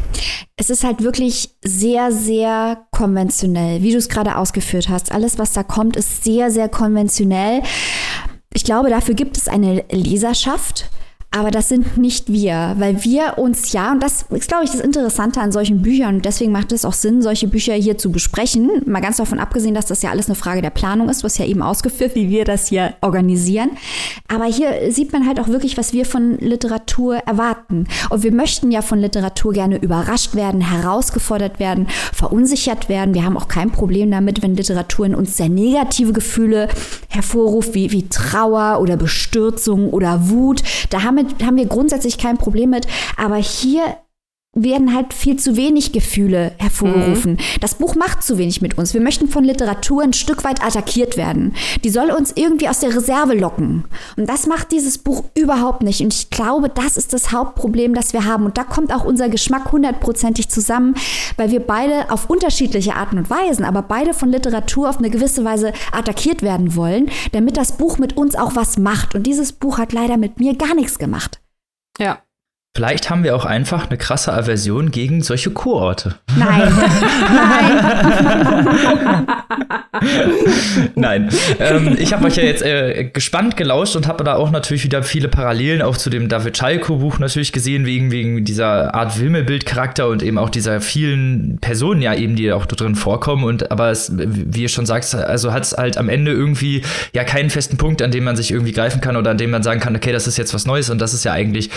Es 0.57 0.71
ist 0.71 0.85
halt 0.85 1.03
wirklich 1.03 1.51
sehr, 1.63 2.13
sehr 2.13 2.85
konventionell, 2.91 3.83
wie 3.83 3.93
du 3.93 3.99
es 3.99 4.09
gerade 4.09 4.37
ausgeführt 4.37 4.89
hast. 4.89 5.13
Alles, 5.13 5.39
was 5.39 5.53
da 5.53 5.63
kommt, 5.63 5.97
ist 5.97 6.25
sehr, 6.25 6.51
sehr 6.51 6.69
konventionell. 6.69 7.63
Ich 8.53 8.65
glaube, 8.65 8.91
dafür 8.91 9.15
gibt 9.15 9.37
es 9.37 9.49
eine 9.49 9.85
Leserschaft. 9.91 10.91
Aber 11.35 11.51
das 11.51 11.71
sind 11.71 11.97
nicht 11.97 12.31
wir, 12.31 12.75
weil 12.79 13.05
wir 13.05 13.39
uns 13.39 13.73
ja, 13.73 13.93
und 13.93 14.03
das 14.03 14.27
ist, 14.29 14.49
glaube 14.49 14.65
ich, 14.65 14.71
das 14.71 14.81
Interessante 14.81 15.41
an 15.41 15.51
solchen 15.51 15.81
Büchern, 15.81 16.17
und 16.17 16.25
deswegen 16.27 16.53
macht 16.53 16.73
es 16.73 16.85
auch 16.85 16.93
Sinn, 16.93 17.23
solche 17.23 17.49
Bücher 17.49 17.73
hier 17.73 17.97
zu 17.97 18.13
besprechen. 18.13 18.83
Mal 18.85 19.01
ganz 19.01 19.17
davon 19.17 19.39
abgesehen, 19.39 19.75
dass 19.75 19.87
das 19.87 20.03
ja 20.03 20.11
alles 20.11 20.27
eine 20.27 20.35
Frage 20.35 20.61
der 20.61 20.71
Planung 20.71 21.09
ist, 21.09 21.25
was 21.25 21.39
ja 21.39 21.47
eben 21.47 21.63
ausgeführt, 21.63 22.15
wie 22.15 22.29
wir 22.29 22.45
das 22.45 22.69
hier 22.69 22.93
organisieren. 23.01 23.71
Aber 24.29 24.45
hier 24.45 24.93
sieht 24.93 25.13
man 25.15 25.27
halt 25.27 25.41
auch 25.41 25.49
wirklich, 25.49 25.79
was 25.79 25.95
wir 25.95 26.05
von 26.05 26.37
Literatur 26.39 27.17
erwarten. 27.17 27.87
Und 28.11 28.23
wir 28.23 28.33
möchten 28.33 28.71
ja 28.71 28.83
von 28.83 28.99
Literatur 28.99 29.55
gerne 29.55 29.79
überrascht 29.79 30.35
werden, 30.35 30.61
herausgefordert 30.61 31.59
werden, 31.59 31.89
verunsichert 32.13 32.91
werden. 32.91 33.15
Wir 33.15 33.25
haben 33.25 33.39
auch 33.39 33.49
kein 33.49 33.71
Problem 33.71 34.11
damit, 34.11 34.43
wenn 34.43 34.55
Literatur 34.55 35.07
in 35.07 35.15
uns 35.15 35.39
sehr 35.39 35.49
negative 35.49 36.13
Gefühle 36.13 36.69
hervorruft, 37.09 37.75
wie, 37.75 37.91
wie 37.91 38.07
Trauer 38.11 38.81
oder 38.83 38.99
Bestürzung 38.99 39.89
oder 39.91 40.29
Wut. 40.29 40.63
Da 40.91 41.03
haben 41.03 41.17
wir 41.17 41.22
damit 41.23 41.45
haben 41.45 41.57
wir 41.57 41.67
grundsätzlich 41.67 42.19
kein 42.19 42.39
Problem 42.39 42.71
mit. 42.71 42.87
Aber 43.17 43.37
hier 43.37 43.83
werden 44.55 44.95
halt 44.95 45.15
viel 45.15 45.39
zu 45.39 45.57
wenig 45.57 45.93
Gefühle 45.93 46.53
hervorgerufen. 46.59 47.33
Mhm. 47.33 47.61
Das 47.63 47.77
Buch 47.77 47.95
macht 47.95 48.23
zu 48.23 48.37
wenig 48.37 48.61
mit 48.61 48.77
uns. 48.77 48.93
Wir 48.93 49.01
möchten 49.01 49.29
von 49.29 49.45
Literatur 49.45 50.03
ein 50.03 50.13
Stück 50.13 50.45
weit 50.45 50.63
attackiert 50.63 51.17
werden. 51.17 51.55
Die 51.83 51.89
soll 51.89 52.11
uns 52.11 52.33
irgendwie 52.37 52.69
aus 52.69 52.81
der 52.81 52.95
Reserve 52.95 53.33
locken. 53.33 53.85
Und 54.19 54.29
das 54.29 54.47
macht 54.47 54.71
dieses 54.71 54.99
Buch 54.99 55.25
überhaupt 55.35 55.83
nicht. 55.83 56.03
Und 56.03 56.13
ich 56.13 56.29
glaube, 56.29 56.69
das 56.69 56.99
ist 56.99 57.15
das 57.15 57.33
Hauptproblem, 57.33 57.95
das 57.95 58.13
wir 58.13 58.27
haben. 58.27 58.45
Und 58.45 58.59
da 58.59 58.65
kommt 58.65 58.93
auch 58.93 59.05
unser 59.05 59.31
Geschmack 59.31 59.73
hundertprozentig 59.73 60.51
zusammen, 60.51 60.97
weil 61.39 61.51
wir 61.51 61.61
beide 61.61 62.11
auf 62.11 62.29
unterschiedliche 62.29 62.95
Arten 62.95 63.17
und 63.17 63.31
Weisen, 63.31 63.65
aber 63.65 63.81
beide 63.81 64.13
von 64.13 64.29
Literatur 64.29 64.91
auf 64.91 64.99
eine 64.99 65.09
gewisse 65.09 65.47
Weise 65.47 65.73
attackiert 65.93 66.43
werden 66.43 66.77
wollen, 66.77 67.11
damit 67.33 67.57
das 67.57 67.73
Buch 67.79 67.97
mit 67.97 68.19
uns 68.19 68.35
auch 68.35 68.55
was 68.55 68.77
macht. 68.77 69.15
Und 69.15 69.27
dieses 69.27 69.53
Buch 69.53 69.79
hat 69.79 69.95
leider 69.95 70.19
mit 70.19 70.41
mir 70.41 70.57
gar 70.57 70.75
nichts 70.75 70.99
gemacht. 70.99 71.41
Ja, 71.99 72.19
Vielleicht 72.75 73.11
haben 73.11 73.23
wir 73.23 73.37
auch 73.37 73.45
einfach 73.45 73.91
eine 73.91 73.99
krasse 73.99 74.33
Aversion 74.33 74.91
gegen 74.91 75.23
solche 75.23 75.51
Kurorte. 75.51 76.15
Nein. 76.39 76.73
Nein. 77.31 79.27
Nein. 80.95 81.29
Ähm, 81.59 81.97
ich 81.99 82.15
habe 82.15 82.25
euch 82.27 82.37
ja 82.37 82.45
jetzt 82.45 82.63
äh, 82.63 83.05
gespannt 83.13 83.59
gelauscht 83.59 83.95
und 83.95 84.07
habe 84.09 84.25
da 84.25 84.37
auch 84.37 84.51
natürlich 84.51 84.85
wieder 84.85 85.03
viele 85.03 85.29
Parallelen 85.29 85.83
auch 85.83 85.99
zu 85.99 86.09
dem 86.09 86.31
David 86.31 86.57
Schalko-Buch 86.57 87.19
natürlich 87.19 87.53
gesehen, 87.53 87.85
wegen, 87.85 88.11
wegen 88.11 88.45
dieser 88.47 88.95
Art 88.95 89.21
Wimmelbildcharakter 89.21 90.09
und 90.09 90.23
eben 90.23 90.39
auch 90.39 90.49
dieser 90.49 90.81
vielen 90.81 91.59
Personen 91.61 92.01
ja 92.01 92.15
eben, 92.15 92.37
die 92.37 92.53
auch 92.53 92.65
da 92.65 92.75
drin 92.75 92.95
vorkommen. 92.95 93.45
Und 93.45 93.71
aber 93.71 93.91
es, 93.91 94.13
wie 94.17 94.63
ihr 94.63 94.69
schon 94.71 94.87
sagt, 94.87 95.15
also 95.15 95.53
hat 95.53 95.65
es 95.65 95.73
halt 95.77 95.99
am 95.99 96.09
Ende 96.09 96.33
irgendwie 96.33 96.83
ja 97.13 97.25
keinen 97.25 97.51
festen 97.51 97.77
Punkt, 97.77 98.01
an 98.01 98.13
dem 98.13 98.25
man 98.25 98.37
sich 98.37 98.51
irgendwie 98.51 98.73
greifen 98.73 99.03
kann 99.03 99.17
oder 99.17 99.33
an 99.33 99.39
dem 99.39 99.51
man 99.51 99.63
sagen 99.63 99.81
kann, 99.81 99.95
okay, 99.95 100.13
das 100.13 100.27
ist 100.27 100.39
jetzt 100.39 100.55
was 100.55 100.65
Neues 100.65 100.89
und 100.89 101.03
das 101.03 101.13
ist 101.13 101.25
ja 101.25 101.33
eigentlich 101.33 101.69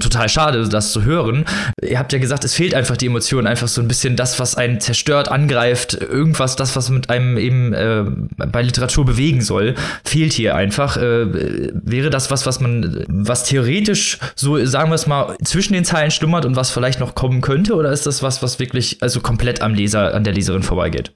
total 0.00 0.28
schade, 0.32 0.68
das 0.68 0.92
zu 0.92 1.04
hören. 1.04 1.44
Ihr 1.82 1.98
habt 1.98 2.12
ja 2.12 2.18
gesagt, 2.18 2.44
es 2.44 2.54
fehlt 2.54 2.74
einfach 2.74 2.96
die 2.96 3.06
Emotion, 3.06 3.46
einfach 3.46 3.68
so 3.68 3.80
ein 3.80 3.88
bisschen 3.88 4.16
das, 4.16 4.40
was 4.40 4.56
einen 4.56 4.80
zerstört, 4.80 5.28
angreift, 5.28 5.94
irgendwas, 5.94 6.56
das, 6.56 6.74
was 6.76 6.90
mit 6.90 7.10
einem 7.10 7.36
eben 7.36 7.72
äh, 7.72 8.04
bei 8.36 8.62
Literatur 8.62 9.04
bewegen 9.04 9.40
soll, 9.40 9.74
fehlt 10.04 10.32
hier 10.32 10.54
einfach. 10.54 10.96
Äh, 10.96 11.70
wäre 11.72 12.10
das 12.10 12.30
was, 12.30 12.46
was 12.46 12.60
man, 12.60 13.04
was 13.08 13.44
theoretisch 13.44 14.18
so, 14.34 14.64
sagen 14.64 14.90
wir 14.90 14.96
es 14.96 15.06
mal, 15.06 15.36
zwischen 15.44 15.74
den 15.74 15.84
Zeilen 15.84 16.10
schlummert 16.10 16.44
und 16.44 16.56
was 16.56 16.70
vielleicht 16.70 17.00
noch 17.00 17.14
kommen 17.14 17.40
könnte, 17.40 17.74
oder 17.74 17.92
ist 17.92 18.06
das 18.06 18.22
was, 18.22 18.42
was 18.42 18.58
wirklich 18.58 18.98
also 19.00 19.20
komplett 19.20 19.62
am 19.62 19.74
Leser, 19.74 20.14
an 20.14 20.24
der 20.24 20.32
Leserin 20.32 20.62
vorbeigeht? 20.62 21.12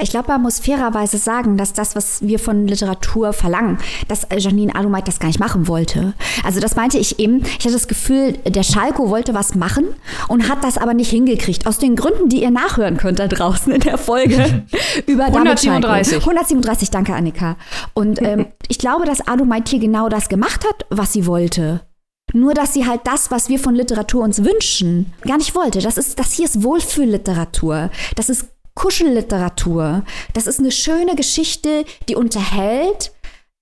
Ich 0.00 0.10
glaube, 0.10 0.28
man 0.28 0.42
muss 0.42 0.58
fairerweise 0.58 1.16
sagen, 1.18 1.56
dass 1.56 1.72
das, 1.72 1.94
was 1.94 2.22
wir 2.22 2.40
von 2.40 2.66
Literatur 2.66 3.32
verlangen, 3.32 3.78
dass 4.08 4.26
Janine 4.36 4.74
Alumait 4.74 5.06
das 5.06 5.20
gar 5.20 5.28
nicht 5.28 5.38
machen 5.38 5.68
wollte. 5.68 6.14
Also 6.42 6.58
das 6.58 6.74
meinte 6.74 6.98
ich 6.98 7.20
eben. 7.20 7.44
Ich 7.44 7.64
hatte 7.64 7.72
das 7.72 7.86
Gefühl, 7.86 8.32
der 8.44 8.64
Schalko 8.64 9.10
wollte 9.10 9.32
was 9.32 9.54
machen 9.54 9.86
und 10.26 10.48
hat 10.48 10.64
das 10.64 10.76
aber 10.76 10.92
nicht 10.92 11.10
hingekriegt. 11.10 11.68
Aus 11.68 11.78
den 11.78 11.94
Gründen, 11.94 12.28
die 12.28 12.42
ihr 12.42 12.50
nachhören 12.50 12.96
könnt 12.96 13.20
da 13.20 13.28
draußen 13.28 13.72
in 13.72 13.80
der 13.80 13.96
Folge 13.96 14.64
über 15.06 15.26
137. 15.26 16.16
137, 16.16 16.90
danke 16.90 17.14
Annika. 17.14 17.56
Und 17.94 18.20
ähm, 18.22 18.46
ich 18.66 18.78
glaube, 18.78 19.04
dass 19.04 19.20
Alumait 19.20 19.68
hier 19.68 19.78
genau 19.78 20.08
das 20.08 20.28
gemacht 20.28 20.64
hat, 20.66 20.86
was 20.90 21.12
sie 21.12 21.26
wollte. 21.26 21.82
Nur, 22.32 22.54
dass 22.54 22.74
sie 22.74 22.86
halt 22.86 23.02
das, 23.04 23.30
was 23.30 23.48
wir 23.48 23.58
von 23.58 23.74
Literatur 23.74 24.22
uns 24.22 24.44
wünschen, 24.44 25.12
gar 25.22 25.36
nicht 25.36 25.54
wollte. 25.54 25.80
Das 25.80 25.96
ist, 25.96 26.18
das 26.18 26.32
hier 26.32 26.44
ist 26.46 26.62
Wohlfühlliteratur. 26.62 27.90
Das 28.14 28.28
ist 28.28 28.46
Kuschelliteratur. 28.74 30.04
Das 30.32 30.46
ist 30.46 30.60
eine 30.60 30.70
schöne 30.70 31.16
Geschichte, 31.16 31.84
die 32.08 32.16
unterhält, 32.16 33.12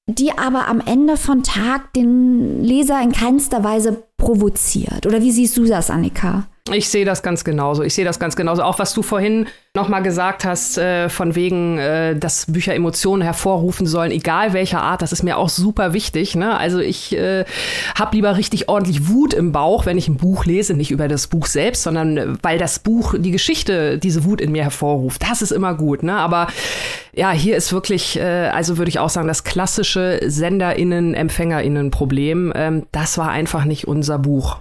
die 0.07 0.33
aber 0.33 0.69
am 0.69 0.81
Ende 0.81 1.17
von 1.17 1.43
Tag 1.43 1.93
den 1.93 2.63
Leser 2.63 3.01
in 3.03 3.13
keinster 3.13 3.63
Weise 3.63 4.05
provoziert. 4.17 5.07
Oder 5.07 5.21
wie 5.21 5.33
siehst 5.33 5.57
du 5.57 5.65
das, 5.65 5.91
Annika? 5.91 6.49
Ich 6.73 6.89
sehe 6.89 7.05
das 7.05 7.23
ganz 7.23 7.45
genauso. 7.45 7.83
Ich 7.83 7.95
sehe 7.95 8.05
das 8.05 8.19
ganz 8.19 8.37
genauso. 8.37 8.63
Auch 8.63 8.79
was 8.79 8.95
du 8.95 9.03
vorhin 9.03 9.47
noch 9.75 9.89
mal 9.89 10.01
gesagt 10.01 10.45
hast, 10.45 10.77
äh, 10.79 11.09
von 11.09 11.35
wegen, 11.35 11.79
äh, 11.79 12.17
dass 12.17 12.47
Bücher 12.47 12.75
Emotionen 12.75 13.23
hervorrufen 13.23 13.87
sollen, 13.87 14.11
egal 14.11 14.53
welcher 14.53 14.83
Art, 14.83 15.03
das 15.03 15.13
ist 15.13 15.23
mir 15.23 15.37
auch 15.37 15.49
super 15.49 15.93
wichtig. 15.93 16.35
Ne? 16.35 16.57
Also 16.57 16.81
ich 16.81 17.17
äh, 17.17 17.45
habe 17.95 18.17
lieber 18.17 18.37
richtig 18.37 18.69
ordentlich 18.69 19.09
Wut 19.09 19.35
im 19.35 19.53
Bauch, 19.53 19.87
wenn 19.87 19.97
ich 19.97 20.09
ein 20.09 20.17
Buch 20.17 20.45
lese, 20.47 20.75
nicht 20.75 20.91
über 20.91 21.07
das 21.07 21.29
Buch 21.29 21.47
selbst, 21.47 21.83
sondern 21.83 22.17
äh, 22.17 22.27
weil 22.43 22.59
das 22.59 22.81
Buch, 22.81 23.15
die 23.17 23.31
Geschichte, 23.31 23.99
diese 23.99 24.25
Wut 24.25 24.41
in 24.41 24.53
mir 24.53 24.65
hervorruft. 24.65 25.23
Das 25.23 25.43
ist 25.43 25.53
immer 25.53 25.75
gut. 25.75 26.03
Ne? 26.03 26.15
Aber 26.15 26.49
ja, 27.15 27.31
hier 27.31 27.57
ist 27.57 27.73
wirklich, 27.73 28.19
äh, 28.19 28.49
also 28.49 28.79
würde 28.79 28.89
ich 28.89 28.99
auch 28.99 29.11
sagen, 29.11 29.29
das 29.29 29.45
klassische 29.45 30.21
SenderInnen, 30.27 31.15
EmpfängerInnen-Problem. 31.15 32.53
Ähm, 32.55 32.87
das 32.91 33.17
war 33.19 33.31
einfach 33.31 33.65
nicht 33.65 33.87
unser 33.87 34.19
Buch. 34.19 34.59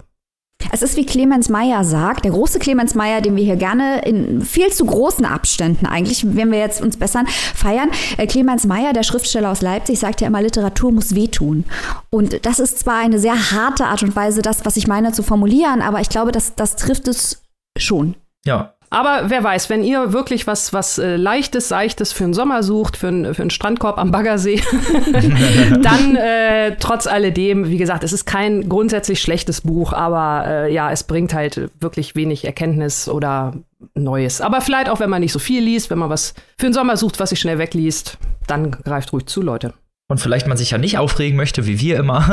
Es 0.72 0.82
ist 0.82 0.98
wie 0.98 1.06
Clemens 1.06 1.50
Meyer 1.50 1.84
sagt, 1.84 2.26
der 2.26 2.32
große 2.32 2.60
Clemens 2.60 2.94
Meyer, 2.96 3.22
den 3.22 3.36
wir 3.36 3.44
hier 3.44 3.56
gerne 3.56 4.02
in 4.06 4.42
viel 4.42 4.70
zu 4.72 4.86
großen 4.86 5.26
Abständen 5.26 5.86
eigentlich, 5.86 6.26
wenn 6.36 6.52
wir 6.52 6.60
jetzt 6.60 6.82
uns 6.82 6.98
bessern, 6.98 7.28
feiern. 7.28 7.90
Äh, 8.18 8.28
Clemens 8.28 8.66
Meyer, 8.66 8.94
der 8.94 9.04
Schriftsteller 9.04 9.52
aus 9.52 9.62
Leipzig, 9.62 10.00
sagt 10.00 10.22
ja 10.22 10.28
immer, 10.28 10.42
Literatur 10.42 10.92
muss 10.92 11.16
wehtun. 11.16 11.66
Und 12.10 12.46
das 12.46 12.60
ist 12.60 12.80
zwar 12.80 12.98
eine 12.98 13.20
sehr 13.20 13.52
harte 13.52 13.86
Art 13.86 14.04
und 14.04 14.16
Weise, 14.16 14.42
das, 14.42 14.66
was 14.66 14.78
ich 14.78 14.88
meine, 14.88 15.12
zu 15.14 15.24
formulieren, 15.24 15.82
aber 15.82 16.02
ich 16.02 16.10
glaube, 16.10 16.32
das, 16.32 16.56
das 16.56 16.76
trifft 16.76 17.08
es 17.08 17.44
schon. 17.78 18.16
Ja, 18.46 18.77
aber 18.90 19.24
wer 19.30 19.44
weiß, 19.44 19.70
wenn 19.70 19.84
ihr 19.84 20.14
wirklich 20.14 20.48
was, 20.48 20.72
was 20.72 20.98
äh, 20.98 21.18
leichtes, 21.18 21.68
seichtes 21.68 22.14
für 22.14 22.24
den 22.24 22.34
Sommer 22.34 22.64
sucht, 22.64 22.96
für, 22.96 23.10
ein, 23.10 23.34
für 23.34 23.42
einen 23.42 23.50
Strandkorb 23.50 23.98
am 23.98 24.12
Baggersee, 24.12 24.62
dann 25.82 26.16
äh, 26.16 26.78
trotz 26.80 27.06
alledem, 27.06 27.70
wie 27.70 27.78
gesagt, 27.78 28.04
es 28.04 28.14
ist 28.14 28.26
kein 28.26 28.70
grundsätzlich 28.70 29.20
schlechtes 29.22 29.62
Buch, 29.62 29.92
aber 29.92 30.46
äh, 30.48 30.74
ja, 30.74 30.92
es 30.92 31.04
bringt 31.04 31.34
halt 31.34 31.70
wirklich 31.80 32.16
wenig 32.16 32.46
Erkenntnis 32.46 33.10
oder 33.10 33.54
Neues. 33.94 34.42
Aber 34.42 34.62
vielleicht 34.62 34.90
auch, 34.90 35.00
wenn 35.00 35.10
man 35.10 35.22
nicht 35.22 35.34
so 35.34 35.40
viel 35.40 35.64
liest, 35.64 35.90
wenn 35.90 36.00
man 36.00 36.10
was 36.10 36.34
für 36.58 36.68
den 36.68 36.74
Sommer 36.74 36.96
sucht, 36.98 37.20
was 37.20 37.30
sich 37.30 37.40
schnell 37.40 37.58
wegliest, 37.58 38.18
dann 38.48 38.72
greift 38.72 39.12
ruhig 39.12 39.26
zu, 39.26 39.42
Leute 39.42 39.74
und 40.10 40.20
vielleicht 40.20 40.48
man 40.48 40.56
sich 40.58 40.72
ja 40.72 40.78
nicht 40.78 40.98
aufregen 40.98 41.36
möchte, 41.36 41.68
wie 41.68 41.82
wir 41.82 41.98
immer. 41.98 42.22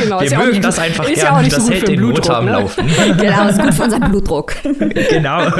genau, 0.00 0.20
wir 0.20 0.38
mögen 0.38 0.60
das 0.60 0.80
einfach 0.80 1.08
ist 1.08 1.22
gern, 1.22 1.44
ja 1.44 1.48
das 1.48 1.66
so 1.66 1.72
hält 1.72 1.86
den 1.86 1.96
Blutdruck, 1.96 2.24
Motor 2.24 2.36
am 2.38 2.44
ne? 2.46 2.52
Laufen. 2.52 2.86
genau, 3.18 3.48
ist 3.48 3.62
gut 3.62 3.74
für 3.74 3.84
unseren 3.84 4.10
Blutdruck. 4.10 4.56
genau. 5.10 5.52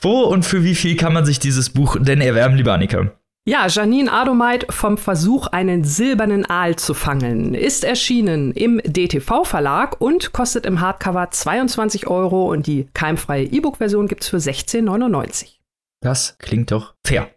Wo 0.00 0.22
und 0.22 0.44
für 0.44 0.64
wie 0.64 0.74
viel 0.74 0.96
kann 0.96 1.12
man 1.12 1.24
sich 1.24 1.38
dieses 1.38 1.70
Buch 1.70 1.96
denn 2.00 2.20
erwerben, 2.20 2.56
lieber 2.56 2.72
Annika? 2.72 3.12
Ja, 3.44 3.66
Janine 3.66 4.12
Adomeit 4.12 4.66
vom 4.70 4.98
Versuch, 4.98 5.48
einen 5.48 5.82
silbernen 5.82 6.48
Aal 6.48 6.76
zu 6.76 6.94
fangen, 6.94 7.54
ist 7.54 7.82
erschienen 7.82 8.52
im 8.52 8.80
DTV-Verlag 8.84 10.00
und 10.00 10.32
kostet 10.32 10.64
im 10.64 10.80
Hardcover 10.80 11.28
22 11.30 12.06
Euro 12.06 12.52
und 12.52 12.68
die 12.68 12.86
keimfreie 12.94 13.44
E-Book-Version 13.44 14.06
gibt 14.06 14.22
es 14.22 14.28
für 14.28 14.36
16,99. 14.36 15.56
Das 16.00 16.36
klingt 16.38 16.70
doch 16.70 16.94
fair. 17.04 17.30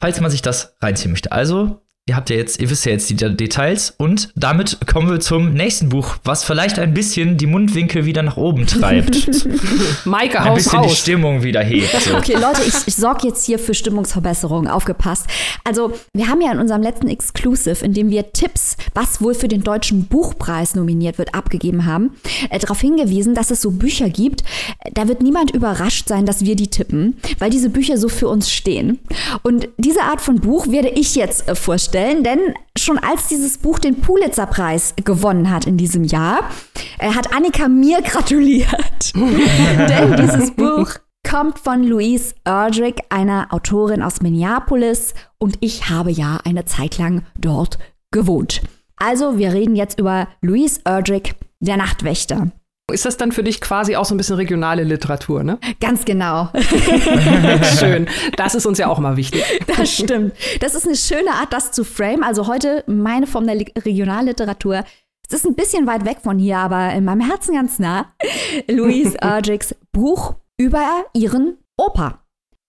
Falls 0.00 0.20
man 0.20 0.30
sich 0.30 0.42
das 0.42 0.76
reinziehen 0.80 1.10
möchte. 1.10 1.32
Also, 1.32 1.82
ihr 2.08 2.16
habt 2.16 2.30
ja 2.30 2.36
jetzt, 2.36 2.58
ihr 2.60 2.70
wisst 2.70 2.86
ja 2.86 2.92
jetzt 2.92 3.10
die 3.10 3.16
Details 3.16 3.94
und 3.98 4.30
damit 4.34 4.78
kommen 4.86 5.10
wir 5.10 5.20
zum 5.20 5.52
nächsten 5.52 5.90
Buch, 5.90 6.16
was 6.24 6.42
vielleicht 6.42 6.78
ein 6.78 6.94
bisschen 6.94 7.36
die 7.36 7.46
Mundwinkel 7.46 8.06
wieder 8.06 8.22
nach 8.22 8.38
oben 8.38 8.66
treibt. 8.66 9.28
Maike, 10.06 10.40
ein 10.40 10.54
bisschen 10.54 10.78
raus. 10.78 10.90
die 10.90 10.96
Stimmung 10.96 11.42
wieder 11.42 11.62
hebt. 11.62 11.90
So. 12.00 12.16
Okay, 12.16 12.32
Leute, 12.34 12.62
ich, 12.66 12.74
ich 12.86 12.96
sorge 12.96 13.28
jetzt 13.28 13.44
hier 13.44 13.58
für 13.58 13.74
Stimmungsverbesserung. 13.74 14.68
Aufgepasst. 14.68 15.26
Also, 15.64 15.92
wir 16.14 16.28
haben 16.28 16.40
ja 16.40 16.50
in 16.50 16.58
unserem 16.58 16.80
letzten 16.82 17.08
Exclusive, 17.08 17.84
in 17.84 17.92
dem 17.92 18.08
wir 18.08 18.32
Tipps, 18.32 18.76
was 18.94 19.20
wohl 19.20 19.34
für 19.34 19.48
den 19.48 19.62
Deutschen 19.62 20.06
Buchpreis 20.06 20.74
nominiert 20.74 21.18
wird, 21.18 21.34
abgegeben 21.34 21.84
haben, 21.84 22.12
äh, 22.48 22.58
darauf 22.58 22.80
hingewiesen, 22.80 23.34
dass 23.34 23.50
es 23.50 23.60
so 23.60 23.70
Bücher 23.70 24.08
gibt. 24.08 24.42
äh, 24.84 24.90
Da 24.94 25.08
wird 25.08 25.22
niemand 25.22 25.50
überrascht 25.50 26.08
sein, 26.08 26.24
dass 26.24 26.42
wir 26.44 26.56
die 26.56 26.68
tippen, 26.68 27.18
weil 27.38 27.50
diese 27.50 27.68
Bücher 27.68 27.98
so 27.98 28.08
für 28.08 28.28
uns 28.28 28.50
stehen. 28.50 28.98
Und 29.42 29.68
diese 29.76 30.02
Art 30.02 30.22
von 30.22 30.40
Buch 30.40 30.68
werde 30.68 30.88
ich 30.88 31.14
jetzt 31.14 31.46
äh, 31.48 31.54
vorstellen, 31.54 31.97
denn 31.98 32.54
schon 32.76 32.98
als 32.98 33.28
dieses 33.28 33.58
Buch 33.58 33.78
den 33.78 34.00
Pulitzer-Preis 34.00 34.94
gewonnen 35.04 35.50
hat 35.50 35.66
in 35.66 35.76
diesem 35.76 36.04
Jahr, 36.04 36.48
äh, 36.98 37.10
hat 37.12 37.34
Annika 37.34 37.68
mir 37.68 38.02
gratuliert. 38.02 39.12
denn 39.14 40.16
dieses 40.16 40.52
Buch 40.52 40.90
kommt 41.28 41.58
von 41.58 41.82
Louise 41.82 42.34
Erdrich, 42.44 42.96
einer 43.08 43.48
Autorin 43.50 44.02
aus 44.02 44.20
Minneapolis. 44.22 45.14
Und 45.38 45.56
ich 45.60 45.90
habe 45.90 46.10
ja 46.10 46.38
eine 46.44 46.64
Zeit 46.64 46.98
lang 46.98 47.24
dort 47.38 47.78
gewohnt. 48.10 48.62
Also, 48.96 49.38
wir 49.38 49.52
reden 49.52 49.76
jetzt 49.76 49.98
über 49.98 50.28
Louise 50.40 50.80
Erdrich, 50.84 51.34
der 51.60 51.76
Nachtwächter. 51.76 52.50
Ist 52.90 53.04
das 53.04 53.18
dann 53.18 53.32
für 53.32 53.42
dich 53.42 53.60
quasi 53.60 53.96
auch 53.96 54.06
so 54.06 54.14
ein 54.14 54.16
bisschen 54.16 54.36
regionale 54.36 54.82
Literatur, 54.82 55.44
ne? 55.44 55.58
Ganz 55.78 56.06
genau. 56.06 56.48
Schön. 57.78 58.08
Das 58.36 58.54
ist 58.54 58.64
uns 58.66 58.78
ja 58.78 58.88
auch 58.88 58.98
mal 58.98 59.16
wichtig. 59.16 59.44
Das 59.76 59.92
stimmt. 59.94 60.32
Das 60.60 60.74
ist 60.74 60.86
eine 60.86 60.96
schöne 60.96 61.30
Art, 61.32 61.52
das 61.52 61.70
zu 61.70 61.84
frame. 61.84 62.22
Also 62.24 62.46
heute 62.48 62.82
meine 62.86 63.26
Form 63.28 63.46
der 63.46 63.54
Li- 63.56 63.72
Regionalliteratur. 63.78 64.82
Es 65.28 65.34
ist 65.34 65.44
ein 65.46 65.54
bisschen 65.54 65.86
weit 65.86 66.04
weg 66.04 66.18
von 66.24 66.38
hier, 66.38 66.58
aber 66.58 66.92
in 66.94 67.04
meinem 67.04 67.20
Herzen 67.20 67.54
ganz 67.54 67.78
nah. 67.78 68.06
Louise 68.68 69.16
Erdrichs 69.20 69.74
Buch 69.92 70.34
über 70.58 70.84
ihren 71.14 71.58
Opa. 71.76 72.24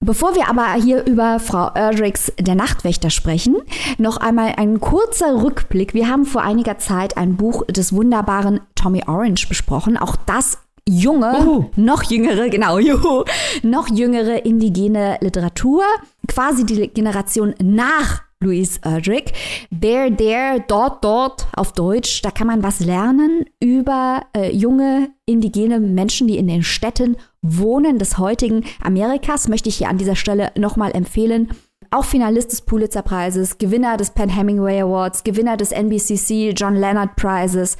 Bevor 0.05 0.33
wir 0.33 0.47
aber 0.47 0.73
hier 0.81 1.05
über 1.05 1.41
Frau 1.41 1.71
Erdrichs 1.75 2.31
Der 2.39 2.55
Nachtwächter 2.55 3.09
sprechen, 3.09 3.57
noch 3.97 4.15
einmal 4.15 4.53
ein 4.55 4.79
kurzer 4.79 5.43
Rückblick. 5.43 5.93
Wir 5.93 6.07
haben 6.07 6.25
vor 6.25 6.41
einiger 6.41 6.77
Zeit 6.77 7.17
ein 7.17 7.35
Buch 7.35 7.65
des 7.65 7.91
wunderbaren 7.91 8.61
Tommy 8.75 9.03
Orange 9.07 9.49
besprochen. 9.49 9.97
Auch 9.97 10.15
das 10.15 10.57
junge, 10.87 11.33
Uhu. 11.45 11.65
noch 11.75 12.03
jüngere, 12.03 12.47
genau, 12.49 12.79
juhu, 12.79 13.25
noch 13.61 13.89
jüngere 13.89 14.45
indigene 14.45 15.17
Literatur, 15.19 15.83
quasi 16.29 16.65
die 16.65 16.87
Generation 16.87 17.53
nach 17.61 18.21
Louise 18.41 18.79
Erdrich. 18.83 19.33
There, 19.69 20.15
there, 20.15 20.63
dort, 20.67 21.03
dort 21.03 21.47
auf 21.55 21.73
Deutsch, 21.73 22.21
da 22.21 22.31
kann 22.31 22.47
man 22.47 22.63
was 22.63 22.79
lernen 22.79 23.45
über 23.59 24.21
äh, 24.35 24.51
junge 24.55 25.09
indigene 25.25 25.79
Menschen, 25.79 26.27
die 26.27 26.37
in 26.37 26.47
den 26.47 26.63
Städten 26.63 27.17
wohnen 27.41 27.99
des 27.99 28.17
heutigen 28.17 28.63
Amerikas, 28.81 29.49
möchte 29.49 29.67
ich 29.67 29.77
hier 29.77 29.89
an 29.89 29.97
dieser 29.97 30.15
Stelle 30.15 30.51
nochmal 30.57 30.91
empfehlen. 30.91 31.49
Auch 31.91 32.05
Finalist 32.05 32.51
des 32.51 32.61
Pulitzer-Preises, 32.61 33.57
Gewinner 33.57 33.97
des 33.97 34.11
Penn 34.11 34.29
Hemingway 34.29 34.79
Awards, 34.81 35.23
Gewinner 35.23 35.57
des 35.57 35.71
NBCC 35.71 36.53
John 36.55 36.75
Leonard 36.75 37.15
Prizes. 37.17 37.77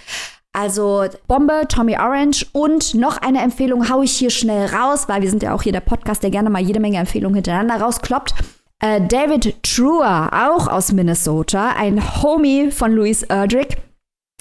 Also 0.52 1.06
Bombe, 1.28 1.68
Tommy 1.70 1.96
Orange 1.96 2.48
und 2.54 2.96
noch 2.96 3.18
eine 3.20 3.42
Empfehlung 3.42 3.88
hau 3.88 4.02
ich 4.02 4.12
hier 4.12 4.32
schnell 4.32 4.66
raus, 4.66 5.08
weil 5.08 5.22
wir 5.22 5.30
sind 5.30 5.44
ja 5.44 5.54
auch 5.54 5.62
hier 5.62 5.72
der 5.72 5.80
Podcast, 5.80 6.24
der 6.24 6.32
gerne 6.32 6.50
mal 6.50 6.62
jede 6.62 6.80
Menge 6.80 6.98
Empfehlungen 6.98 7.36
hintereinander 7.36 7.80
rauskloppt. 7.80 8.34
Äh, 8.82 9.02
David 9.08 9.62
Truer, 9.64 10.30
auch 10.32 10.68
aus 10.68 10.94
Minnesota, 10.94 11.72
ein 11.72 12.22
Homie 12.24 12.72
von 12.72 12.94
Louise 12.94 13.26
Erdrich, 13.28 13.78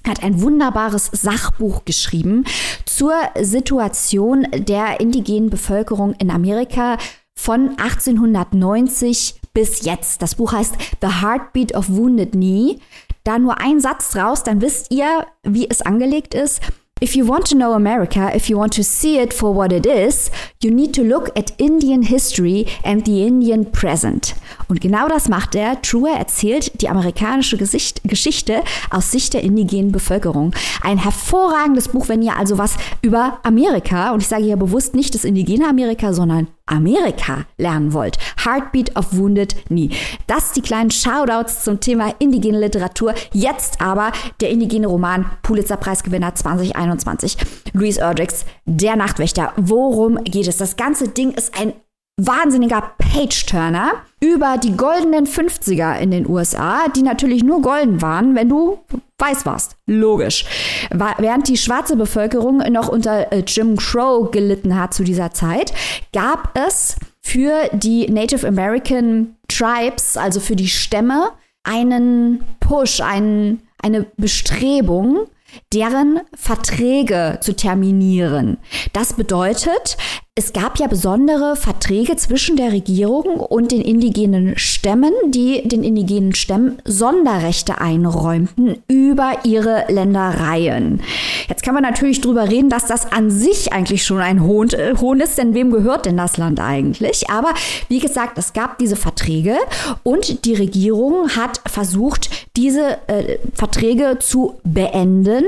hat 0.07 0.23
ein 0.23 0.41
wunderbares 0.41 1.11
Sachbuch 1.13 1.85
geschrieben 1.85 2.45
zur 2.87 3.15
Situation 3.41 4.47
der 4.53 5.01
indigenen 5.01 5.51
Bevölkerung 5.51 6.15
in 6.15 6.31
Amerika 6.31 6.99
von 7.35 7.71
1890 7.79 9.41
bis 9.53 9.83
jetzt. 9.83 10.23
Das 10.23 10.37
Buch 10.37 10.53
heißt 10.53 10.77
The 11.03 11.21
Heartbeat 11.21 11.75
of 11.75 11.89
Wounded 11.89 12.33
Knee. 12.33 12.79
Da 13.25 13.39
nur 13.39 13.59
ein 13.61 13.81
Satz 13.81 14.13
draus, 14.13 14.45
dann 14.45 14.61
wisst 14.61 14.93
ihr, 14.93 15.27
wie 15.43 15.69
es 15.69 15.83
angelegt 15.83 16.35
ist. 16.35 16.63
If 17.01 17.15
you 17.15 17.25
want 17.25 17.47
to 17.51 17.55
know 17.55 17.75
America, 17.75 18.33
if 18.35 18.49
you 18.51 18.59
want 18.59 18.73
to 18.75 18.83
see 18.83 19.19
it 19.19 19.33
for 19.33 19.55
what 19.55 19.73
it 19.73 19.87
is, 19.87 20.33
you 20.61 20.73
need 20.73 20.93
to 20.95 21.03
look 21.03 21.31
at 21.39 21.53
Indian 21.59 22.03
history 22.03 22.67
and 22.83 23.07
the 23.07 23.25
Indian 23.25 23.71
present. 23.71 24.35
Und 24.69 24.81
genau 24.81 25.07
das 25.09 25.29
macht 25.29 25.55
er. 25.55 25.81
Truer 25.81 26.11
erzählt 26.19 26.81
die 26.81 26.89
amerikanische 26.89 27.57
Gesicht, 27.57 28.01
Geschichte 28.03 28.63
aus 28.91 29.13
Sicht 29.13 29.35
der 29.35 29.45
indigenen 29.45 29.93
Bevölkerung. 29.93 30.53
Ein 30.83 30.99
hervorragendes 30.99 31.89
Buch, 31.89 32.09
wenn 32.09 32.23
ihr 32.23 32.37
also 32.37 32.59
was 32.59 32.77
über 33.01 33.39
Amerika, 33.45 34.13
und 34.13 34.23
ich 34.23 34.29
sage 34.29 34.45
hier 34.45 34.57
bewusst 34.57 34.95
nicht 34.95 35.15
das 35.15 35.25
indigene 35.25 35.69
Amerika, 35.69 36.13
sondern 36.13 36.49
Amerika 36.71 37.45
lernen 37.57 37.93
wollt. 37.93 38.19
Heartbeat 38.45 38.97
of 38.97 39.17
Wounded 39.17 39.67
Knee. 39.67 39.91
Das 40.27 40.53
die 40.53 40.63
kleinen 40.63 40.91
Shoutouts 40.91 41.65
zum 41.65 41.81
Thema 41.81 42.15
indigene 42.19 42.61
Literatur. 42.61 43.15
Jetzt 43.33 43.81
aber 43.81 44.13
der 44.41 44.51
indigene 44.51 44.87
Roman 44.87 45.27
Pulitzerpreisgewinner 45.43 46.35
2021. 46.35 47.37
Louise 47.73 48.01
Erdrichs 48.01 48.45
Der 48.67 48.97
Nachtwächter. 48.97 49.53
Worum 49.57 50.23
geht 50.25 50.49
es? 50.49 50.57
Das 50.57 50.77
ganze 50.77 51.09
Ding 51.09 51.33
ist 51.33 51.59
ein 51.59 51.73
wahnsinniger 52.21 52.83
Page-Turner 52.99 53.93
über 54.21 54.57
die 54.59 54.77
goldenen 54.77 55.27
50er 55.27 55.99
in 55.99 56.11
den 56.11 56.29
USA, 56.29 56.89
die 56.89 57.03
natürlich 57.03 57.45
nur 57.45 57.63
golden 57.63 58.03
waren, 58.03 58.35
wenn 58.35 58.49
du 58.49 58.81
weiß 59.19 59.47
warst. 59.47 59.77
Logisch. 59.87 60.45
Während 60.91 61.49
die 61.49 61.57
schwarze 61.57 61.97
Bevölkerung 61.97 62.59
noch 62.71 62.89
unter 62.89 63.33
äh, 63.33 63.43
Jim 63.47 63.77
Crow 63.77 64.31
gelitten 64.31 64.79
hat 64.79 64.95
zu 64.95 65.05
dieser 65.05 65.33
Zeit, 65.33 65.73
gab 66.13 66.57
es 66.57 66.97
für 67.21 67.69
die 67.73 68.11
Native 68.11 68.47
American 68.47 69.37
Tribes, 69.49 70.17
also 70.17 70.41
für 70.41 70.57
die 70.57 70.69
Stämme, 70.69 71.33
einen 71.65 72.45
Push, 72.61 73.01
einen, 73.01 73.63
eine 73.83 74.07
Bestrebung, 74.17 75.27
deren 75.73 76.21
Verträge 76.35 77.39
zu 77.41 77.55
terminieren. 77.55 78.59
Das 78.93 79.15
bedeutet, 79.15 79.97
es 80.39 80.53
gab 80.53 80.79
ja 80.79 80.87
besondere 80.87 81.57
Verträge 81.57 82.15
zwischen 82.15 82.55
der 82.55 82.71
Regierung 82.71 83.41
und 83.41 83.73
den 83.73 83.81
indigenen 83.81 84.57
Stämmen, 84.57 85.13
die 85.27 85.67
den 85.67 85.83
indigenen 85.83 86.33
Stämmen 86.33 86.81
Sonderrechte 86.85 87.81
einräumten 87.81 88.77
über 88.87 89.33
ihre 89.43 89.87
Ländereien. 89.89 91.01
Jetzt 91.49 91.65
kann 91.65 91.75
man 91.75 91.83
natürlich 91.83 92.21
drüber 92.21 92.49
reden, 92.49 92.71
dass 92.71 92.87
das 92.87 93.11
an 93.11 93.33
sich 93.33 93.73
eigentlich 93.73 94.05
schon 94.05 94.21
ein 94.21 94.45
Hohn, 94.45 94.69
äh, 94.71 94.95
Hohn 95.01 95.19
ist, 95.19 95.39
denn 95.39 95.55
wem 95.55 95.73
gehört 95.73 96.07
denn 96.07 96.17
das 96.17 96.37
Land 96.37 96.61
eigentlich? 96.61 97.29
Aber 97.29 97.53
wie 97.89 97.99
gesagt, 97.99 98.39
es 98.39 98.53
gab 98.53 98.79
diese 98.79 98.95
Verträge 98.95 99.57
und 100.05 100.45
die 100.45 100.55
Regierung 100.55 101.31
hat 101.31 101.61
versucht, 101.67 102.31
diese 102.57 102.99
äh, 103.09 103.39
Verträge 103.55 104.19
zu 104.21 104.55
beenden, 104.63 105.45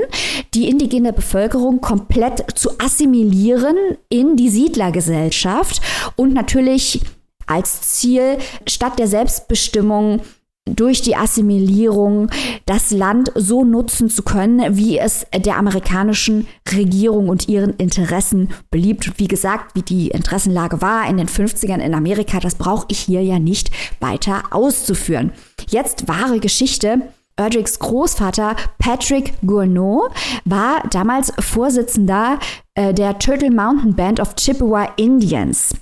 die 0.53 0.67
indigene 0.67 1.13
Bevölkerung 1.13 1.79
komplett 1.79 2.43
zu 2.55 2.71
assimilieren 2.77 3.77
in 4.09 4.35
die 4.35 4.49
Siedlergesellschaft 4.81 5.81
und 6.15 6.33
natürlich 6.33 7.01
als 7.45 7.81
Ziel 7.81 8.37
statt 8.65 8.97
der 8.97 9.07
Selbstbestimmung 9.07 10.21
durch 10.65 11.01
die 11.01 11.15
Assimilierung 11.15 12.29
das 12.65 12.91
Land 12.91 13.31
so 13.35 13.63
nutzen 13.63 14.09
zu 14.09 14.21
können, 14.23 14.77
wie 14.77 14.99
es 14.99 15.25
der 15.35 15.57
amerikanischen 15.57 16.47
Regierung 16.71 17.29
und 17.29 17.49
ihren 17.49 17.73
Interessen 17.77 18.49
beliebt. 18.69 19.13
Wie 19.17 19.27
gesagt, 19.27 19.75
wie 19.75 19.81
die 19.81 20.09
Interessenlage 20.09 20.81
war 20.81 21.09
in 21.09 21.17
den 21.17 21.27
50ern 21.27 21.79
in 21.79 21.95
Amerika, 21.95 22.39
das 22.39 22.55
brauche 22.55 22.85
ich 22.89 22.99
hier 22.99 23.23
ja 23.23 23.39
nicht 23.39 23.71
weiter 23.99 24.43
auszuführen. 24.51 25.31
Jetzt 25.69 26.07
wahre 26.07 26.39
Geschichte. 26.39 27.01
Erdrichs 27.37 27.79
Großvater 27.79 28.55
Patrick 28.77 29.33
Gourneau 29.45 30.09
war 30.45 30.83
damals 30.89 31.33
Vorsitzender 31.39 32.39
äh, 32.75 32.93
der 32.93 33.19
Turtle 33.19 33.51
Mountain 33.51 33.95
Band 33.95 34.19
of 34.19 34.35
Chippewa 34.35 34.89
Indians. 34.97 35.73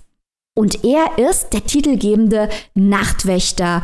Und 0.55 0.83
er 0.83 1.17
ist 1.17 1.53
der 1.53 1.65
titelgebende 1.65 2.49
Nachtwächter 2.73 3.83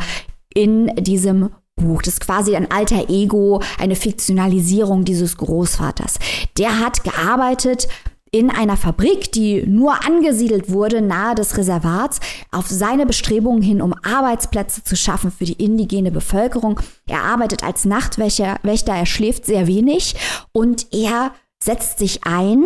in 0.54 0.88
diesem 0.96 1.52
Buch. 1.76 2.02
Das 2.02 2.16
ist 2.16 2.22
quasi 2.22 2.56
ein 2.56 2.72
alter 2.72 3.10
Ego, 3.10 3.62
eine 3.78 3.96
Fiktionalisierung 3.96 5.06
dieses 5.06 5.38
Großvaters. 5.38 6.20
Der 6.58 6.80
hat 6.80 7.04
gearbeitet 7.04 7.88
in 8.36 8.50
einer 8.50 8.76
Fabrik, 8.76 9.32
die 9.32 9.64
nur 9.66 10.06
angesiedelt 10.06 10.70
wurde 10.70 11.02
nahe 11.02 11.36
des 11.36 11.58
Reservats, 11.58 12.20
auf 12.52 12.68
seine 12.68 13.06
Bestrebungen 13.06 13.62
hin, 13.62 13.82
um 13.82 13.94
Arbeitsplätze 13.94 14.84
zu 14.84 14.98
schaffen 14.98 15.32
für 15.32 15.46
die 15.46 15.64
indigene 15.64 16.12
Bevölkerung. 16.12 16.82
Er 17.08 17.24
arbeitet 17.24 17.64
als 17.64 17.86
Nachtwächter, 17.86 18.58
Wächter, 18.62 18.94
er 18.94 19.06
schläft 19.06 19.46
sehr 19.46 19.68
wenig 19.68 20.16
und 20.52 20.88
er 20.94 21.32
setzt 21.64 22.00
sich 22.00 22.26
ein 22.26 22.66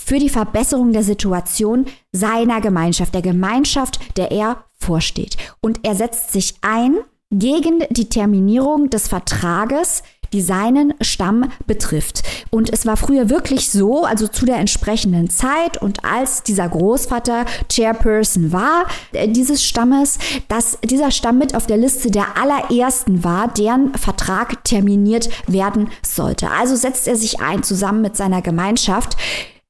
für 0.00 0.20
die 0.20 0.28
Verbesserung 0.28 0.92
der 0.92 1.02
Situation 1.02 1.86
seiner 2.12 2.60
Gemeinschaft, 2.60 3.12
der 3.12 3.22
Gemeinschaft, 3.22 3.98
der 4.16 4.30
er 4.30 4.66
vorsteht. 4.78 5.36
Und 5.60 5.80
er 5.82 5.96
setzt 5.96 6.30
sich 6.30 6.54
ein 6.60 6.96
gegen 7.30 7.82
die 7.90 8.08
Terminierung 8.08 8.88
des 8.88 9.08
Vertrages, 9.08 10.04
die 10.32 10.42
seinen 10.42 10.94
Stamm 11.00 11.50
betrifft. 11.66 12.22
Und 12.50 12.72
es 12.72 12.86
war 12.86 12.96
früher 12.96 13.30
wirklich 13.30 13.70
so, 13.70 14.04
also 14.04 14.28
zu 14.28 14.46
der 14.46 14.56
entsprechenden 14.56 15.30
Zeit 15.30 15.80
und 15.80 16.04
als 16.04 16.42
dieser 16.42 16.68
Großvater 16.68 17.44
Chairperson 17.70 18.52
war 18.52 18.86
äh, 19.12 19.28
dieses 19.28 19.64
Stammes, 19.64 20.18
dass 20.48 20.78
dieser 20.84 21.10
Stamm 21.10 21.38
mit 21.38 21.54
auf 21.54 21.66
der 21.66 21.76
Liste 21.76 22.10
der 22.10 22.36
allerersten 22.36 23.24
war, 23.24 23.48
deren 23.48 23.94
Vertrag 23.94 24.64
terminiert 24.64 25.28
werden 25.46 25.88
sollte. 26.02 26.50
Also 26.50 26.76
setzt 26.76 27.08
er 27.08 27.16
sich 27.16 27.40
ein 27.40 27.62
zusammen 27.62 28.02
mit 28.02 28.16
seiner 28.16 28.42
Gemeinschaft 28.42 29.16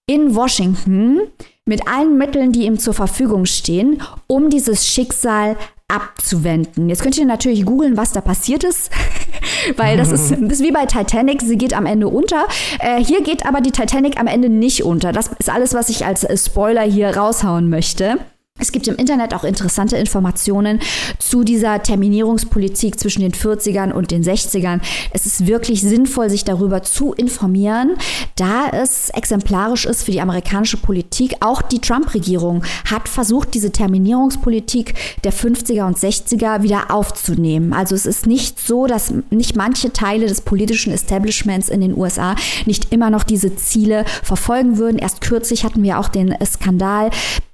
in 0.06 0.34
Washington 0.34 1.20
mit 1.64 1.86
allen 1.86 2.16
Mitteln, 2.16 2.50
die 2.52 2.64
ihm 2.64 2.78
zur 2.78 2.94
Verfügung 2.94 3.44
stehen, 3.44 4.02
um 4.26 4.48
dieses 4.48 4.86
Schicksal 4.86 5.56
abzuwenden. 5.88 6.90
Jetzt 6.90 7.02
könnt 7.02 7.16
ihr 7.16 7.24
natürlich 7.24 7.64
googeln, 7.64 7.96
was 7.96 8.12
da 8.12 8.20
passiert 8.20 8.62
ist, 8.62 8.90
weil 9.76 9.96
das 9.96 10.12
ist, 10.12 10.30
das 10.40 10.60
ist 10.60 10.62
wie 10.62 10.70
bei 10.70 10.84
Titanic, 10.84 11.40
sie 11.40 11.56
geht 11.56 11.74
am 11.74 11.86
Ende 11.86 12.08
unter. 12.08 12.46
Äh, 12.78 13.02
hier 13.02 13.22
geht 13.22 13.46
aber 13.46 13.60
die 13.62 13.72
Titanic 13.72 14.20
am 14.20 14.26
Ende 14.26 14.50
nicht 14.50 14.84
unter. 14.84 15.12
Das 15.12 15.30
ist 15.38 15.48
alles, 15.50 15.72
was 15.74 15.88
ich 15.88 16.04
als 16.04 16.26
Spoiler 16.44 16.82
hier 16.82 17.16
raushauen 17.16 17.70
möchte. 17.70 18.18
Es 18.58 18.72
gibt 18.72 18.88
im 18.88 18.96
Internet 18.96 19.34
auch 19.34 19.44
interessante 19.44 19.96
Informationen 19.96 20.80
zu 21.18 21.44
dieser 21.44 21.82
Terminierungspolitik 21.82 22.98
zwischen 22.98 23.20
den 23.20 23.32
40ern 23.32 23.92
und 23.92 24.10
den 24.10 24.24
60ern. 24.24 24.80
Es 25.12 25.26
ist 25.26 25.46
wirklich 25.46 25.80
sinnvoll, 25.80 26.28
sich 26.28 26.44
darüber 26.44 26.82
zu 26.82 27.12
informieren, 27.12 27.96
da 28.36 28.68
es 28.70 29.10
exemplarisch 29.10 29.86
ist 29.86 30.02
für 30.02 30.10
die 30.10 30.20
amerikanische 30.20 30.76
Politik. 30.76 31.36
Auch 31.40 31.62
die 31.62 31.80
Trump-Regierung 31.80 32.64
hat 32.90 33.08
versucht, 33.08 33.54
diese 33.54 33.70
Terminierungspolitik 33.70 34.94
der 35.24 35.32
50er 35.32 35.86
und 35.86 35.96
60er 35.96 36.62
wieder 36.62 36.90
aufzunehmen. 36.90 37.72
Also 37.72 37.94
es 37.94 38.06
ist 38.06 38.26
nicht 38.26 38.58
so, 38.58 38.86
dass 38.86 39.12
nicht 39.30 39.56
manche 39.56 39.92
Teile 39.92 40.26
des 40.26 40.40
politischen 40.40 40.92
Establishments 40.92 41.68
in 41.68 41.80
den 41.80 41.96
USA 41.96 42.34
nicht 42.66 42.92
immer 42.92 43.10
noch 43.10 43.22
diese 43.22 43.54
Ziele 43.54 44.04
verfolgen 44.22 44.78
würden. 44.78 44.98
Erst 44.98 45.20
kürzlich 45.20 45.64
hatten 45.64 45.82
wir 45.82 45.98
auch 45.98 46.08
den 46.08 46.34
Skandal 46.44 47.10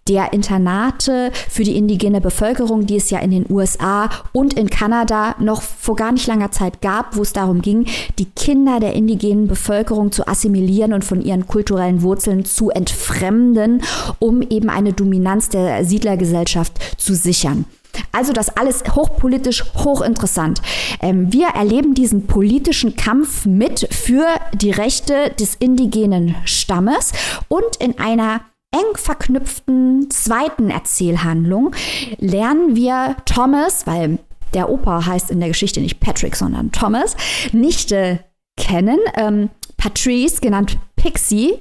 der 0.08 0.32
Internate 0.32 1.32
für 1.48 1.64
die 1.64 1.76
indigene 1.76 2.20
Bevölkerung, 2.20 2.86
die 2.86 2.96
es 2.96 3.10
ja 3.10 3.20
in 3.20 3.30
den 3.30 3.46
USA 3.50 4.10
und 4.32 4.54
in 4.54 4.68
Kanada 4.68 5.34
noch 5.38 5.62
vor 5.62 5.96
gar 5.96 6.12
nicht 6.12 6.26
langer 6.26 6.50
Zeit 6.50 6.82
gab, 6.82 7.16
wo 7.16 7.22
es 7.22 7.32
darum 7.32 7.62
ging, 7.62 7.86
die 8.18 8.26
Kinder 8.26 8.80
der 8.80 8.92
indigenen 8.92 9.46
Bevölkerung 9.46 10.12
zu 10.12 10.26
assimilieren 10.26 10.92
und 10.92 11.04
von 11.04 11.22
ihren 11.22 11.46
kulturellen 11.46 12.02
Wurzeln 12.02 12.44
zu 12.44 12.70
entfremden, 12.70 13.82
um 14.18 14.42
eben 14.42 14.68
eine 14.68 14.92
Dominanz 14.92 15.48
der 15.48 15.84
Siedlergesellschaft 15.84 16.78
zu 16.98 17.14
sichern. 17.14 17.64
Also 18.12 18.32
das 18.32 18.56
alles 18.56 18.82
hochpolitisch, 18.94 19.64
hochinteressant. 19.76 20.60
Ähm, 21.00 21.32
wir 21.32 21.48
erleben 21.48 21.94
diesen 21.94 22.26
politischen 22.26 22.96
Kampf 22.96 23.46
mit 23.46 23.88
für 23.92 24.26
die 24.52 24.70
Rechte 24.70 25.30
des 25.38 25.54
indigenen 25.54 26.34
Stammes 26.44 27.12
und 27.48 27.76
in 27.78 27.98
einer 27.98 28.40
eng 28.74 28.96
verknüpften 28.96 30.10
zweiten 30.10 30.70
Erzählhandlung 30.70 31.74
lernen 32.18 32.74
wir 32.74 33.16
Thomas, 33.24 33.86
weil 33.86 34.18
der 34.52 34.68
Opa 34.68 35.06
heißt 35.06 35.30
in 35.30 35.40
der 35.40 35.48
Geschichte 35.48 35.80
nicht 35.80 36.00
Patrick, 36.00 36.36
sondern 36.36 36.72
Thomas, 36.72 37.16
Nichte 37.52 38.20
kennen. 38.56 38.98
Ähm, 39.16 39.50
Patrice, 39.76 40.40
genannt 40.40 40.78
Pixie, 40.96 41.54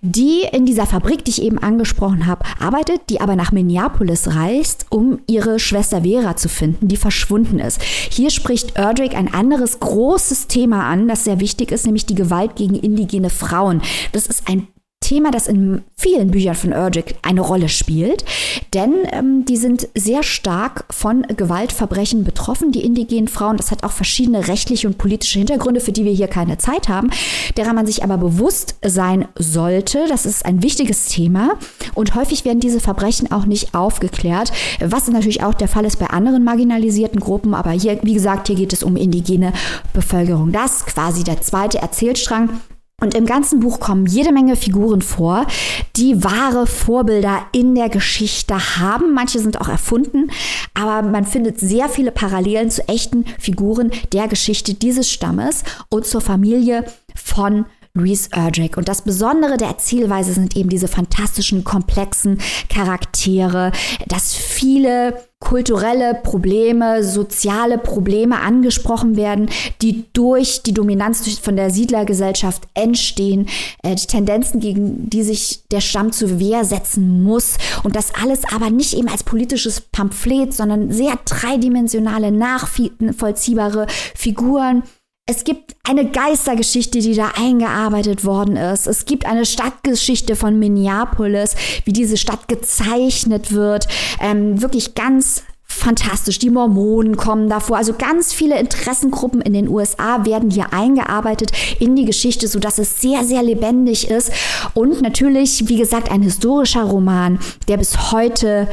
die 0.00 0.42
in 0.52 0.64
dieser 0.64 0.86
Fabrik, 0.86 1.24
die 1.24 1.32
ich 1.32 1.42
eben 1.42 1.58
angesprochen 1.58 2.26
habe, 2.26 2.44
arbeitet, 2.60 3.02
die 3.10 3.20
aber 3.20 3.36
nach 3.36 3.52
Minneapolis 3.52 4.34
reist, 4.34 4.86
um 4.90 5.18
ihre 5.26 5.58
Schwester 5.58 6.02
Vera 6.02 6.36
zu 6.36 6.48
finden, 6.48 6.88
die 6.88 6.96
verschwunden 6.96 7.58
ist. 7.58 7.82
Hier 7.82 8.30
spricht 8.30 8.76
Erdrich 8.76 9.16
ein 9.16 9.34
anderes 9.34 9.80
großes 9.80 10.46
Thema 10.46 10.88
an, 10.88 11.08
das 11.08 11.24
sehr 11.24 11.40
wichtig 11.40 11.72
ist, 11.72 11.84
nämlich 11.84 12.06
die 12.06 12.14
Gewalt 12.14 12.56
gegen 12.56 12.76
indigene 12.76 13.28
Frauen. 13.28 13.82
Das 14.12 14.26
ist 14.26 14.48
ein 14.48 14.68
Thema, 15.08 15.30
das 15.30 15.46
in 15.46 15.84
vielen 15.96 16.30
Büchern 16.30 16.54
von 16.54 16.72
Erdrich 16.72 17.16
eine 17.22 17.40
Rolle 17.40 17.70
spielt, 17.70 18.26
denn 18.74 18.92
ähm, 19.12 19.46
die 19.46 19.56
sind 19.56 19.88
sehr 19.94 20.22
stark 20.22 20.84
von 20.90 21.22
Gewaltverbrechen 21.22 22.24
betroffen, 22.24 22.72
die 22.72 22.84
indigenen 22.84 23.28
Frauen. 23.28 23.56
Das 23.56 23.70
hat 23.70 23.84
auch 23.84 23.92
verschiedene 23.92 24.48
rechtliche 24.48 24.86
und 24.86 24.98
politische 24.98 25.38
Hintergründe, 25.38 25.80
für 25.80 25.92
die 25.92 26.04
wir 26.04 26.12
hier 26.12 26.28
keine 26.28 26.58
Zeit 26.58 26.90
haben, 26.90 27.08
derer 27.56 27.72
man 27.72 27.86
sich 27.86 28.04
aber 28.04 28.18
bewusst 28.18 28.76
sein 28.84 29.26
sollte. 29.34 30.04
Das 30.08 30.26
ist 30.26 30.44
ein 30.44 30.62
wichtiges 30.62 31.06
Thema 31.06 31.52
und 31.94 32.14
häufig 32.14 32.44
werden 32.44 32.60
diese 32.60 32.80
Verbrechen 32.80 33.32
auch 33.32 33.46
nicht 33.46 33.74
aufgeklärt, 33.74 34.52
was 34.78 35.08
natürlich 35.08 35.42
auch 35.42 35.54
der 35.54 35.68
Fall 35.68 35.86
ist 35.86 35.98
bei 35.98 36.08
anderen 36.08 36.44
marginalisierten 36.44 37.20
Gruppen. 37.20 37.54
Aber 37.54 37.70
hier, 37.70 37.98
wie 38.02 38.14
gesagt, 38.14 38.48
hier 38.48 38.56
geht 38.56 38.74
es 38.74 38.82
um 38.82 38.96
indigene 38.96 39.54
Bevölkerung. 39.94 40.52
Das 40.52 40.84
quasi 40.84 41.24
der 41.24 41.40
zweite 41.40 41.78
Erzählstrang 41.78 42.60
und 43.00 43.14
im 43.14 43.26
ganzen 43.26 43.60
Buch 43.60 43.78
kommen 43.78 44.06
jede 44.06 44.32
Menge 44.32 44.56
Figuren 44.56 45.02
vor, 45.02 45.46
die 45.94 46.24
wahre 46.24 46.66
Vorbilder 46.66 47.46
in 47.52 47.76
der 47.76 47.88
Geschichte 47.88 48.76
haben. 48.78 49.14
Manche 49.14 49.38
sind 49.38 49.60
auch 49.60 49.68
erfunden, 49.68 50.32
aber 50.74 51.08
man 51.08 51.24
findet 51.24 51.60
sehr 51.60 51.88
viele 51.88 52.10
Parallelen 52.10 52.70
zu 52.70 52.88
echten 52.88 53.24
Figuren 53.38 53.92
der 54.12 54.26
Geschichte 54.26 54.74
dieses 54.74 55.08
Stammes 55.08 55.62
und 55.90 56.06
zur 56.06 56.20
Familie 56.20 56.84
von 57.14 57.66
Louise 57.94 58.28
Erdrich. 58.32 58.76
Und 58.76 58.88
das 58.88 59.02
Besondere 59.02 59.56
der 59.56 59.68
Erzählweise 59.68 60.32
sind 60.32 60.56
eben 60.56 60.68
diese 60.68 60.88
fantastischen, 60.88 61.64
komplexen 61.64 62.38
Charaktere, 62.68 63.72
dass 64.06 64.34
viele 64.34 65.28
kulturelle 65.40 66.14
Probleme, 66.14 67.04
soziale 67.04 67.78
Probleme 67.78 68.40
angesprochen 68.40 69.16
werden, 69.16 69.48
die 69.80 70.04
durch 70.12 70.62
die 70.64 70.74
Dominanz 70.74 71.38
von 71.38 71.54
der 71.54 71.70
Siedlergesellschaft 71.70 72.64
entstehen, 72.74 73.48
äh, 73.84 73.94
die 73.94 74.06
Tendenzen, 74.06 74.58
gegen 74.58 75.08
die 75.08 75.22
sich 75.22 75.62
der 75.70 75.80
Stamm 75.80 76.10
zur 76.10 76.40
Wehr 76.40 76.64
setzen 76.64 77.22
muss 77.22 77.56
und 77.84 77.94
das 77.94 78.12
alles 78.20 78.40
aber 78.52 78.70
nicht 78.70 78.94
eben 78.94 79.08
als 79.08 79.22
politisches 79.22 79.80
Pamphlet, 79.80 80.52
sondern 80.52 80.90
sehr 80.90 81.16
dreidimensionale, 81.24 82.32
nachvollziehbare 82.32 83.86
Figuren 84.16 84.82
es 85.28 85.44
gibt 85.44 85.76
eine 85.84 86.06
Geistergeschichte, 86.06 87.00
die 87.00 87.14
da 87.14 87.32
eingearbeitet 87.36 88.24
worden 88.24 88.56
ist. 88.56 88.86
Es 88.86 89.04
gibt 89.04 89.26
eine 89.26 89.44
Stadtgeschichte 89.44 90.36
von 90.36 90.58
Minneapolis, 90.58 91.54
wie 91.84 91.92
diese 91.92 92.16
Stadt 92.16 92.48
gezeichnet 92.48 93.52
wird. 93.52 93.86
Ähm, 94.22 94.62
wirklich 94.62 94.94
ganz 94.94 95.42
fantastisch. 95.66 96.38
Die 96.38 96.48
Mormonen 96.48 97.18
kommen 97.18 97.50
davor. 97.50 97.76
Also 97.76 97.92
ganz 97.92 98.32
viele 98.32 98.58
Interessengruppen 98.58 99.42
in 99.42 99.52
den 99.52 99.68
USA 99.68 100.24
werden 100.24 100.50
hier 100.50 100.72
eingearbeitet 100.72 101.52
in 101.78 101.94
die 101.94 102.06
Geschichte, 102.06 102.48
sodass 102.48 102.78
es 102.78 103.02
sehr, 103.02 103.22
sehr 103.22 103.42
lebendig 103.42 104.08
ist. 104.08 104.32
Und 104.72 105.02
natürlich, 105.02 105.68
wie 105.68 105.76
gesagt, 105.76 106.10
ein 106.10 106.22
historischer 106.22 106.84
Roman, 106.84 107.38
der 107.68 107.76
bis 107.76 108.12
heute 108.12 108.66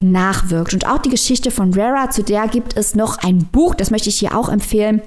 nachwirkt. 0.00 0.74
Und 0.74 0.86
auch 0.86 0.98
die 0.98 1.08
Geschichte 1.08 1.50
von 1.50 1.72
Rara, 1.72 2.10
zu 2.10 2.22
der 2.22 2.48
gibt 2.48 2.76
es 2.76 2.94
noch 2.94 3.16
ein 3.16 3.46
Buch, 3.50 3.74
das 3.74 3.90
möchte 3.90 4.10
ich 4.10 4.18
hier 4.18 4.36
auch 4.36 4.50
empfehlen. 4.50 5.00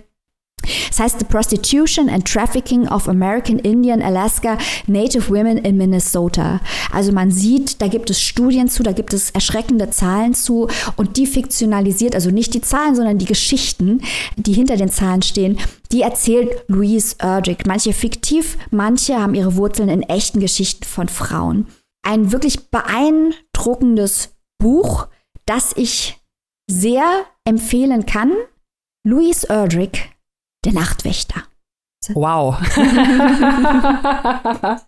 Es 0.96 1.02
heißt 1.02 1.20
The 1.20 1.26
Prostitution 1.26 2.08
and 2.08 2.26
Trafficking 2.26 2.88
of 2.88 3.10
American 3.10 3.60
Indian 3.60 4.02
Alaska 4.02 4.58
Native 4.88 5.30
Women 5.30 5.58
in 5.58 5.76
Minnesota. 5.76 6.62
Also 6.90 7.12
man 7.12 7.32
sieht, 7.32 7.82
da 7.82 7.90
gibt 7.90 8.10
es 8.10 8.22
Studien 8.22 8.70
zu, 8.70 8.82
da 8.82 8.94
gibt 8.94 9.14
es 9.14 9.30
erschreckende 9.32 9.90
Zahlen 9.90 10.34
zu 10.34 10.70
und 10.96 11.18
die 11.18 11.28
fiktionalisiert, 11.28 12.16
also 12.16 12.32
nicht 12.32 12.54
die 12.54 12.62
Zahlen, 12.62 12.96
sondern 12.96 13.18
die 13.18 13.26
Geschichten, 13.26 14.04
die 14.38 14.54
hinter 14.54 14.78
den 14.78 14.88
Zahlen 14.88 15.22
stehen, 15.22 15.58
die 15.92 16.02
erzählt 16.02 16.64
Louise 16.70 17.18
Erdrich. 17.20 17.66
Manche 17.68 17.92
fiktiv, 17.92 18.58
manche 18.72 19.22
haben 19.22 19.36
ihre 19.36 19.58
Wurzeln 19.58 19.90
in 19.90 20.02
echten 20.02 20.40
Geschichten 20.40 20.86
von 20.86 21.10
Frauen. 21.10 21.68
Ein 22.04 22.32
wirklich 22.32 22.70
beeindruckendes 22.70 24.30
Buch, 24.60 25.08
das 25.46 25.74
ich 25.76 26.22
sehr 26.72 27.26
empfehlen 27.44 28.06
kann. 28.06 28.32
Louise 29.06 29.46
Erdrich 29.50 30.15
der 30.66 30.74
Nachtwächter. 30.74 31.44
Wow. 32.14 32.58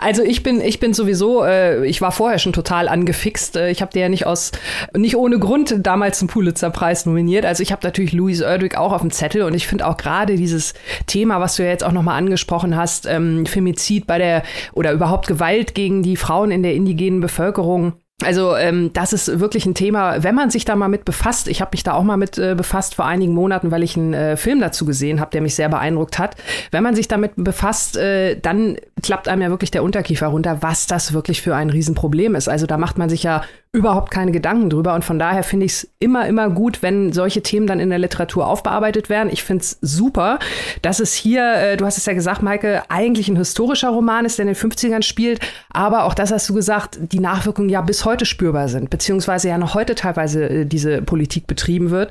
Also 0.00 0.22
ich 0.22 0.44
bin, 0.44 0.60
ich 0.60 0.78
bin 0.78 0.94
sowieso, 0.94 1.44
äh, 1.44 1.84
ich 1.84 2.00
war 2.00 2.12
vorher 2.12 2.38
schon 2.38 2.52
total 2.52 2.88
angefixt. 2.88 3.56
Äh, 3.56 3.70
ich 3.70 3.82
habe 3.82 3.92
dir 3.92 4.02
ja 4.02 4.08
nicht 4.08 4.26
aus, 4.26 4.52
nicht 4.96 5.16
ohne 5.16 5.40
Grund 5.40 5.74
damals 5.80 6.20
zum 6.20 6.28
Pulitzer-Preis 6.28 7.04
nominiert. 7.04 7.44
Also 7.44 7.64
ich 7.64 7.72
habe 7.72 7.84
natürlich 7.84 8.12
Louise 8.12 8.44
Erdrich 8.44 8.78
auch 8.78 8.92
auf 8.92 9.00
dem 9.00 9.10
Zettel 9.10 9.42
und 9.42 9.54
ich 9.54 9.66
finde 9.66 9.88
auch 9.88 9.96
gerade 9.96 10.36
dieses 10.36 10.74
Thema, 11.06 11.40
was 11.40 11.56
du 11.56 11.64
ja 11.64 11.70
jetzt 11.70 11.82
auch 11.82 11.92
nochmal 11.92 12.16
angesprochen 12.16 12.76
hast, 12.76 13.06
ähm, 13.06 13.44
Femizid 13.44 14.06
bei 14.06 14.18
der 14.18 14.44
oder 14.72 14.92
überhaupt 14.92 15.26
Gewalt 15.26 15.74
gegen 15.74 16.04
die 16.04 16.16
Frauen 16.16 16.52
in 16.52 16.62
der 16.62 16.74
indigenen 16.74 17.20
Bevölkerung 17.20 17.94
also 18.24 18.56
ähm, 18.56 18.92
das 18.92 19.12
ist 19.12 19.38
wirklich 19.38 19.64
ein 19.64 19.74
Thema, 19.74 20.24
wenn 20.24 20.34
man 20.34 20.50
sich 20.50 20.64
da 20.64 20.74
mal 20.74 20.88
mit 20.88 21.04
befasst. 21.04 21.46
Ich 21.46 21.60
habe 21.60 21.70
mich 21.72 21.84
da 21.84 21.92
auch 21.92 22.02
mal 22.02 22.16
mit 22.16 22.36
äh, 22.36 22.56
befasst 22.56 22.96
vor 22.96 23.04
einigen 23.04 23.32
Monaten, 23.32 23.70
weil 23.70 23.84
ich 23.84 23.96
einen 23.96 24.12
äh, 24.12 24.36
Film 24.36 24.60
dazu 24.60 24.84
gesehen 24.84 25.20
habe, 25.20 25.30
der 25.30 25.40
mich 25.40 25.54
sehr 25.54 25.68
beeindruckt 25.68 26.18
hat. 26.18 26.34
Wenn 26.72 26.82
man 26.82 26.96
sich 26.96 27.06
damit 27.06 27.32
befasst, 27.36 27.96
äh, 27.96 28.34
dann 28.40 28.76
klappt 29.04 29.28
einem 29.28 29.42
ja 29.42 29.50
wirklich 29.50 29.70
der 29.70 29.84
Unterkiefer 29.84 30.26
runter, 30.26 30.58
was 30.62 30.88
das 30.88 31.12
wirklich 31.12 31.42
für 31.42 31.54
ein 31.54 31.70
Riesenproblem 31.70 32.34
ist. 32.34 32.48
Also 32.48 32.66
da 32.66 32.76
macht 32.76 32.98
man 32.98 33.08
sich 33.08 33.22
ja 33.22 33.42
überhaupt 33.72 34.10
keine 34.10 34.32
Gedanken 34.32 34.70
drüber. 34.70 34.94
Und 34.94 35.04
von 35.04 35.18
daher 35.18 35.42
finde 35.42 35.66
ich 35.66 35.72
es 35.72 35.90
immer, 35.98 36.26
immer 36.26 36.48
gut, 36.48 36.82
wenn 36.82 37.12
solche 37.12 37.42
Themen 37.42 37.66
dann 37.66 37.80
in 37.80 37.90
der 37.90 37.98
Literatur 37.98 38.46
aufbearbeitet 38.46 39.10
werden. 39.10 39.30
Ich 39.30 39.42
finde 39.42 39.62
es 39.62 39.78
super, 39.80 40.38
dass 40.82 41.00
es 41.00 41.12
hier, 41.12 41.54
äh, 41.54 41.76
du 41.76 41.84
hast 41.84 41.98
es 41.98 42.06
ja 42.06 42.14
gesagt, 42.14 42.42
Maike, 42.42 42.82
eigentlich 42.88 43.28
ein 43.28 43.36
historischer 43.36 43.90
Roman 43.90 44.24
ist, 44.24 44.38
der 44.38 44.46
in 44.46 44.54
den 44.54 44.56
50ern 44.56 45.02
spielt. 45.02 45.40
Aber 45.70 46.04
auch 46.04 46.14
das 46.14 46.32
hast 46.32 46.48
du 46.48 46.54
gesagt, 46.54 46.98
die 47.00 47.20
Nachwirkungen 47.20 47.68
ja 47.68 47.82
bis 47.82 48.04
heute 48.04 48.24
spürbar 48.24 48.68
sind, 48.68 48.90
beziehungsweise 48.90 49.48
ja 49.48 49.58
noch 49.58 49.74
heute 49.74 49.94
teilweise 49.94 50.48
äh, 50.48 50.64
diese 50.64 51.02
Politik 51.02 51.46
betrieben 51.46 51.90
wird. 51.90 52.10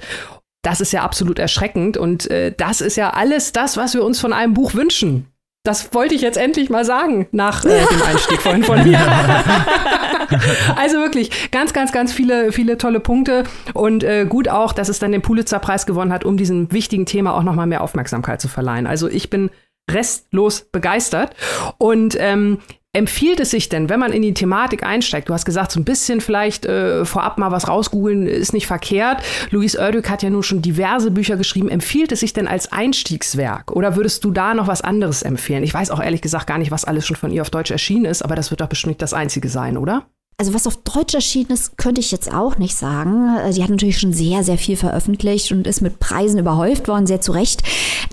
Das 0.62 0.82
ist 0.82 0.92
ja 0.92 1.02
absolut 1.04 1.40
erschreckend. 1.40 1.98
Und 1.98 2.30
äh, 2.30 2.54
das 2.56 2.82
ist 2.82 2.98
ja 2.98 3.12
alles 3.12 3.52
das, 3.52 3.78
was 3.78 3.94
wir 3.96 4.04
uns 4.04 4.20
von 4.20 4.34
einem 4.34 4.54
Buch 4.54 4.74
wünschen. 4.76 5.28
Das 5.68 5.94
wollte 5.94 6.16
ich 6.16 6.22
jetzt 6.22 6.38
endlich 6.38 6.70
mal 6.70 6.86
sagen, 6.86 7.28
nach 7.34 7.66
äh, 7.66 7.86
dem 7.86 8.02
Einstieg 8.02 8.42
vorhin 8.42 8.64
von 8.64 8.82
mir. 8.84 9.00
also 10.78 10.98
wirklich 11.00 11.52
ganz, 11.52 11.74
ganz, 11.74 11.92
ganz 11.92 12.14
viele, 12.14 12.54
viele 12.54 12.78
tolle 12.78 13.02
Punkte 13.02 13.44
und 13.74 14.04
äh, 14.04 14.26
gut 14.26 14.48
auch, 14.48 14.72
dass 14.72 14.88
es 14.88 15.00
dann 15.00 15.12
den 15.12 15.22
Pulitzer-Preis 15.22 15.86
gewonnen 15.86 16.14
hat, 16.14 16.24
um 16.24 16.38
diesem 16.38 16.72
wichtigen 16.72 17.06
Thema 17.06 17.36
auch 17.36 17.44
nochmal 17.44 17.68
mehr 17.68 17.82
Aufmerksamkeit 17.82 18.40
zu 18.40 18.48
verleihen. 18.48 18.88
Also 18.88 19.10
ich 19.10 19.30
bin 19.30 19.50
restlos 19.92 20.62
begeistert. 20.62 21.36
Und 21.78 22.16
ähm, 22.20 22.60
Empfiehlt 22.94 23.40
es 23.40 23.52
sich 23.52 23.70
denn, 23.70 23.90
wenn 23.90 24.00
man 24.00 24.12
in 24.12 24.24
die 24.24 24.34
Thematik 24.34 24.84
einsteigt, 24.84 25.30
du 25.30 25.34
hast 25.34 25.46
gesagt, 25.46 25.72
so 25.72 25.80
ein 25.80 25.84
bisschen 25.84 26.20
vielleicht 26.20 26.66
äh, 26.66 27.06
vorab 27.06 27.38
mal 27.38 27.52
was 27.52 27.68
rausgoogeln 27.68 28.26
ist 28.26 28.54
nicht 28.54 28.66
verkehrt. 28.66 29.22
Louis 29.52 29.78
Erdők 29.78 30.10
hat 30.10 30.24
ja 30.24 30.30
nun 30.30 30.42
schon 30.42 30.64
diverse 30.64 31.12
Bücher 31.12 31.38
geschrieben. 31.38 31.70
Empfiehlt 31.70 32.12
es 32.12 32.22
sich 32.22 32.34
denn 32.34 32.48
als 32.48 32.72
Einstiegswerk 32.72 33.72
oder 33.72 33.96
würdest 33.96 34.24
du 34.24 34.32
da 34.32 34.56
noch 34.56 34.68
was 34.68 34.82
anderes 34.82 35.22
empfehlen? 35.22 35.64
Ich 35.64 35.74
weiß 35.74 35.92
auch 35.92 36.02
ehrlich 36.02 36.22
gesagt 36.22 36.48
gar 36.48 36.58
nicht, 36.58 36.72
was 36.72 36.86
alles 36.86 37.06
schon 37.06 37.18
von 37.18 37.32
ihr 37.32 37.44
auf 37.44 37.52
Deutsch 37.52 37.70
erschienen 37.70 38.06
ist, 38.06 38.24
aber 38.24 38.36
das 38.36 38.50
wird 38.50 38.62
doch 38.62 38.68
bestimmt 38.68 38.92
nicht 38.92 39.02
das 39.04 39.14
einzige 39.14 39.50
sein, 39.50 39.78
oder? 39.78 40.08
Also 40.40 40.54
was 40.54 40.68
auf 40.68 40.78
Deutsch 40.78 41.14
erschienen 41.14 41.52
ist, 41.52 41.78
könnte 41.78 42.00
ich 42.00 42.12
jetzt 42.12 42.32
auch 42.34 42.58
nicht 42.58 42.76
sagen. 42.76 43.52
Sie 43.52 43.62
hat 43.62 43.70
natürlich 43.70 44.00
schon 44.00 44.14
sehr, 44.14 44.44
sehr 44.44 44.58
viel 44.58 44.78
veröffentlicht 44.78 45.52
und 45.52 45.68
ist 45.68 45.82
mit 45.82 46.00
Preisen 46.00 46.40
überhäuft 46.40 46.88
worden, 46.88 47.08
sehr 47.08 47.22
zu 47.22 47.32
Recht. 47.32 47.64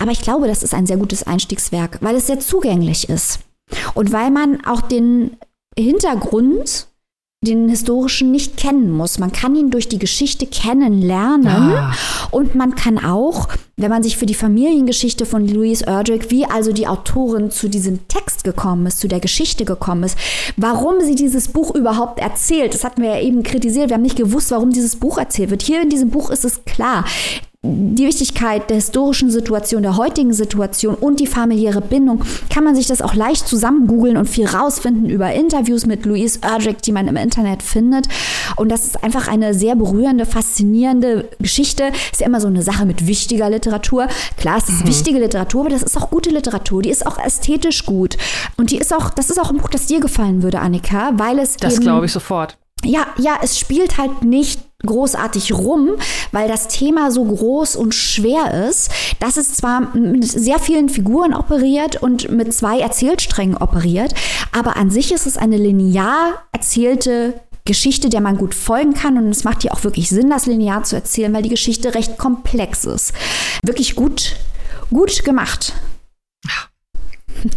Aber 0.00 0.10
ich 0.10 0.22
glaube, 0.22 0.46
das 0.46 0.62
ist 0.62 0.74
ein 0.74 0.86
sehr 0.86 0.96
gutes 0.96 1.22
Einstiegswerk, 1.22 1.98
weil 2.00 2.16
es 2.16 2.26
sehr 2.26 2.40
zugänglich 2.40 3.08
ist. 3.08 3.40
Und 3.94 4.12
weil 4.12 4.30
man 4.30 4.64
auch 4.64 4.80
den 4.80 5.36
Hintergrund, 5.76 6.88
den 7.44 7.68
historischen 7.68 8.32
nicht 8.32 8.56
kennen 8.56 8.90
muss. 8.90 9.18
Man 9.18 9.30
kann 9.30 9.54
ihn 9.54 9.70
durch 9.70 9.88
die 9.88 9.98
Geschichte 9.98 10.46
kennenlernen 10.46 11.46
ah. 11.46 11.94
und 12.30 12.54
man 12.54 12.74
kann 12.74 13.04
auch, 13.04 13.48
wenn 13.76 13.90
man 13.90 14.02
sich 14.02 14.16
für 14.16 14.26
die 14.26 14.34
Familiengeschichte 14.34 15.26
von 15.26 15.46
Louise 15.46 15.86
Erdrich, 15.86 16.30
wie 16.30 16.46
also 16.46 16.72
die 16.72 16.88
Autorin 16.88 17.50
zu 17.50 17.68
diesem 17.68 18.08
Text 18.08 18.44
gekommen 18.44 18.86
ist, 18.86 18.98
zu 18.98 19.08
der 19.08 19.20
Geschichte 19.20 19.64
gekommen 19.64 20.04
ist, 20.04 20.18
warum 20.56 21.00
sie 21.00 21.14
dieses 21.14 21.48
Buch 21.48 21.74
überhaupt 21.74 22.18
erzählt. 22.18 22.74
Das 22.74 22.84
hatten 22.84 23.02
wir 23.02 23.10
ja 23.10 23.20
eben 23.20 23.42
kritisiert. 23.42 23.90
Wir 23.90 23.94
haben 23.94 24.02
nicht 24.02 24.16
gewusst, 24.16 24.50
warum 24.50 24.70
dieses 24.70 24.96
Buch 24.96 25.18
erzählt 25.18 25.50
wird. 25.50 25.62
Hier 25.62 25.82
in 25.82 25.90
diesem 25.90 26.10
Buch 26.10 26.30
ist 26.30 26.44
es 26.44 26.64
klar 26.64 27.04
die 27.64 28.06
Wichtigkeit 28.06 28.68
der 28.68 28.76
historischen 28.76 29.30
Situation, 29.30 29.82
der 29.82 29.96
heutigen 29.96 30.34
Situation 30.34 30.94
und 30.94 31.18
die 31.18 31.26
familiäre 31.26 31.80
Bindung, 31.80 32.22
kann 32.50 32.62
man 32.62 32.74
sich 32.74 32.86
das 32.86 33.00
auch 33.00 33.14
leicht 33.14 33.48
zusammen 33.48 33.86
googeln 33.86 34.18
und 34.18 34.28
viel 34.28 34.46
rausfinden 34.46 35.08
über 35.08 35.32
Interviews 35.32 35.86
mit 35.86 36.04
Louise 36.04 36.40
Erdrich, 36.42 36.76
die 36.84 36.92
man 36.92 37.08
im 37.08 37.16
Internet 37.16 37.62
findet. 37.62 38.06
Und 38.56 38.68
das 38.68 38.84
ist 38.84 39.02
einfach 39.02 39.28
eine 39.28 39.54
sehr 39.54 39.76
berührende, 39.76 40.26
faszinierende 40.26 41.30
Geschichte. 41.38 41.90
Ist 42.12 42.20
ja 42.20 42.26
immer 42.26 42.40
so 42.40 42.48
eine 42.48 42.62
Sache 42.62 42.84
mit 42.84 43.06
wichtiger 43.06 43.48
Literatur. 43.48 44.08
Klar, 44.36 44.58
es 44.58 44.68
ist 44.68 44.82
mhm. 44.82 44.88
wichtige 44.88 45.18
Literatur, 45.18 45.62
aber 45.62 45.70
das 45.70 45.82
ist 45.82 45.96
auch 45.96 46.10
gute 46.10 46.30
Literatur. 46.30 46.82
Die 46.82 46.90
ist 46.90 47.06
auch 47.06 47.18
ästhetisch 47.18 47.86
gut. 47.86 48.18
Und 48.58 48.72
die 48.72 48.78
ist 48.78 48.92
auch, 48.92 49.08
das 49.08 49.30
ist 49.30 49.40
auch 49.40 49.50
ein 49.50 49.56
Buch, 49.56 49.70
das 49.70 49.86
dir 49.86 50.00
gefallen 50.00 50.42
würde, 50.42 50.60
Annika, 50.60 51.12
weil 51.14 51.38
es. 51.38 51.56
Das 51.56 51.80
glaube 51.80 52.06
ich 52.06 52.12
sofort. 52.12 52.58
Ja, 52.84 53.06
ja, 53.16 53.38
es 53.42 53.58
spielt 53.58 53.96
halt 53.96 54.22
nicht 54.22 54.60
großartig 54.86 55.52
rum, 55.52 55.90
weil 56.32 56.48
das 56.48 56.68
Thema 56.68 57.10
so 57.10 57.24
groß 57.24 57.76
und 57.76 57.94
schwer 57.94 58.68
ist, 58.68 58.90
dass 59.20 59.36
es 59.36 59.54
zwar 59.54 59.94
mit 59.96 60.24
sehr 60.24 60.58
vielen 60.58 60.88
Figuren 60.88 61.34
operiert 61.34 62.02
und 62.02 62.30
mit 62.30 62.52
zwei 62.52 62.80
Erzählsträngen 62.80 63.56
operiert, 63.56 64.14
aber 64.52 64.76
an 64.76 64.90
sich 64.90 65.12
ist 65.12 65.26
es 65.26 65.36
eine 65.36 65.56
linear 65.56 66.42
erzählte 66.52 67.34
Geschichte, 67.66 68.10
der 68.10 68.20
man 68.20 68.36
gut 68.36 68.54
folgen 68.54 68.92
kann 68.92 69.16
und 69.16 69.30
es 69.30 69.44
macht 69.44 69.62
hier 69.62 69.72
auch 69.72 69.84
wirklich 69.84 70.10
Sinn, 70.10 70.28
das 70.28 70.44
linear 70.44 70.84
zu 70.84 70.96
erzählen, 70.96 71.32
weil 71.32 71.42
die 71.42 71.48
Geschichte 71.48 71.94
recht 71.94 72.18
komplex 72.18 72.84
ist. 72.84 73.14
Wirklich 73.62 73.96
gut, 73.96 74.36
gut 74.90 75.24
gemacht. 75.24 75.72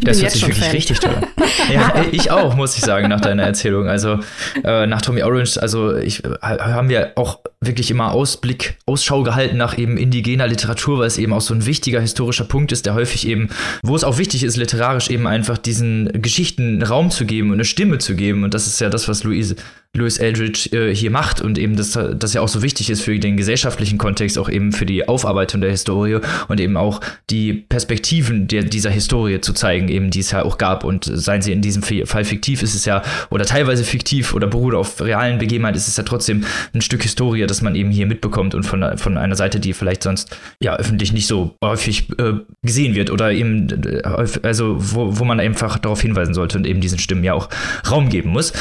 Das 0.02 0.22
hört 0.22 0.32
sich 0.32 0.42
wirklich 0.42 0.60
Fan. 0.60 0.72
richtig 0.72 1.00
toll. 1.00 1.16
Ja, 1.72 2.06
ich 2.12 2.32
auch, 2.32 2.56
muss 2.56 2.78
ich 2.78 2.84
sagen, 2.84 3.10
nach 3.10 3.20
deiner 3.20 3.44
Erzählung. 3.44 3.88
Also 3.88 4.20
äh, 4.64 4.86
nach 4.88 5.02
Tommy 5.02 5.24
Orange, 5.24 5.58
also 5.62 5.96
ich, 5.96 6.24
äh, 6.24 6.30
haben 6.42 6.88
wir 6.88 7.14
auch 7.16 7.40
wirklich 7.60 7.92
immer 7.92 8.12
Ausblick, 8.12 8.78
Ausschau 8.86 9.24
gehalten 9.24 9.58
nach 9.58 9.78
eben 9.78 9.98
indigener 9.98 10.48
Literatur, 10.48 11.00
weil 11.00 11.08
es 11.08 11.18
eben 11.18 11.34
auch 11.34 11.42
so 11.42 11.54
ein 11.54 11.66
wichtiger 11.66 12.00
historischer 12.00 12.46
Punkt 12.46 12.72
ist, 12.72 12.86
der 12.86 12.94
häufig 12.94 13.28
eben, 13.28 13.50
wo 13.84 13.96
es 13.96 14.04
auch 14.04 14.18
wichtig 14.18 14.44
ist, 14.44 14.56
literarisch 14.56 15.10
eben 15.10 15.28
einfach 15.28 15.58
diesen 15.58 16.10
Geschichten 16.22 16.82
Raum 16.84 17.12
zu 17.12 17.26
geben 17.26 17.50
und 17.50 17.56
eine 17.56 17.66
Stimme 17.66 17.98
zu 17.98 18.16
geben. 18.16 18.44
Und 18.44 18.54
das 18.54 18.68
ist 18.68 18.80
ja 18.80 18.90
das, 18.90 19.08
was 19.08 19.24
Louise 19.24 19.56
Louis 19.98 20.18
Eldridge 20.18 20.70
äh, 20.72 20.96
hier 20.96 21.12
macht 21.12 21.42
und 21.42 21.58
eben, 21.58 21.76
dass 21.76 21.92
das 21.92 22.34
ja 22.34 22.42
auch 22.42 22.48
so 22.48 22.62
wichtig 22.62 22.90
ist 22.90 23.02
für 23.02 23.18
den 23.18 23.38
gesellschaftlichen 23.38 23.98
Kontext, 23.98 24.38
auch 24.38 24.50
eben 24.50 24.72
für 24.72 24.86
die 24.86 25.08
Aufarbeitung 25.08 25.62
der 25.62 25.72
Historie 25.72 26.20
und 26.48 26.60
eben 26.60 26.78
auch 26.78 27.02
die 27.30 27.54
Perspektiven 27.54 28.48
der, 28.48 28.64
dieser 28.64 28.90
Historie 28.90 29.42
zu 29.42 29.54
zeigen, 29.54 29.90
eben 29.90 30.12
die 30.12 30.20
es 30.20 30.32
ja 30.32 30.44
auch 30.44 30.58
gab. 30.58 30.84
Und 30.84 31.06
seien 31.06 31.42
sie 31.42 31.52
in 31.52 31.62
diesem 31.62 31.84
Fall 31.84 32.26
fiktiv, 32.26 32.62
ist 32.64 32.76
es 32.76 32.86
ja, 32.86 33.02
oder 33.30 33.46
teilweise 33.46 33.84
fiktiv 33.84 34.34
oder 34.34 34.48
beruht 34.48 34.76
auf 34.76 35.02
realen 35.02 35.40
Begebenheiten, 35.40 35.78
ist 35.78 35.88
es 35.88 35.98
ja 35.98 36.04
trotzdem 36.04 36.44
ein 36.74 36.82
Stück 36.82 37.04
Historie, 37.04 37.46
das 37.48 37.62
man 37.62 37.76
eben 37.76 37.92
hier 37.92 38.06
mitbekommt 38.06 38.56
und 38.56 38.64
von, 38.64 38.98
von 38.98 39.18
einer 39.18 39.36
Seite, 39.36 39.60
die 39.60 39.74
vielleicht 39.74 40.04
sonst 40.04 40.38
ja 40.62 40.76
öffentlich 40.76 41.14
nicht 41.14 41.28
so 41.28 41.56
häufig 41.64 42.10
äh, 42.20 42.34
gesehen 42.62 42.96
wird 42.96 43.10
oder 43.10 43.32
eben, 43.32 43.70
äh, 43.84 44.02
also 44.44 44.76
wo, 44.78 45.20
wo 45.20 45.24
man 45.24 45.40
einfach 45.40 45.80
darauf 45.80 46.02
hinweisen 46.02 46.34
sollte 46.34 46.58
und 46.58 46.68
eben 46.68 46.82
diesen 46.82 47.00
Stimmen 47.00 47.24
ja 47.24 47.34
auch 47.34 47.50
Raum 47.90 48.10
geben 48.10 48.30
muss. 48.32 48.54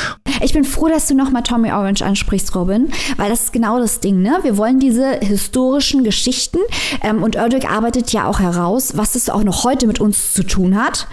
Ich 0.42 0.52
bin 0.52 0.64
froh, 0.64 0.88
dass 0.88 1.06
du 1.06 1.14
nochmal 1.26 1.42
Tommy 1.42 1.72
Orange 1.72 2.02
ansprichst, 2.02 2.54
Robin, 2.54 2.88
weil 3.16 3.28
das 3.28 3.44
ist 3.44 3.52
genau 3.52 3.78
das 3.78 4.00
Ding, 4.00 4.22
ne? 4.22 4.38
Wir 4.42 4.56
wollen 4.56 4.78
diese 4.78 5.18
historischen 5.20 6.04
Geschichten 6.04 6.58
ähm, 7.02 7.22
und 7.22 7.34
Erdrich 7.34 7.68
arbeitet 7.68 8.12
ja 8.12 8.26
auch 8.26 8.40
heraus, 8.40 8.96
was 8.96 9.16
es 9.16 9.28
auch 9.28 9.42
noch 9.42 9.64
heute 9.64 9.86
mit 9.86 10.00
uns 10.00 10.32
zu 10.32 10.44
tun 10.44 10.80
hat. 10.82 11.08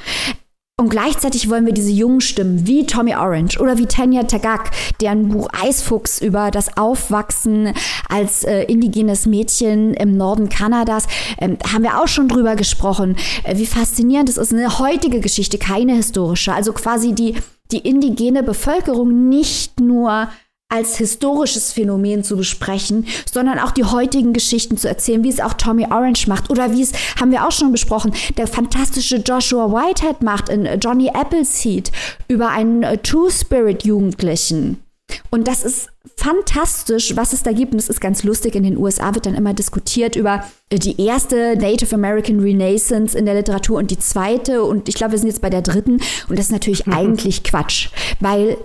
Und 0.80 0.89
gleichzeitig 0.89 1.49
wollen 1.49 1.68
wir 1.68 1.74
diese 1.74 1.91
jungen 1.91 2.20
Stimmen 2.20 2.66
wie 2.66 2.86
Tommy 2.86 3.16
Orange 3.16 3.59
oder 3.59 3.78
wie 3.78 3.86
Tanya 3.86 4.24
Tagak, 4.24 4.72
deren 5.01 5.30
Buch 5.30 5.47
Eisfuchs 5.53 6.20
über 6.20 6.49
das 6.49 6.78
Aufwachsen 6.78 7.74
als 8.09 8.43
äh, 8.43 8.64
indigenes 8.64 9.28
Mädchen 9.28 9.93
im 9.93 10.18
Norden 10.18 10.49
Kanadas, 10.49 11.05
ähm, 11.39 11.57
haben 11.72 11.84
wir 11.84 12.01
auch 12.01 12.07
schon 12.07 12.28
drüber 12.28 12.55
gesprochen, 12.55 13.18
äh, 13.43 13.55
wie 13.57 13.68
faszinierend 13.68 14.30
es 14.30 14.38
ist. 14.38 14.51
Eine 14.51 14.80
heutige 14.80 15.20
Geschichte, 15.20 15.59
keine 15.59 15.93
historische. 15.93 16.53
Also 16.53 16.74
quasi 16.74 17.14
die 17.14 17.36
die 17.74 17.80
indigene 17.80 18.43
Bevölkerung 18.43 19.30
nicht 19.30 19.80
nur 19.80 20.30
als 20.69 20.97
historisches 20.97 21.71
Phänomen 21.71 22.24
zu 22.24 22.36
besprechen, 22.36 23.05
sondern 23.32 23.59
auch 23.59 23.71
die 23.71 23.84
heutigen 23.84 24.34
Geschichten 24.34 24.76
zu 24.76 24.88
erzählen, 24.88 25.24
wie 25.24 25.30
es 25.30 25.39
auch 25.39 25.53
Tommy 25.53 25.86
Orange 25.86 26.28
macht 26.28 26.49
oder 26.49 26.71
wie 26.71 26.82
es, 26.82 26.93
haben 27.19 27.32
wir 27.32 27.45
auch 27.45 27.51
schon 27.51 27.71
besprochen, 27.71 28.13
der 28.38 28.47
fantastische 28.47 29.17
Joshua 29.17 29.71
Whitehead 29.71 30.24
macht 30.24 30.49
in 30.49 30.67
Johnny 30.80 31.09
Appleseed 31.09 31.91
über 32.28 32.49
einen 32.49 32.82
äh, 32.82 32.97
Two-Spirit-Jugendlichen. 32.97 34.83
Und 35.30 35.47
das 35.47 35.64
ist 35.64 35.89
fantastisch, 36.18 37.16
was 37.16 37.34
es 37.34 37.43
da 37.43 37.51
gibt. 37.51 37.74
Und 37.74 37.80
es 37.80 37.89
ist 37.89 38.01
ganz 38.01 38.24
lustig. 38.24 38.55
In 38.55 38.64
den 38.64 38.78
USA 38.78 39.14
wird 39.14 39.26
dann 39.26 39.36
immer 39.36 39.53
diskutiert 39.53 40.16
über 40.16 40.43
äh, 40.70 40.80
die 40.80 41.01
erste 41.01 41.55
Native 41.57 41.93
American 41.95 42.39
Renaissance 42.39 43.18
in 43.18 43.26
der 43.26 43.36
Literatur 43.36 43.78
und 43.78 43.91
die 43.91 43.99
zweite. 43.99 44.64
Und 44.64 44.89
ich 44.89 44.95
glaube, 44.95 45.14
wir 45.14 45.20
sind 45.20 45.30
jetzt 45.30 45.41
bei 45.41 45.49
der 45.49 45.61
dritten. 45.61 46.01
Und 46.30 46.39
das 46.39 46.47
ist 46.47 46.51
natürlich 46.51 46.86
mhm. 46.86 46.93
eigentlich 46.97 47.43
Quatsch, 47.43 47.89
weil 48.20 48.57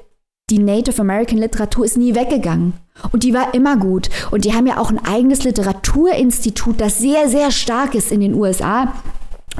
die 0.50 0.58
Native 0.58 1.00
American 1.00 1.38
Literatur 1.38 1.84
ist 1.84 1.98
nie 1.98 2.14
weggegangen. 2.14 2.72
Und 3.12 3.22
die 3.22 3.34
war 3.34 3.54
immer 3.54 3.76
gut. 3.76 4.08
Und 4.30 4.44
die 4.44 4.54
haben 4.54 4.66
ja 4.66 4.78
auch 4.78 4.90
ein 4.90 5.04
eigenes 5.04 5.44
Literaturinstitut, 5.44 6.80
das 6.80 6.98
sehr, 6.98 7.28
sehr 7.28 7.50
stark 7.50 7.94
ist 7.94 8.10
in 8.10 8.20
den 8.20 8.34
USA 8.34 8.94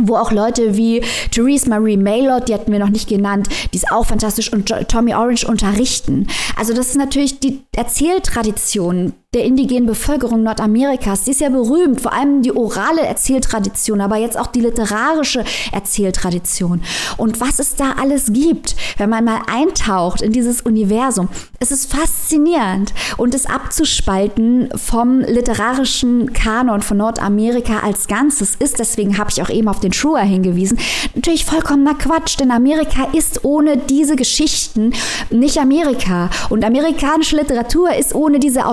wo 0.01 0.16
auch 0.16 0.32
Leute 0.32 0.76
wie 0.76 1.03
Therese 1.30 1.68
Marie 1.68 1.96
Maylord, 1.96 2.49
die 2.49 2.55
hatten 2.55 2.72
wir 2.72 2.78
noch 2.78 2.90
nicht 2.90 3.09
genannt, 3.09 3.49
die 3.72 3.76
ist 3.76 3.90
auch 3.90 4.07
fantastisch, 4.07 4.53
und 4.53 4.72
Tommy 4.88 5.14
Orange 5.14 5.46
unterrichten. 5.46 6.26
Also 6.57 6.74
das 6.74 6.88
ist 6.88 6.96
natürlich 6.96 7.40
die 7.40 7.62
Erzähltradition 7.74 9.12
der 9.35 9.45
indigenen 9.45 9.85
Bevölkerung 9.85 10.43
Nordamerikas. 10.43 11.24
Die 11.24 11.33
ist 11.33 11.43
ja 11.43 11.51
berühmt, 11.51 12.01
vor 12.01 12.14
allem 12.14 12.41
die 12.41 12.57
orale 12.57 13.03
Erzähltradition, 13.03 14.01
aber 14.01 14.16
jetzt 14.16 14.39
auch 14.39 14.47
die 14.47 14.62
literarische 14.62 15.45
Erzähltradition. 15.70 16.81
Und 17.18 17.39
was 17.39 17.59
es 17.59 17.76
da 17.76 17.93
alles 18.01 18.33
gibt, 18.33 18.74
wenn 18.97 19.11
man 19.11 19.26
mal 19.26 19.43
eintaucht 19.47 20.22
in 20.22 20.33
dieses 20.33 20.62
Universum, 20.62 21.29
es 21.61 21.70
ist 21.70 21.93
faszinierend. 21.93 22.95
Und 23.18 23.35
es 23.35 23.45
abzuspalten 23.45 24.70
vom 24.74 25.20
literarischen 25.20 26.33
Kanon 26.33 26.81
von 26.81 26.97
Nordamerika 26.97 27.81
als 27.81 28.07
Ganzes 28.07 28.55
ist, 28.59 28.79
deswegen 28.79 29.18
habe 29.18 29.29
ich 29.31 29.43
auch 29.43 29.51
eben 29.51 29.68
auf 29.68 29.81
den 29.81 29.93
Truer 29.93 30.20
hingewiesen. 30.20 30.79
Natürlich 31.14 31.45
vollkommener 31.45 31.97
Quatsch, 31.97 32.41
denn 32.41 32.51
Amerika 32.51 33.09
ist 33.12 33.45
ohne 33.45 33.76
diese 33.76 34.16
Geschichten 34.16 34.95
nicht 35.29 35.59
Amerika. 35.59 36.31
Und 36.49 36.64
amerikanische 36.64 37.37
Literatur 37.37 37.95
ist 37.95 38.14
ohne 38.14 38.39
diese 38.39 38.64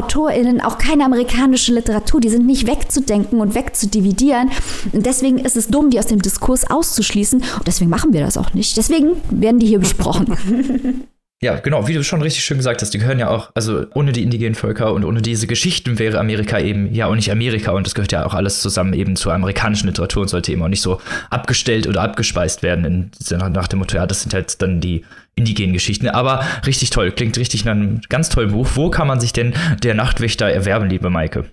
AutorInnen 0.45 0.61
auch 0.61 0.77
keine 0.77 1.05
amerikanische 1.05 1.73
Literatur. 1.73 2.21
Die 2.21 2.29
sind 2.29 2.45
nicht 2.45 2.67
wegzudenken 2.67 3.39
und 3.41 3.55
wegzudividieren. 3.55 4.51
Und 4.91 5.05
deswegen 5.05 5.39
ist 5.39 5.57
es 5.57 5.67
dumm, 5.67 5.89
die 5.89 5.99
aus 5.99 6.07
dem 6.07 6.21
Diskurs 6.21 6.69
auszuschließen. 6.69 7.39
Und 7.39 7.67
deswegen 7.67 7.89
machen 7.89 8.13
wir 8.13 8.21
das 8.21 8.37
auch 8.37 8.53
nicht. 8.53 8.77
Deswegen 8.77 9.17
werden 9.29 9.59
die 9.59 9.67
hier 9.67 9.79
besprochen. 9.79 11.05
Ja, 11.45 11.59
genau, 11.59 11.87
wie 11.87 11.93
du 11.93 12.03
schon 12.03 12.23
richtig 12.23 12.43
schön 12.43 12.57
gesagt 12.57 12.81
hast, 12.81 12.95
die 12.95 12.97
gehören 12.97 13.19
ja 13.19 13.29
auch, 13.29 13.51
also 13.53 13.85
ohne 13.93 14.11
die 14.11 14.23
indigenen 14.23 14.55
Völker 14.55 14.91
und 14.95 15.05
ohne 15.05 15.21
diese 15.21 15.45
Geschichten 15.45 15.99
wäre 15.99 16.19
Amerika 16.19 16.59
eben 16.59 16.91
ja 16.91 17.05
auch 17.05 17.13
nicht 17.13 17.31
Amerika 17.31 17.69
und 17.69 17.85
das 17.85 17.93
gehört 17.93 18.11
ja 18.11 18.25
auch 18.25 18.33
alles 18.33 18.61
zusammen 18.61 18.93
eben 18.93 19.15
zur 19.15 19.31
amerikanischen 19.31 19.85
Literatur 19.85 20.23
und 20.23 20.27
sollte 20.27 20.51
eben 20.51 20.63
auch 20.63 20.69
nicht 20.69 20.81
so 20.81 20.99
abgestellt 21.29 21.85
oder 21.85 22.01
abgespeist 22.01 22.63
werden 22.63 22.83
in, 22.83 23.11
nach 23.53 23.67
dem 23.67 23.77
Motto, 23.77 23.95
ja, 23.95 24.07
das 24.07 24.23
sind 24.23 24.33
halt 24.33 24.59
dann 24.63 24.81
die 24.81 25.05
indigenen 25.35 25.73
Geschichten. 25.73 26.07
Aber 26.07 26.43
richtig 26.65 26.89
toll, 26.89 27.11
klingt 27.11 27.37
richtig 27.37 27.63
nach 27.63 27.73
einem 27.73 28.01
ganz 28.09 28.29
tollen 28.29 28.51
Buch. 28.51 28.69
Wo 28.73 28.89
kann 28.89 29.05
man 29.05 29.19
sich 29.19 29.31
denn 29.31 29.53
der 29.83 29.93
Nachtwächter 29.93 30.49
erwerben, 30.49 30.89
liebe 30.89 31.11
Maike? 31.11 31.45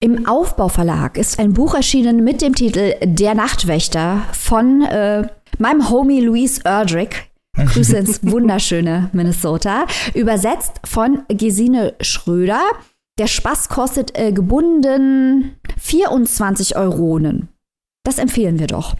Im 0.00 0.26
Aufbauverlag 0.26 1.16
ist 1.16 1.38
ein 1.38 1.54
Buch 1.54 1.76
erschienen 1.76 2.24
mit 2.24 2.42
dem 2.42 2.56
Titel 2.56 2.94
Der 3.04 3.36
Nachtwächter 3.36 4.22
von 4.32 4.82
äh, 4.82 5.28
meinem 5.58 5.90
Homie 5.90 6.22
Louise 6.22 6.60
Erdrich. 6.64 7.28
Grüße 7.66 7.96
ins 7.98 8.20
wunderschöne 8.22 9.10
Minnesota. 9.12 9.86
Übersetzt 10.14 10.80
von 10.84 11.22
Gesine 11.28 11.94
Schröder. 12.00 12.60
Der 13.18 13.26
Spaß 13.26 13.68
kostet 13.68 14.16
äh, 14.18 14.32
gebunden 14.32 15.56
24 15.78 16.76
Euronen. 16.76 17.48
Das 18.04 18.18
empfehlen 18.18 18.58
wir 18.58 18.68
doch. 18.68 18.94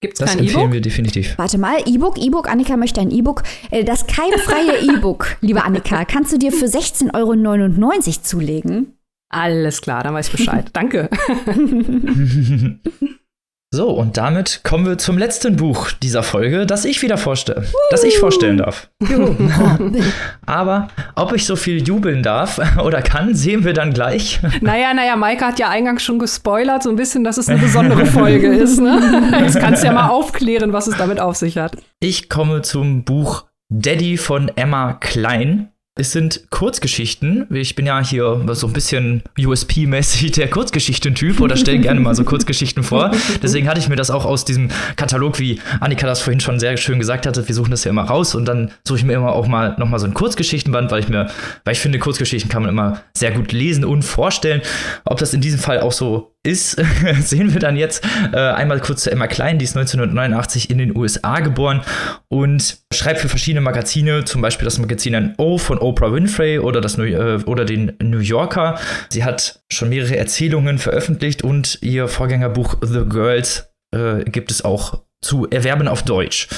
Gibt 0.00 0.14
es 0.14 0.18
Das 0.18 0.30
kein 0.30 0.40
empfehlen 0.40 0.60
E-Book? 0.62 0.72
wir 0.72 0.80
definitiv. 0.80 1.34
Warte 1.38 1.58
mal, 1.58 1.78
E-Book, 1.86 2.18
E-Book, 2.18 2.50
Annika 2.50 2.76
möchte 2.76 3.00
ein 3.00 3.12
E-Book. 3.12 3.44
Äh, 3.70 3.84
Das 3.84 4.06
keimfreie 4.08 4.78
E-Book, 4.96 5.36
liebe 5.40 5.62
Annika, 5.62 6.04
kannst 6.04 6.32
du 6.32 6.38
dir 6.38 6.50
für 6.50 6.66
16,99 6.66 7.14
Euro 7.14 8.22
zulegen? 8.22 8.98
Alles 9.28 9.80
klar, 9.80 10.02
dann 10.02 10.12
weiß 10.14 10.26
ich 10.26 10.32
Bescheid. 10.32 10.68
Danke. 10.72 11.08
So, 13.74 13.88
und 13.88 14.18
damit 14.18 14.60
kommen 14.64 14.84
wir 14.84 14.98
zum 14.98 15.16
letzten 15.16 15.56
Buch 15.56 15.92
dieser 15.92 16.22
Folge, 16.22 16.66
das 16.66 16.84
ich 16.84 17.00
wieder 17.00 17.16
vorstelle, 17.16 17.64
das 17.90 18.04
ich 18.04 18.18
vorstellen 18.18 18.58
darf. 18.58 18.90
Aber 20.46 20.88
ob 21.14 21.32
ich 21.32 21.46
so 21.46 21.56
viel 21.56 21.82
jubeln 21.82 22.22
darf 22.22 22.60
oder 22.84 23.00
kann, 23.00 23.34
sehen 23.34 23.64
wir 23.64 23.72
dann 23.72 23.94
gleich. 23.94 24.40
Naja, 24.60 24.92
naja, 24.92 25.16
Maike 25.16 25.46
hat 25.46 25.58
ja 25.58 25.70
eingangs 25.70 26.02
schon 26.02 26.18
gespoilert, 26.18 26.82
so 26.82 26.90
ein 26.90 26.96
bisschen, 26.96 27.24
dass 27.24 27.38
es 27.38 27.48
eine 27.48 27.60
besondere 27.60 28.04
Folge 28.04 28.48
ist. 28.48 28.78
Ne? 28.78 29.40
Jetzt 29.40 29.58
kannst 29.58 29.82
du 29.82 29.86
ja 29.86 29.92
mal 29.92 30.08
aufklären, 30.08 30.74
was 30.74 30.86
es 30.86 30.96
damit 30.98 31.18
auf 31.18 31.36
sich 31.36 31.56
hat. 31.56 31.76
Ich 32.00 32.28
komme 32.28 32.60
zum 32.60 33.04
Buch 33.04 33.46
Daddy 33.70 34.18
von 34.18 34.50
Emma 34.54 34.92
Klein. 34.92 35.72
Es 36.02 36.10
sind 36.10 36.50
Kurzgeschichten. 36.50 37.46
Ich 37.54 37.76
bin 37.76 37.86
ja 37.86 38.04
hier 38.04 38.44
so 38.54 38.66
ein 38.66 38.72
bisschen 38.72 39.22
USP-mäßig 39.38 40.32
der 40.32 40.50
Kurzgeschichtentyp 40.50 41.40
oder 41.40 41.56
stelle 41.56 41.78
gerne 41.78 42.00
mal 42.00 42.12
so 42.16 42.24
Kurzgeschichten 42.24 42.82
vor. 42.82 43.12
Deswegen 43.40 43.68
hatte 43.68 43.78
ich 43.78 43.88
mir 43.88 43.94
das 43.94 44.10
auch 44.10 44.24
aus 44.24 44.44
diesem 44.44 44.68
Katalog, 44.96 45.38
wie 45.38 45.60
Annika 45.78 46.08
das 46.08 46.20
vorhin 46.20 46.40
schon 46.40 46.58
sehr 46.58 46.76
schön 46.76 46.98
gesagt 46.98 47.24
hatte, 47.24 47.46
wir 47.46 47.54
suchen 47.54 47.70
das 47.70 47.84
ja 47.84 47.90
immer 47.90 48.02
raus 48.02 48.34
und 48.34 48.46
dann 48.46 48.72
suche 48.82 48.98
ich 48.98 49.04
mir 49.04 49.12
immer 49.12 49.30
auch 49.30 49.46
mal 49.46 49.76
noch 49.78 49.88
mal 49.88 50.00
so 50.00 50.06
ein 50.06 50.12
Kurzgeschichtenband, 50.12 50.90
weil 50.90 50.98
ich 50.98 51.08
mir, 51.08 51.30
weil 51.62 51.74
ich 51.74 51.78
finde, 51.78 52.00
Kurzgeschichten 52.00 52.50
kann 52.50 52.62
man 52.62 52.70
immer 52.70 53.02
sehr 53.16 53.30
gut 53.30 53.52
lesen 53.52 53.84
und 53.84 54.02
vorstellen. 54.02 54.62
Ob 55.04 55.18
das 55.18 55.34
in 55.34 55.40
diesem 55.40 55.60
Fall 55.60 55.82
auch 55.82 55.92
so 55.92 56.31
ist, 56.44 56.80
sehen 57.20 57.52
wir 57.52 57.60
dann 57.60 57.76
jetzt 57.76 58.04
äh, 58.32 58.36
einmal 58.36 58.80
kurz 58.80 59.04
zu 59.04 59.10
Emma 59.10 59.26
Klein, 59.26 59.58
die 59.58 59.64
ist 59.64 59.76
1989 59.76 60.70
in 60.70 60.78
den 60.78 60.96
USA 60.96 61.40
geboren 61.40 61.82
und 62.28 62.78
schreibt 62.92 63.20
für 63.20 63.28
verschiedene 63.28 63.60
Magazine, 63.60 64.24
zum 64.24 64.42
Beispiel 64.42 64.64
das 64.64 64.78
Magazin 64.78 65.34
O 65.38 65.58
von 65.58 65.78
Oprah 65.78 66.12
Winfrey 66.12 66.58
oder, 66.58 66.80
das 66.80 66.96
New, 66.96 67.04
äh, 67.04 67.42
oder 67.44 67.64
den 67.64 67.92
New 68.02 68.18
Yorker. 68.18 68.78
Sie 69.08 69.24
hat 69.24 69.62
schon 69.72 69.88
mehrere 69.90 70.16
Erzählungen 70.16 70.78
veröffentlicht 70.78 71.42
und 71.42 71.78
ihr 71.82 72.08
Vorgängerbuch 72.08 72.76
The 72.82 73.04
Girls 73.08 73.70
äh, 73.94 74.24
gibt 74.24 74.50
es 74.50 74.64
auch 74.64 75.02
zu 75.20 75.48
erwerben 75.48 75.86
auf 75.86 76.02
Deutsch. 76.02 76.48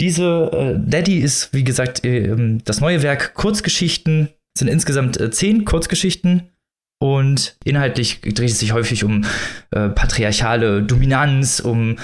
Diese 0.00 0.50
äh, 0.52 0.78
Daddy 0.78 1.18
ist, 1.18 1.52
wie 1.52 1.64
gesagt, 1.64 2.04
äh, 2.04 2.34
das 2.64 2.80
neue 2.80 3.02
Werk 3.02 3.34
Kurzgeschichten. 3.34 4.28
Es 4.54 4.60
sind 4.60 4.68
insgesamt 4.68 5.18
äh, 5.20 5.30
zehn 5.30 5.64
Kurzgeschichten 5.64 6.51
und 7.02 7.56
inhaltlich 7.64 8.20
dreht 8.20 8.50
es 8.50 8.60
sich 8.60 8.72
häufig 8.72 9.02
um 9.02 9.24
äh, 9.72 9.88
patriarchale 9.88 10.84
Dominanz, 10.84 11.58
um 11.58 11.96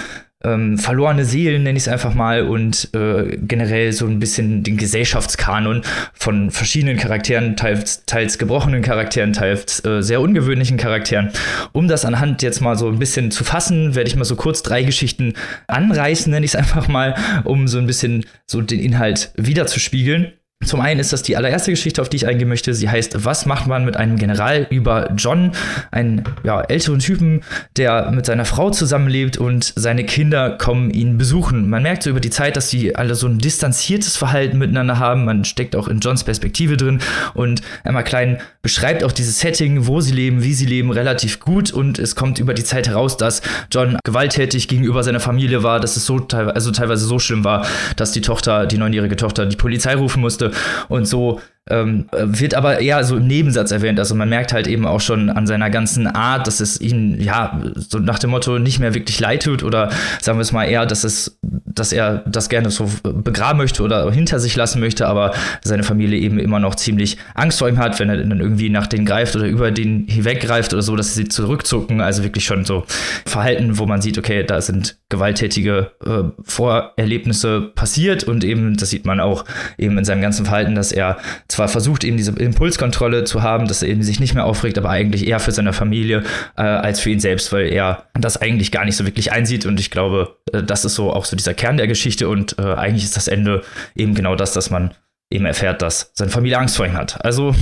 ähm, 0.43 0.77
verlorene 0.77 1.25
Seelen, 1.25 1.63
nenne 1.63 1.77
ich 1.77 1.85
es 1.85 1.89
einfach 1.89 2.15
mal, 2.15 2.43
und 2.43 2.93
äh, 2.95 3.37
generell 3.41 3.93
so 3.93 4.07
ein 4.09 4.19
bisschen 4.19 4.65
den 4.65 4.77
Gesellschaftskanon 4.77 5.83
von 6.15 6.51
verschiedenen 6.51 6.97
Charakteren, 6.97 7.55
teils, 7.55 8.07
teils 8.07 8.39
gebrochenen 8.39 8.83
Charakteren, 8.83 9.33
teils 9.33 9.85
äh, 9.85 10.03
sehr 10.03 10.21
ungewöhnlichen 10.21 10.79
Charakteren. 10.79 11.31
Um 11.71 11.87
das 11.87 12.05
anhand 12.05 12.43
jetzt 12.43 12.61
mal 12.61 12.77
so 12.77 12.89
ein 12.89 12.99
bisschen 12.99 13.31
zu 13.31 13.45
fassen, 13.45 13.95
werde 13.95 14.11
ich 14.11 14.17
mal 14.17 14.25
so 14.25 14.35
kurz 14.35 14.65
drei 14.65 14.83
Geschichten 14.83 15.35
anreißen, 15.69 16.29
nenne 16.29 16.45
ich 16.45 16.55
es 16.55 16.57
einfach 16.57 16.89
mal, 16.89 17.15
um 17.45 17.69
so 17.69 17.79
ein 17.79 17.87
bisschen 17.87 18.27
so 18.47 18.61
den 18.63 18.81
Inhalt 18.81 19.31
wiederzuspiegeln. 19.37 20.33
Zum 20.65 20.81
einen 20.81 20.99
ist 20.99 21.13
das 21.13 21.23
die 21.23 21.37
allererste 21.37 21.71
Geschichte, 21.71 22.03
auf 22.03 22.09
die 22.09 22.17
ich 22.17 22.27
eingehen 22.27 22.49
möchte. 22.49 22.75
Sie 22.75 22.91
heißt 22.91 23.25
Was 23.25 23.47
macht 23.47 23.69
man 23.69 23.85
mit 23.85 23.97
einem 23.97 24.17
General 24.17 24.67
über 24.71 25.09
John, 25.17 25.53
einen 25.93 26.25
ja, 26.43 26.61
älteren 26.63 26.99
Typen, 26.99 27.43
der 27.77 28.11
mit 28.11 28.27
seiner 28.27 28.45
Frau 28.45 28.71
zusammenlebt 28.71 29.39
und 29.39 29.73
seine 29.77 30.05
Kinder 30.05 30.51
kommen 30.59 30.91
ihn 30.91 31.17
besuchen. 31.17 31.71
Man 31.71 31.85
merkt 31.85 32.03
so 32.03 32.11
über 32.11 32.19
die 32.19 32.31
Zeit, 32.31 32.57
dass 32.57 32.71
sie 32.71 32.97
alle 32.97 33.15
so 33.15 33.29
ein 33.29 33.39
distanziertes 33.39 34.17
Verhalten 34.17 34.59
miteinander 34.59 34.99
haben. 34.99 35.25
Man 35.25 35.45
steckt 35.45 35.77
auch 35.77 35.87
in 35.87 36.01
Johns 36.01 36.25
Perspektive 36.25 36.77
drin 36.77 36.99
und 37.35 37.63
Emma 37.85 38.03
Klein 38.03 38.39
beschreibt 38.61 39.05
auch 39.05 39.13
dieses 39.13 39.39
Setting, 39.39 39.87
wo 39.87 40.01
sie 40.01 40.13
leben, 40.13 40.43
wie 40.43 40.55
sie 40.55 40.67
leben, 40.67 40.91
relativ 40.91 41.39
gut 41.39 41.73
und 41.73 42.01
es 42.01 42.17
kommt 42.17 42.41
über 42.41 42.53
die 42.53 42.65
Zeit 42.65 42.89
heraus, 42.89 43.17
dass 43.17 43.43
John 43.71 43.97
gewalttätig 44.03 44.67
gegenüber 44.67 45.05
seiner 45.05 45.21
Familie 45.21 45.63
war, 45.63 45.79
dass 45.79 45.97
es 45.97 46.05
so 46.05 46.27
also 46.29 46.73
teilweise 46.73 47.07
so 47.07 47.21
schlimm 47.21 47.45
war, 47.45 47.65
dass 47.95 48.11
die 48.11 48.23
Tochter, 48.23 48.67
die 48.67 48.77
neunjährige 48.77 49.15
Tochter, 49.15 49.47
die 49.47 49.57
Polizei 49.57 49.95
rufen 49.95 50.21
musste 50.21 50.48
und 50.89 51.07
so 51.07 51.41
ähm, 51.71 52.07
wird 52.13 52.55
aber 52.55 52.81
eher 52.81 53.05
so 53.05 53.17
im 53.17 53.27
Nebensatz 53.27 53.71
erwähnt. 53.71 53.99
Also 53.99 54.15
man 54.15 54.29
merkt 54.29 54.53
halt 54.53 54.67
eben 54.67 54.87
auch 54.87 55.01
schon 55.01 55.31
an 55.31 55.47
seiner 55.47 55.71
ganzen 55.71 56.07
Art, 56.07 56.47
dass 56.47 56.61
es 56.61 56.81
ihn, 56.81 57.21
ja, 57.21 57.61
so 57.75 57.99
nach 57.99 58.19
dem 58.19 58.31
Motto 58.31 58.59
nicht 58.59 58.79
mehr 58.79 58.95
wirklich 58.95 59.21
leid 59.21 59.43
tut 59.45 59.63
oder 59.63 59.91
sagen 60.21 60.39
wir 60.39 60.43
es 60.43 60.53
mal 60.53 60.65
eher, 60.65 60.87
dass 60.87 61.05
es, 61.05 61.39
dass 61.43 61.93
er 61.93 62.25
das 62.27 62.49
gerne 62.49 62.71
so 62.71 62.91
begraben 63.03 63.59
möchte 63.59 63.83
oder 63.83 64.11
hinter 64.11 64.41
sich 64.41 64.57
lassen 64.57 64.81
möchte, 64.81 65.07
aber 65.07 65.35
seine 65.63 65.83
Familie 65.83 66.19
eben 66.19 66.39
immer 66.39 66.59
noch 66.59 66.75
ziemlich 66.75 67.19
Angst 67.35 67.59
vor 67.59 67.69
ihm 67.69 67.79
hat, 67.79 67.99
wenn 68.01 68.09
er 68.09 68.17
dann 68.17 68.41
irgendwie 68.41 68.71
nach 68.71 68.87
denen 68.87 69.05
greift 69.05 69.37
oder 69.37 69.47
über 69.47 69.71
den 69.71 70.07
hinweggreift 70.09 70.73
oder 70.73 70.83
so, 70.83 70.97
dass 70.97 71.15
sie 71.15 71.29
zurückzucken. 71.29 72.01
Also 72.01 72.25
wirklich 72.25 72.45
schon 72.45 72.65
so 72.65 72.85
Verhalten, 73.27 73.79
wo 73.79 73.87
man 73.87 74.01
sieht, 74.01 74.19
okay, 74.19 74.45
da 74.45 74.61
sind 74.61 74.97
gewalttätige 75.11 75.93
äh, 76.05 76.25
Vorerlebnisse 76.45 77.63
passiert 77.75 78.25
und 78.25 78.45
eben, 78.45 78.77
das 78.77 78.91
sieht 78.91 79.07
man 79.07 79.21
auch 79.21 79.47
eben 79.79 79.97
in 79.97 80.05
seinem 80.05 80.21
ganzen 80.21 80.45
Verhalten, 80.45 80.75
dass 80.75 80.93
er 80.93 81.17
zwar 81.49 81.69
versucht, 81.69 82.05
eben 82.05 82.19
diese 82.19 82.33
Impulskontrolle 82.33 83.25
zu 83.25 83.43
haben, 83.43 83.67
dass 83.69 83.83
er 83.83 83.89
eben 83.89 84.03
sich 84.03 84.21
nicht 84.21 84.35
mehr 84.35 84.45
aufregt, 84.45 84.77
aber 84.77 84.91
eigentlich 84.91 85.27
eher 85.27 85.41
für 85.41 85.53
seine 85.53 85.73
Familie 85.73 86.25
äh, 86.57 86.63
als 86.63 87.01
für 87.01 87.11
ihn 87.11 87.21
selbst, 87.21 87.53
weil 87.53 87.73
er 87.73 88.05
das 88.15 88.37
eigentlich 88.37 88.71
gar 88.71 88.85
nicht 88.85 88.97
so 88.97 89.07
wirklich 89.07 89.33
einsieht. 89.33 89.65
Und 89.65 89.81
ich 89.81 89.91
glaube, 89.91 90.37
äh, 90.53 90.63
das 90.63 90.85
ist 90.85 90.95
so 90.95 91.11
auch 91.11 91.25
so 91.25 91.37
dieser 91.37 91.55
Kern 91.55 91.79
der 91.79 91.87
Geschichte 91.87 92.29
und 92.29 92.59
äh, 92.59 92.75
eigentlich 92.75 93.05
ist 93.05 93.17
das 93.17 93.29
Ende 93.29 93.63
eben 93.97 94.15
genau 94.15 94.37
das, 94.37 94.53
dass 94.53 94.69
man 94.69 94.93
eben 95.31 95.45
erfährt, 95.45 95.83
dass 95.83 96.11
seine 96.15 96.31
Familie 96.31 96.59
Angst 96.59 96.77
vor 96.77 96.87
ihm 96.87 96.95
hat. 96.95 97.25
Also 97.25 97.55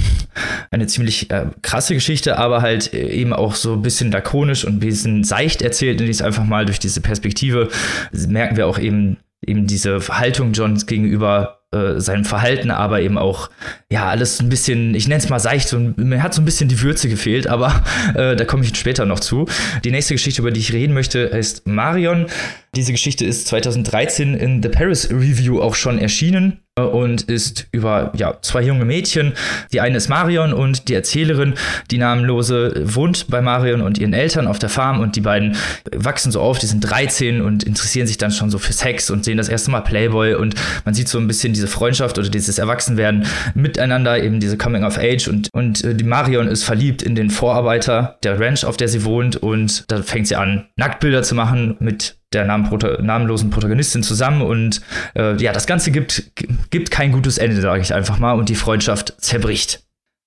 eine 0.71 0.87
ziemlich 0.87 1.31
äh, 1.31 1.47
krasse 1.63 1.95
Geschichte, 1.95 2.39
aber 2.39 2.63
halt 2.63 2.95
äh, 2.95 3.09
eben 3.09 3.33
auch 3.33 3.55
so 3.55 3.75
ein 3.75 3.83
bisschen 3.83 4.13
lakonisch 4.13 4.65
und 4.65 4.77
ein 4.77 4.81
bisschen 4.81 5.25
seicht 5.25 5.63
erzählt, 5.63 5.99
nenne 5.99 6.11
ich 6.11 6.19
es 6.19 6.23
einfach 6.23 6.45
mal 6.45 6.65
durch 6.65 6.79
diese 6.79 7.01
Perspektive. 7.01 7.69
Merken 8.13 8.57
wir 8.57 8.67
auch 8.67 8.79
eben 8.79 9.19
eben 9.45 9.67
diese 9.67 10.01
Haltung 10.09 10.53
Johns 10.53 10.87
gegenüber 10.87 11.61
äh, 11.73 12.01
seinem 12.01 12.25
Verhalten, 12.25 12.71
aber 12.71 13.01
eben 13.01 13.19
auch, 13.19 13.51
ja, 13.91 14.09
alles 14.09 14.41
ein 14.41 14.49
bisschen, 14.49 14.95
ich 14.95 15.09
nenne 15.09 15.19
es 15.19 15.29
mal 15.29 15.39
seicht, 15.39 15.69
so, 15.69 15.79
mir 15.79 16.23
hat 16.23 16.35
so 16.35 16.43
ein 16.43 16.45
bisschen 16.45 16.69
die 16.69 16.81
Würze 16.81 17.09
gefehlt, 17.09 17.47
aber 17.47 17.83
äh, 18.15 18.35
da 18.35 18.45
komme 18.45 18.65
ich 18.65 18.77
später 18.77 19.05
noch 19.05 19.21
zu. 19.21 19.47
Die 19.85 19.91
nächste 19.91 20.15
Geschichte, 20.15 20.43
über 20.43 20.51
die 20.51 20.61
ich 20.61 20.73
reden 20.73 20.95
möchte, 20.95 21.21
ist 21.21 21.67
Marion. 21.67 22.27
Diese 22.75 22.93
Geschichte 22.93 23.25
ist 23.25 23.47
2013 23.49 24.35
in 24.35 24.63
The 24.63 24.69
Paris 24.69 25.11
Review 25.11 25.61
auch 25.61 25.75
schon 25.75 25.99
erschienen 25.99 26.61
und 26.85 27.23
ist 27.23 27.69
über 27.73 28.13
ja, 28.17 28.37
zwei 28.43 28.61
junge 28.61 28.85
Mädchen. 28.85 29.33
Die 29.73 29.81
eine 29.81 29.97
ist 29.97 30.09
Marion 30.09 30.53
und 30.53 30.89
die 30.89 30.95
Erzählerin, 30.95 31.55
die 31.91 31.97
namenlose, 31.97 32.83
wohnt 32.85 33.29
bei 33.29 33.41
Marion 33.41 33.81
und 33.81 33.97
ihren 33.97 34.13
Eltern 34.13 34.47
auf 34.47 34.59
der 34.59 34.69
Farm 34.69 35.01
und 35.01 35.17
die 35.17 35.23
beiden 35.23 35.57
wachsen 35.91 36.33
so 36.33 36.41
auf, 36.43 36.59
die 36.59 36.67
sind 36.67 36.81
13 36.81 37.41
und 37.41 37.65
interessieren 37.65 38.07
sich 38.07 38.19
dann 38.19 38.31
schon 38.31 38.51
so 38.51 38.59
für 38.59 38.75
Sex 38.75 39.09
und 39.09 39.25
sehen 39.25 39.39
das 39.39 39.49
erste 39.49 39.71
Mal 39.71 39.81
Playboy 39.81 40.35
und 40.35 40.55
man 40.85 40.93
sieht 40.93 41.09
so 41.09 41.19
ein 41.19 41.27
bisschen 41.27 41.55
diese 41.55 41.67
Freundschaft 41.67 42.19
oder 42.19 42.29
dieses 42.29 42.59
Erwachsenwerden 42.59 43.25
miteinander, 43.55 44.23
eben 44.23 44.39
diese 44.39 44.59
Coming 44.59 44.85
of 44.85 44.99
Age 44.99 45.29
und, 45.29 45.49
und 45.55 45.83
äh, 45.83 45.95
die 45.95 46.05
Marion 46.05 46.47
ist 46.47 46.65
verliebt 46.65 47.01
in 47.01 47.15
den 47.15 47.31
Vorarbeiter 47.31 48.19
der 48.23 48.39
Ranch, 48.39 48.67
auf 48.67 48.77
der 48.77 48.89
sie 48.89 49.05
wohnt 49.05 49.37
und 49.37 49.85
da 49.89 50.03
fängt 50.03 50.29
sie 50.29 50.37
an, 50.37 50.67
Nacktbilder 50.77 51.23
zu 51.23 51.35
machen 51.35 51.77
mit 51.79 52.16
der 52.33 52.45
namenlosen 52.45 53.51
Protagonistin 53.51 54.03
zusammen 54.03 54.43
und 54.43 54.81
äh, 55.15 55.37
ja, 55.37 55.53
das 55.53 55.67
Ganze 55.67 55.91
gibt, 55.91 56.33
gibt 56.71 56.91
kein 56.91 57.13
gutes 57.13 57.39
Ende, 57.39 57.61
sage 57.61 57.81
ich 57.81 57.95
einfach 57.95 58.19
mal, 58.19 58.33
und 58.33 58.49
die 58.49 58.55
Freundschaft 58.55 59.15
zerbricht. 59.19 59.85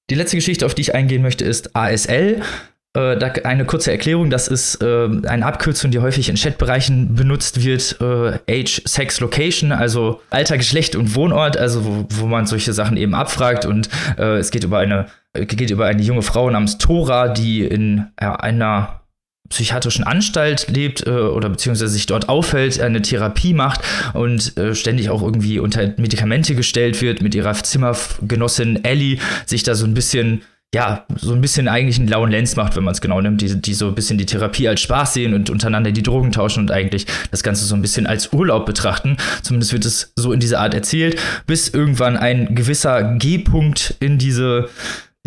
Die 0.10 0.16
letzte 0.16 0.38
Geschichte, 0.38 0.66
auf 0.66 0.74
die 0.74 0.82
ich 0.82 0.96
eingehen 0.96 1.22
möchte, 1.22 1.46
ist 1.46 1.76
ASL. 1.76 2.42
Äh, 2.98 3.20
eine 3.44 3.66
kurze 3.66 3.92
Erklärung, 3.92 4.32
das 4.32 4.48
ist 4.48 4.82
äh, 4.82 5.08
eine 5.28 5.46
Abkürzung, 5.46 5.92
die 5.92 6.00
häufig 6.00 6.30
in 6.30 6.36
Chatbereichen 6.36 7.14
benutzt 7.14 7.64
wird. 7.64 7.98
Äh, 8.02 8.40
Age, 8.50 8.82
Sex, 8.86 9.20
Location, 9.20 9.72
also 9.72 10.22
Alter, 10.32 10.58
Geschlecht 10.58 10.96
und 10.96 11.14
Wohnort, 11.16 11.58
also 11.58 11.86
wo, 11.86 12.06
wo 12.10 12.26
man 12.26 12.48
solche 12.48 12.74
Sachen 12.74 12.98
eben 12.98 13.14
abfragt. 13.14 13.66
Und 13.66 13.90
äh, 14.18 14.38
es 14.38 14.50
geht 14.50 14.64
über 14.64 14.80
eine, 14.80 15.06
geht 15.36 15.70
über 15.70 15.86
eine 15.86 16.02
junge 16.02 16.24
Frau 16.24 16.50
namens 16.50 16.80
Tora, 16.80 17.28
die 17.28 17.64
in 17.64 18.08
einer 18.18 18.99
psychiatrischen 19.50 20.04
Anstalt 20.04 20.68
lebt 20.70 21.06
äh, 21.06 21.10
oder 21.10 21.50
beziehungsweise 21.50 21.92
sich 21.92 22.06
dort 22.06 22.30
aufhält, 22.30 22.80
eine 22.80 23.02
Therapie 23.02 23.54
macht 23.54 23.82
und 24.14 24.58
äh, 24.58 24.76
ständig 24.76 25.10
auch 25.10 25.22
irgendwie 25.22 25.60
unter 25.60 25.94
Medikamente 25.98 26.56
gestellt 26.56 27.02
wird, 27.02 27.22
mit 27.22 27.36
ihrer 27.36 27.54
Zimmergenossin 27.54 28.84
Ellie 28.84 29.18
sich 29.46 29.64
da 29.64 29.76
so 29.76 29.86
ein 29.86 29.94
bisschen 29.94 30.44
ja, 30.74 31.06
so 31.16 31.34
ein 31.34 31.42
bisschen 31.42 31.68
eigentlich 31.68 31.98
einen 31.98 32.10
lauen 32.10 32.30
Lenz 32.30 32.56
macht, 32.56 32.76
wenn 32.76 32.84
man 32.84 32.92
es 32.92 33.02
genau 33.02 33.20
nimmt, 33.20 33.42
die, 33.42 33.60
die 33.60 33.74
so 33.74 33.88
ein 33.88 33.96
bisschen 33.96 34.20
die 34.20 34.28
Therapie 34.28 34.68
als 34.68 34.82
Spaß 34.82 35.16
sehen 35.16 35.34
und 35.34 35.50
untereinander 35.50 35.92
die 35.92 36.04
Drogen 36.04 36.32
tauschen 36.32 36.60
und 36.60 36.72
eigentlich 36.72 37.08
das 37.32 37.42
Ganze 37.42 37.66
so 37.66 37.74
ein 37.74 37.82
bisschen 37.82 38.06
als 38.06 38.32
Urlaub 38.34 38.68
betrachten. 38.68 39.18
Zumindest 39.42 39.74
wird 39.74 39.86
es 39.86 40.14
so 40.16 40.32
in 40.32 40.40
dieser 40.40 40.60
Art 40.60 40.76
erzählt, 40.76 41.20
bis 41.48 41.70
irgendwann 41.70 42.18
ein 42.18 42.54
gewisser 42.54 43.16
G-Punkt 43.16 43.96
in 44.00 44.20
diese 44.20 44.70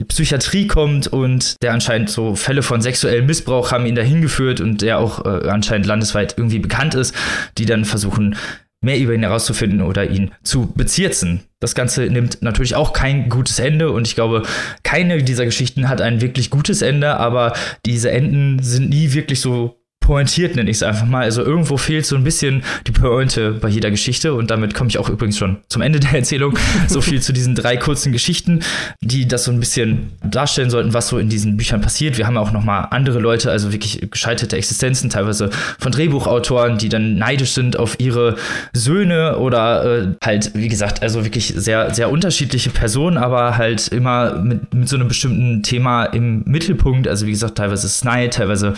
Psychiatrie 0.08 0.66
kommt 0.66 1.06
und 1.06 1.62
der 1.62 1.72
anscheinend 1.72 2.08
so 2.08 2.34
Fälle 2.34 2.62
von 2.62 2.80
sexuellem 2.80 3.26
Missbrauch 3.26 3.72
haben 3.72 3.86
ihn 3.86 3.94
dahin 3.94 4.22
geführt 4.22 4.60
und 4.60 4.80
der 4.80 4.98
auch 4.98 5.24
äh, 5.24 5.48
anscheinend 5.48 5.86
landesweit 5.86 6.34
irgendwie 6.38 6.58
bekannt 6.58 6.94
ist, 6.94 7.14
die 7.58 7.66
dann 7.66 7.84
versuchen, 7.84 8.36
mehr 8.82 8.98
über 8.98 9.14
ihn 9.14 9.22
herauszufinden 9.22 9.82
oder 9.82 10.10
ihn 10.10 10.32
zu 10.42 10.72
bezirzen. 10.74 11.44
Das 11.60 11.74
Ganze 11.74 12.02
nimmt 12.06 12.42
natürlich 12.42 12.74
auch 12.74 12.92
kein 12.92 13.28
gutes 13.28 13.58
Ende 13.58 13.92
und 13.92 14.06
ich 14.08 14.14
glaube, 14.14 14.42
keine 14.82 15.22
dieser 15.22 15.44
Geschichten 15.44 15.88
hat 15.88 16.00
ein 16.00 16.20
wirklich 16.20 16.50
gutes 16.50 16.82
Ende, 16.82 17.16
aber 17.16 17.52
diese 17.86 18.10
Enden 18.10 18.60
sind 18.62 18.88
nie 18.88 19.12
wirklich 19.12 19.40
so 19.40 19.81
pointiert, 20.02 20.56
nenne 20.56 20.68
ich 20.68 20.76
es 20.76 20.82
einfach 20.82 21.06
mal. 21.06 21.22
Also 21.22 21.42
irgendwo 21.42 21.78
fehlt 21.78 22.04
so 22.04 22.16
ein 22.16 22.24
bisschen 22.24 22.62
die 22.86 22.92
Pointe 22.92 23.52
bei 23.52 23.68
jeder 23.68 23.90
Geschichte 23.90 24.34
und 24.34 24.50
damit 24.50 24.74
komme 24.74 24.90
ich 24.90 24.98
auch 24.98 25.08
übrigens 25.08 25.38
schon 25.38 25.58
zum 25.68 25.80
Ende 25.80 25.98
der 26.00 26.12
Erzählung. 26.12 26.58
so 26.88 27.00
viel 27.00 27.22
zu 27.22 27.32
diesen 27.32 27.54
drei 27.54 27.76
kurzen 27.76 28.12
Geschichten, 28.12 28.60
die 29.00 29.26
das 29.26 29.44
so 29.44 29.50
ein 29.52 29.60
bisschen 29.60 30.10
darstellen 30.22 30.68
sollten, 30.68 30.92
was 30.92 31.08
so 31.08 31.18
in 31.18 31.30
diesen 31.30 31.56
Büchern 31.56 31.80
passiert. 31.80 32.18
Wir 32.18 32.26
haben 32.26 32.36
auch 32.36 32.52
noch 32.52 32.64
mal 32.64 32.82
andere 32.90 33.18
Leute, 33.18 33.50
also 33.50 33.72
wirklich 33.72 34.06
gescheiterte 34.10 34.56
Existenzen, 34.56 35.08
teilweise 35.08 35.50
von 35.78 35.92
Drehbuchautoren, 35.92 36.78
die 36.78 36.88
dann 36.88 37.16
neidisch 37.16 37.52
sind 37.52 37.78
auf 37.78 37.98
ihre 37.98 38.36
Söhne 38.72 39.38
oder 39.38 39.84
äh, 39.84 40.06
halt, 40.22 40.50
wie 40.54 40.68
gesagt, 40.68 41.02
also 41.02 41.24
wirklich 41.24 41.54
sehr, 41.56 41.94
sehr 41.94 42.10
unterschiedliche 42.10 42.70
Personen, 42.70 43.16
aber 43.16 43.56
halt 43.56 43.88
immer 43.88 44.38
mit, 44.40 44.74
mit 44.74 44.88
so 44.88 44.96
einem 44.96 45.08
bestimmten 45.08 45.62
Thema 45.62 46.04
im 46.06 46.42
Mittelpunkt. 46.44 47.06
Also 47.06 47.26
wie 47.26 47.30
gesagt, 47.30 47.56
teilweise 47.58 47.88
Snide, 47.88 48.30
teilweise 48.30 48.74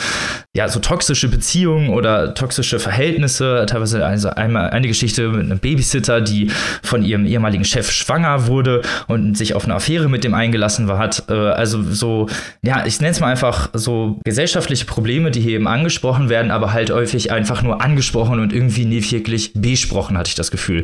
ja 0.54 0.68
so 0.68 0.80
toxisch 0.80 1.13
toxische 1.14 1.28
Beziehungen 1.28 1.90
oder 1.90 2.34
toxische 2.34 2.80
Verhältnisse. 2.80 3.66
Teilweise 3.68 4.04
also 4.04 4.30
einmal 4.30 4.70
eine 4.70 4.88
Geschichte 4.88 5.28
mit 5.28 5.42
einem 5.42 5.60
Babysitter, 5.60 6.20
die 6.20 6.50
von 6.82 7.04
ihrem 7.04 7.24
ehemaligen 7.24 7.64
Chef 7.64 7.88
schwanger 7.92 8.48
wurde 8.48 8.82
und 9.06 9.38
sich 9.38 9.54
auf 9.54 9.64
eine 9.64 9.76
Affäre 9.76 10.08
mit 10.08 10.24
dem 10.24 10.34
eingelassen 10.34 10.88
war, 10.88 10.98
hat. 10.98 11.22
Äh, 11.28 11.34
also 11.34 11.84
so, 11.84 12.28
ja, 12.62 12.84
ich 12.84 13.00
nenne 13.00 13.12
es 13.12 13.20
mal 13.20 13.28
einfach 13.28 13.70
so 13.74 14.18
gesellschaftliche 14.24 14.86
Probleme, 14.86 15.30
die 15.30 15.40
hier 15.40 15.52
eben 15.52 15.68
angesprochen 15.68 16.28
werden, 16.28 16.50
aber 16.50 16.72
halt 16.72 16.90
häufig 16.90 17.30
einfach 17.30 17.62
nur 17.62 17.80
angesprochen 17.80 18.40
und 18.40 18.52
irgendwie 18.52 18.84
nie 18.84 19.08
wirklich 19.08 19.52
besprochen, 19.54 20.18
hatte 20.18 20.30
ich 20.30 20.34
das 20.34 20.50
Gefühl. 20.50 20.82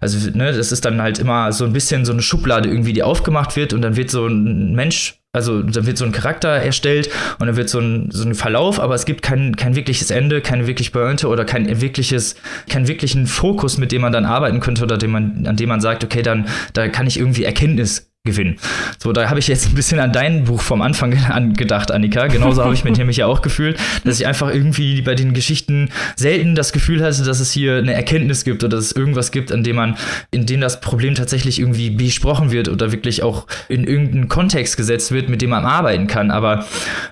Also, 0.00 0.30
ne, 0.30 0.52
das 0.52 0.70
ist 0.70 0.84
dann 0.84 1.02
halt 1.02 1.18
immer 1.18 1.50
so 1.50 1.64
ein 1.64 1.72
bisschen 1.72 2.04
so 2.04 2.12
eine 2.12 2.22
Schublade 2.22 2.68
irgendwie, 2.68 2.92
die 2.92 3.02
aufgemacht 3.02 3.56
wird 3.56 3.72
und 3.72 3.82
dann 3.82 3.96
wird 3.96 4.10
so 4.10 4.28
ein 4.28 4.72
Mensch 4.76 5.18
also 5.34 5.62
da 5.62 5.84
wird 5.84 5.98
so 5.98 6.04
ein 6.04 6.12
Charakter 6.12 6.48
erstellt 6.48 7.10
und 7.38 7.46
dann 7.46 7.56
wird 7.56 7.68
so 7.68 7.80
ein, 7.80 8.10
so 8.10 8.26
ein 8.26 8.34
Verlauf, 8.34 8.80
aber 8.80 8.94
es 8.94 9.04
gibt 9.04 9.22
kein, 9.22 9.56
kein 9.56 9.74
wirkliches 9.74 10.10
Ende, 10.10 10.40
keine 10.40 10.66
wirklich 10.66 10.92
Pointe 10.92 11.28
oder 11.28 11.44
kein 11.44 11.80
wirkliches, 11.80 12.36
keinen 12.70 12.88
wirklichen 12.88 13.26
Fokus, 13.26 13.76
mit 13.76 13.92
dem 13.92 14.02
man 14.02 14.12
dann 14.12 14.24
arbeiten 14.24 14.60
könnte 14.60 14.84
oder 14.84 14.96
dem 14.96 15.10
man, 15.10 15.46
an 15.46 15.56
dem 15.56 15.68
man 15.68 15.80
sagt, 15.80 16.04
okay, 16.04 16.22
dann 16.22 16.46
da 16.72 16.88
kann 16.88 17.06
ich 17.06 17.18
irgendwie 17.18 17.44
Erkenntnis 17.44 18.13
gewinnen. 18.26 18.56
So, 18.98 19.12
da 19.12 19.28
habe 19.28 19.38
ich 19.38 19.48
jetzt 19.48 19.66
ein 19.66 19.74
bisschen 19.74 20.00
an 20.00 20.10
dein 20.10 20.44
Buch 20.44 20.62
vom 20.62 20.80
Anfang 20.80 21.10
gedacht, 21.58 21.90
Annika. 21.92 22.26
Genauso 22.28 22.64
habe 22.64 22.72
ich 22.72 22.82
mich 22.82 22.96
nämlich 22.96 23.18
ja 23.18 23.26
auch 23.26 23.42
gefühlt, 23.42 23.78
dass 24.02 24.18
ich 24.18 24.26
einfach 24.26 24.48
irgendwie 24.48 25.02
bei 25.02 25.14
den 25.14 25.34
Geschichten 25.34 25.90
selten 26.16 26.54
das 26.54 26.72
Gefühl 26.72 27.04
hatte, 27.04 27.22
dass 27.22 27.38
es 27.38 27.52
hier 27.52 27.76
eine 27.76 27.92
Erkenntnis 27.92 28.44
gibt 28.44 28.64
oder 28.64 28.76
dass 28.78 28.86
es 28.86 28.92
irgendwas 28.92 29.30
gibt, 29.30 29.52
an 29.52 29.62
dem 29.62 29.76
man, 29.76 29.98
in 30.30 30.46
dem 30.46 30.62
das 30.62 30.80
Problem 30.80 31.14
tatsächlich 31.14 31.58
irgendwie 31.60 31.90
besprochen 31.90 32.50
wird 32.50 32.70
oder 32.70 32.92
wirklich 32.92 33.22
auch 33.22 33.46
in 33.68 33.84
irgendeinen 33.84 34.28
Kontext 34.28 34.78
gesetzt 34.78 35.12
wird, 35.12 35.28
mit 35.28 35.42
dem 35.42 35.50
man 35.50 35.66
arbeiten 35.66 36.06
kann. 36.06 36.30
Aber 36.30 36.64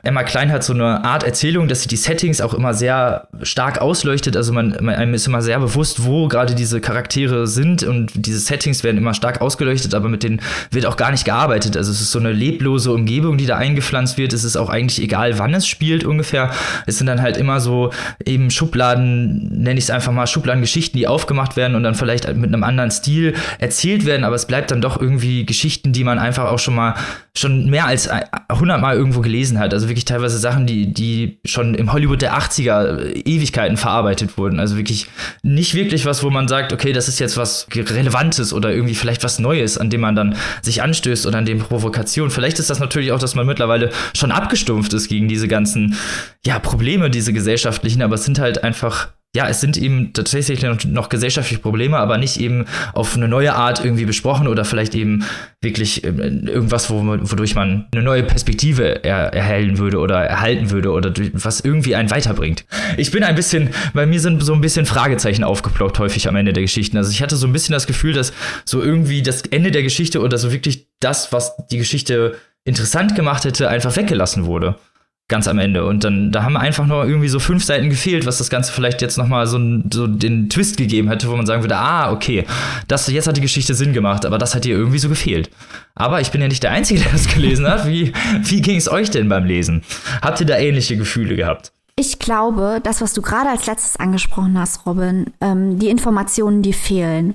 Emma 0.02 0.22
Klein 0.22 0.50
hat 0.50 0.64
so 0.64 0.72
eine 0.72 1.04
Art 1.04 1.24
Erzählung, 1.24 1.68
dass 1.68 1.82
sie 1.82 1.88
die 1.88 1.96
Settings 1.96 2.40
auch 2.40 2.54
immer 2.54 2.72
sehr 2.72 3.28
stark 3.42 3.82
ausleuchtet. 3.82 4.34
Also 4.34 4.54
man, 4.54 4.78
man 4.80 4.94
einem 4.94 5.12
ist 5.12 5.26
immer 5.26 5.42
sehr 5.42 5.60
bewusst, 5.60 6.06
wo 6.06 6.26
gerade 6.28 6.54
diese 6.54 6.80
Charaktere 6.80 7.46
sind 7.46 7.82
und 7.82 8.12
diese 8.14 8.38
Settings 8.38 8.82
werden 8.82 8.96
immer 8.96 9.12
stark 9.12 9.42
ausgeleuchtet, 9.42 9.92
aber 9.92 10.08
mit 10.08 10.22
denen 10.22 10.40
wird 10.70 10.86
auch 10.86 11.01
gar 11.02 11.10
nicht 11.10 11.24
gearbeitet. 11.24 11.76
Also 11.76 11.90
es 11.90 12.00
ist 12.00 12.12
so 12.12 12.20
eine 12.20 12.30
leblose 12.30 12.92
Umgebung, 12.92 13.36
die 13.36 13.46
da 13.46 13.56
eingepflanzt 13.56 14.18
wird. 14.18 14.32
Es 14.32 14.44
ist 14.44 14.54
auch 14.54 14.70
eigentlich 14.70 15.02
egal, 15.02 15.36
wann 15.36 15.52
es 15.52 15.66
spielt 15.66 16.04
ungefähr. 16.04 16.52
Es 16.86 16.98
sind 16.98 17.08
dann 17.08 17.20
halt 17.20 17.36
immer 17.36 17.58
so 17.58 17.90
eben 18.24 18.52
Schubladen, 18.52 19.48
nenne 19.64 19.78
ich 19.78 19.86
es 19.86 19.90
einfach 19.90 20.12
mal, 20.12 20.28
Schubladengeschichten, 20.28 20.96
die 20.96 21.08
aufgemacht 21.08 21.56
werden 21.56 21.74
und 21.74 21.82
dann 21.82 21.96
vielleicht 21.96 22.32
mit 22.36 22.54
einem 22.54 22.62
anderen 22.62 22.92
Stil 22.92 23.34
erzählt 23.58 24.06
werden. 24.06 24.22
Aber 24.22 24.36
es 24.36 24.46
bleibt 24.46 24.70
dann 24.70 24.80
doch 24.80 25.00
irgendwie 25.00 25.44
Geschichten, 25.44 25.92
die 25.92 26.04
man 26.04 26.20
einfach 26.20 26.44
auch 26.52 26.60
schon 26.60 26.76
mal 26.76 26.94
schon 27.36 27.68
mehr 27.68 27.86
als 27.86 28.08
100 28.08 28.80
Mal 28.80 28.94
irgendwo 28.94 29.22
gelesen 29.22 29.58
hat. 29.58 29.74
Also 29.74 29.88
wirklich 29.88 30.04
teilweise 30.04 30.38
Sachen, 30.38 30.66
die, 30.66 30.92
die 30.92 31.40
schon 31.44 31.74
im 31.74 31.92
Hollywood 31.92 32.22
der 32.22 32.38
80er 32.38 33.26
Ewigkeiten 33.26 33.76
verarbeitet 33.76 34.38
wurden. 34.38 34.60
Also 34.60 34.76
wirklich 34.76 35.08
nicht 35.42 35.74
wirklich 35.74 36.06
was, 36.06 36.22
wo 36.22 36.30
man 36.30 36.46
sagt, 36.46 36.72
okay, 36.72 36.92
das 36.92 37.08
ist 37.08 37.18
jetzt 37.18 37.36
was 37.36 37.66
Relevantes 37.74 38.52
oder 38.52 38.70
irgendwie 38.70 38.94
vielleicht 38.94 39.24
was 39.24 39.40
Neues, 39.40 39.78
an 39.78 39.90
dem 39.90 40.02
man 40.02 40.14
dann 40.14 40.36
sich 40.60 40.82
an 40.82 40.91
anstößt 40.92 41.26
oder 41.26 41.38
an 41.38 41.46
den 41.46 41.58
Provokationen. 41.58 42.30
Vielleicht 42.30 42.58
ist 42.58 42.68
das 42.68 42.78
natürlich 42.78 43.12
auch, 43.12 43.18
dass 43.18 43.34
man 43.34 43.46
mittlerweile 43.46 43.90
schon 44.14 44.30
abgestumpft 44.30 44.92
ist 44.92 45.08
gegen 45.08 45.26
diese 45.26 45.48
ganzen 45.48 45.96
ja, 46.44 46.58
Probleme, 46.58 47.08
diese 47.08 47.32
gesellschaftlichen, 47.32 48.02
aber 48.02 48.16
es 48.16 48.24
sind 48.24 48.38
halt 48.38 48.62
einfach 48.62 49.08
ja, 49.34 49.48
es 49.48 49.62
sind 49.62 49.78
eben 49.78 50.12
tatsächlich 50.12 50.62
noch 50.84 51.08
gesellschaftliche 51.08 51.62
Probleme, 51.62 51.96
aber 51.96 52.18
nicht 52.18 52.38
eben 52.38 52.66
auf 52.92 53.16
eine 53.16 53.28
neue 53.28 53.54
Art 53.54 53.82
irgendwie 53.82 54.04
besprochen 54.04 54.46
oder 54.46 54.66
vielleicht 54.66 54.94
eben 54.94 55.24
wirklich 55.62 56.04
ähm, 56.04 56.46
irgendwas, 56.46 56.90
wodurch 56.90 57.54
man 57.54 57.86
eine 57.92 58.02
neue 58.02 58.24
Perspektive 58.24 59.02
er 59.04 59.32
erhellen 59.32 59.78
würde 59.78 60.00
oder 60.00 60.22
erhalten 60.22 60.70
würde 60.70 60.90
oder 60.90 61.14
was 61.32 61.60
irgendwie 61.60 61.94
einen 61.94 62.10
weiterbringt. 62.10 62.66
Ich 62.98 63.10
bin 63.10 63.24
ein 63.24 63.34
bisschen, 63.34 63.70
bei 63.94 64.04
mir 64.04 64.20
sind 64.20 64.42
so 64.42 64.52
ein 64.52 64.60
bisschen 64.60 64.84
Fragezeichen 64.84 65.44
aufgeploppt 65.44 65.98
häufig 65.98 66.28
am 66.28 66.36
Ende 66.36 66.52
der 66.52 66.64
Geschichten. 66.64 66.98
Also 66.98 67.10
ich 67.10 67.22
hatte 67.22 67.36
so 67.36 67.46
ein 67.46 67.54
bisschen 67.54 67.72
das 67.72 67.86
Gefühl, 67.86 68.12
dass 68.12 68.34
so 68.66 68.82
irgendwie 68.82 69.22
das 69.22 69.42
Ende 69.42 69.70
der 69.70 69.82
Geschichte 69.82 70.20
oder 70.20 70.36
so 70.36 70.52
wirklich 70.52 70.88
das, 71.00 71.32
was 71.32 71.56
die 71.70 71.78
Geschichte 71.78 72.36
interessant 72.64 73.14
gemacht 73.14 73.46
hätte, 73.46 73.70
einfach 73.70 73.96
weggelassen 73.96 74.44
wurde 74.44 74.76
ganz 75.28 75.48
am 75.48 75.58
Ende. 75.58 75.86
Und 75.86 76.04
dann, 76.04 76.30
da 76.30 76.42
haben 76.42 76.56
einfach 76.56 76.86
nur 76.86 77.06
irgendwie 77.06 77.28
so 77.28 77.38
fünf 77.38 77.64
Seiten 77.64 77.88
gefehlt, 77.88 78.26
was 78.26 78.38
das 78.38 78.50
Ganze 78.50 78.72
vielleicht 78.72 79.00
jetzt 79.00 79.16
nochmal 79.16 79.46
so, 79.46 79.58
so 79.90 80.06
den 80.06 80.50
Twist 80.50 80.76
gegeben 80.76 81.08
hätte, 81.08 81.28
wo 81.30 81.36
man 81.36 81.46
sagen 81.46 81.62
würde, 81.62 81.76
ah, 81.76 82.12
okay, 82.12 82.44
das, 82.88 83.06
jetzt 83.06 83.26
hat 83.26 83.36
die 83.36 83.40
Geschichte 83.40 83.74
Sinn 83.74 83.92
gemacht, 83.92 84.26
aber 84.26 84.38
das 84.38 84.54
hat 84.54 84.64
dir 84.64 84.76
irgendwie 84.76 84.98
so 84.98 85.08
gefehlt. 85.08 85.50
Aber 85.94 86.20
ich 86.20 86.30
bin 86.30 86.40
ja 86.40 86.48
nicht 86.48 86.62
der 86.62 86.72
Einzige, 86.72 87.00
der 87.00 87.12
das 87.12 87.28
gelesen 87.28 87.66
hat. 87.66 87.86
Wie, 87.86 88.12
wie 88.42 88.60
ging 88.60 88.76
es 88.76 88.90
euch 88.90 89.10
denn 89.10 89.28
beim 89.28 89.44
Lesen? 89.44 89.82
Habt 90.20 90.40
ihr 90.40 90.46
da 90.46 90.58
ähnliche 90.58 90.96
Gefühle 90.96 91.36
gehabt? 91.36 91.72
Ich 91.96 92.18
glaube, 92.18 92.80
das, 92.82 93.00
was 93.00 93.12
du 93.12 93.22
gerade 93.22 93.50
als 93.50 93.66
letztes 93.66 93.96
angesprochen 93.96 94.58
hast, 94.58 94.86
Robin, 94.86 95.26
ähm, 95.40 95.78
die 95.78 95.88
Informationen, 95.88 96.62
die 96.62 96.72
fehlen 96.72 97.34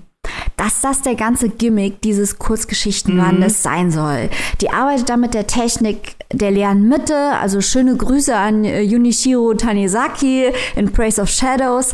dass 0.58 0.82
das 0.82 1.02
der 1.02 1.16
ganze 1.16 1.50
Gimmick 1.50 2.02
dieses 2.02 2.40
Kurzgeschichtenbandes 2.40 3.60
mhm. 3.60 3.62
sein 3.62 3.92
soll. 3.92 4.30
Die 4.60 4.70
arbeitet 4.70 5.10
da 5.10 5.16
mit 5.16 5.34
der 5.34 5.48
Technik 5.48 6.17
der 6.34 6.52
leeren 6.52 6.88
Mitte, 6.88 7.16
also 7.16 7.62
schöne 7.62 7.96
Grüße 7.96 8.36
an 8.36 8.66
äh, 8.66 8.82
Junichiro 8.82 9.54
Tanizaki 9.54 10.52
in 10.76 10.92
Praise 10.92 11.22
of 11.22 11.30
Shadows. 11.30 11.94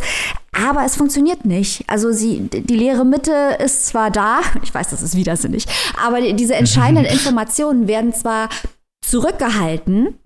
Aber 0.52 0.86
es 0.86 0.96
funktioniert 0.96 1.46
nicht. 1.46 1.84
Also 1.88 2.12
sie, 2.12 2.42
die 2.42 2.76
leere 2.76 3.06
Mitte 3.06 3.58
ist 3.64 3.88
zwar 3.88 4.12
da, 4.12 4.42
ich 4.64 4.74
weiß, 4.74 4.90
das 4.90 5.02
ist 5.02 5.16
widersinnig, 5.16 5.66
aber 6.04 6.22
diese 6.34 6.56
entscheidenden 6.56 7.06
Informationen 7.12 7.88
werden 7.88 8.14
zwar 8.14 8.50
zurückgehalten, 9.06 10.20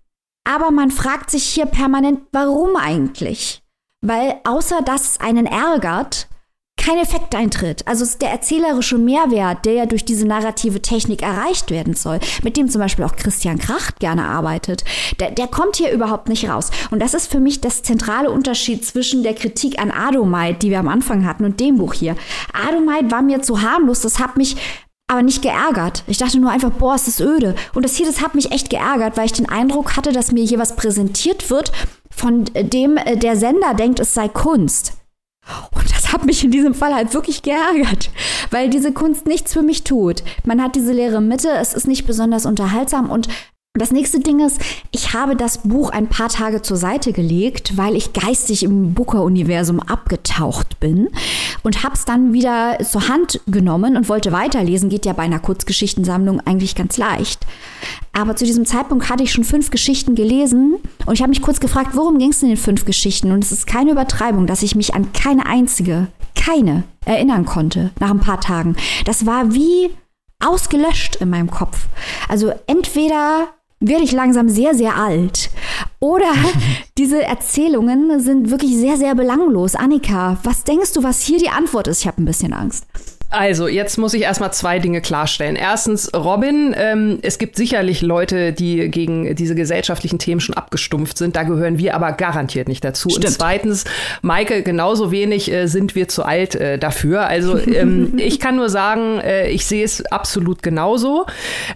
aber 0.48 0.72
man 0.72 0.92
fragt 0.92 1.30
sich 1.30 1.44
hier 1.44 1.66
permanent, 1.66 2.22
warum 2.32 2.76
eigentlich? 2.76 3.62
Weil 4.02 4.36
außer 4.46 4.82
dass 4.82 5.12
es 5.12 5.20
einen 5.20 5.46
ärgert, 5.46 6.28
kein 6.78 6.98
Effekt 6.98 7.36
eintritt. 7.36 7.86
Also 7.86 8.06
der 8.20 8.30
erzählerische 8.30 8.98
Mehrwert, 8.98 9.66
der 9.66 9.74
ja 9.74 9.86
durch 9.86 10.06
diese 10.06 10.26
narrative 10.26 10.82
Technik 10.82 11.22
erreicht 11.22 11.70
werden 11.70 11.96
soll, 11.96 12.20
mit 12.44 12.56
dem 12.56 12.70
zum 12.70 12.80
Beispiel 12.80 13.04
auch 13.04 13.16
Christian 13.16 13.60
Kracht 13.60 14.00
gerne 14.00 14.26
arbeitet, 14.26 14.86
der, 15.20 15.32
der 15.32 15.48
kommt 15.48 15.76
hier 15.76 15.92
überhaupt 15.92 16.30
nicht 16.30 16.50
raus. 16.50 16.72
Und 16.92 17.02
das 17.02 17.14
ist 17.14 17.30
für 17.30 17.40
mich 17.40 17.60
das 17.62 17.84
zentrale 17.84 18.32
Unterschied 18.32 18.86
zwischen 18.86 19.24
der 19.24 19.34
Kritik 19.34 19.80
an 19.80 19.92
Adomite, 19.92 20.60
die 20.60 20.70
wir 20.70 20.80
am 20.80 20.88
Anfang 20.88 21.26
hatten, 21.26 21.46
und 21.46 21.60
dem 21.60 21.78
Buch 21.78 21.94
hier. 21.94 22.16
Adomite 22.54 23.12
war 23.12 23.22
mir 23.22 23.42
zu 23.42 23.62
harmlos, 23.62 24.02
das 24.02 24.20
hat 24.20 24.38
mich 24.38 24.56
aber 25.08 25.24
nicht 25.24 25.42
geärgert. 25.42 26.04
Ich 26.08 26.18
dachte 26.18 26.40
nur 26.40 26.52
einfach, 26.52 26.72
boah, 26.72 26.96
ist 26.96 27.08
das 27.08 27.22
öde. 27.22 27.56
Und 27.74 27.84
das 27.84 27.96
hier, 27.96 28.06
das 28.06 28.22
hat 28.22 28.36
mich 28.36 28.52
echt 28.52 28.70
geärgert, 28.70 29.16
weil 29.16 29.26
ich 29.26 29.34
den 29.34 29.48
Eindruck 29.48 29.96
hatte, 29.96 30.12
dass 30.12 30.34
mir 30.34 30.44
hier 30.44 30.60
was 30.60 30.76
präsentiert 30.76 31.50
wird, 31.50 31.72
von 32.10 32.46
dem 32.46 32.98
äh, 32.98 33.16
der 33.16 33.38
Sender 33.38 33.74
denkt, 33.74 34.00
es 34.00 34.14
sei 34.14 34.28
Kunst. 34.28 34.97
Und 35.72 35.90
das 35.92 36.12
hat 36.12 36.26
mich 36.26 36.44
in 36.44 36.52
diesem 36.52 36.74
Fall 36.74 36.94
halt 36.94 37.14
wirklich 37.14 37.42
geärgert, 37.42 38.10
weil 38.52 38.70
diese 38.70 38.92
Kunst 38.92 39.26
nichts 39.26 39.54
für 39.54 39.62
mich 39.62 39.84
tut. 39.84 40.24
Man 40.46 40.62
hat 40.62 40.76
diese 40.76 40.94
leere 40.94 41.22
Mitte, 41.22 41.50
es 41.50 41.74
ist 41.74 41.88
nicht 41.88 42.06
besonders 42.06 42.46
unterhaltsam 42.46 43.10
und 43.10 43.28
das 43.78 43.92
nächste 43.92 44.20
Ding 44.20 44.40
ist, 44.40 44.60
ich 44.92 45.14
habe 45.14 45.36
das 45.36 45.60
Buch 45.60 45.92
ein 45.92 46.08
paar 46.08 46.30
Tage 46.30 46.62
zur 46.62 46.78
Seite 46.78 47.14
gelegt, 47.14 47.78
weil 47.78 47.96
ich 47.96 48.14
geistig 48.14 48.64
im 48.64 48.94
Booker-Universum 48.94 49.80
abgetaucht 49.80 50.80
bin 50.80 51.10
und 51.64 51.84
habe 51.84 51.94
es 51.94 52.06
dann 52.06 52.34
wieder 52.34 52.80
zur 52.84 53.08
Hand 53.08 53.40
genommen 53.46 53.96
und 53.96 54.10
wollte 54.10 54.32
weiterlesen. 54.32 54.90
Geht 54.90 55.06
ja 55.06 55.14
bei 55.14 55.24
einer 55.24 55.40
Kurzgeschichtensammlung 55.40 56.42
eigentlich 56.42 56.76
ganz 56.76 56.98
leicht. 56.98 57.46
Aber 58.14 58.36
zu 58.36 58.46
diesem 58.46 58.66
Zeitpunkt 58.66 59.10
hatte 59.10 59.24
ich 59.24 59.32
schon 59.32 59.44
fünf 59.44 59.70
Geschichten 59.70 60.16
gelesen 60.16 60.78
und 61.06 61.14
ich 61.14 61.22
habe 61.22 61.30
mich 61.30 61.42
kurz 61.42 61.60
gefragt, 61.60 61.92
worum 61.94 62.18
ging 62.18 62.32
es 62.32 62.42
in 62.42 62.50
den 62.50 62.58
fünf 62.58 62.86
Geschichten? 62.86 63.32
Und 63.32 63.44
es 63.44 63.52
ist 63.52 63.68
keine 63.68 63.92
Übertreibung, 63.92 64.48
dass 64.48 64.64
ich 64.64 64.76
mich 64.76 64.96
an 64.96 65.14
keine 65.14 65.46
einzige, 65.46 66.08
keine 66.36 66.84
erinnern 67.06 67.46
konnte 67.46 67.92
nach 68.00 68.10
ein 68.10 68.20
paar 68.20 68.42
Tagen. 68.42 68.76
Das 69.06 69.26
war 69.26 69.54
wie 69.54 69.92
ausgelöscht 70.44 71.18
in 71.18 71.30
meinem 71.30 71.50
Kopf. 71.50 71.88
Also 72.28 72.54
entweder 72.68 73.48
werde 73.80 74.04
ich 74.04 74.12
langsam 74.12 74.50
sehr, 74.50 74.74
sehr 74.74 74.96
alt. 74.96 75.50
Oder 76.00 76.32
diese 76.98 77.22
Erzählungen 77.24 78.20
sind 78.20 78.50
wirklich 78.50 78.76
sehr, 78.76 78.98
sehr 78.98 79.16
belanglos. 79.16 79.76
Annika, 79.76 80.38
was 80.44 80.64
denkst 80.64 80.94
du, 80.94 81.04
was 81.04 81.22
hier 81.22 81.40
die 81.40 81.50
Antwort 81.50 81.88
ist? 81.88 82.02
Ich 82.02 82.08
habe 82.08 82.22
ein 82.22 82.26
bisschen 82.26 82.54
Angst. 82.54 82.86
Also, 83.30 83.68
jetzt 83.68 83.98
muss 83.98 84.14
ich 84.14 84.22
erstmal 84.22 84.54
zwei 84.54 84.80
Dinge 84.80 85.02
klarstellen. 85.02 85.58
Erstens, 85.58 86.14
Robin, 86.14 86.74
ähm, 86.78 87.20
es 87.24 87.38
gibt 87.38 87.58
sicherlich 87.58 88.02
Leute, 88.02 88.54
die 88.54 88.90
gegen 88.90 89.36
diese 89.36 89.54
gesellschaftlichen 89.54 90.18
Themen 90.18 90.40
schon 90.40 90.56
abgestumpft 90.56 91.18
sind. 91.18 91.36
Da 91.36 91.44
gehören 91.44 91.78
wir 91.78 91.94
aber 91.94 92.14
garantiert 92.14 92.70
nicht 92.70 92.86
dazu. 92.86 93.10
Stimmt. 93.10 93.26
Und 93.26 93.32
zweitens, 93.34 93.84
Maike, 94.22 94.64
genauso 94.64 95.12
wenig 95.12 95.52
äh, 95.52 95.68
sind 95.68 95.94
wir 95.94 96.08
zu 96.08 96.24
alt 96.24 96.56
äh, 96.56 96.80
dafür. 96.80 97.28
Also, 97.28 97.58
ähm, 97.58 98.14
ich 98.18 98.40
kann 98.40 98.56
nur 98.56 98.70
sagen, 98.70 99.20
äh, 99.20 99.50
ich 99.50 99.66
sehe 99.66 99.84
es 99.84 100.06
absolut 100.06 100.64
genauso. 100.64 101.26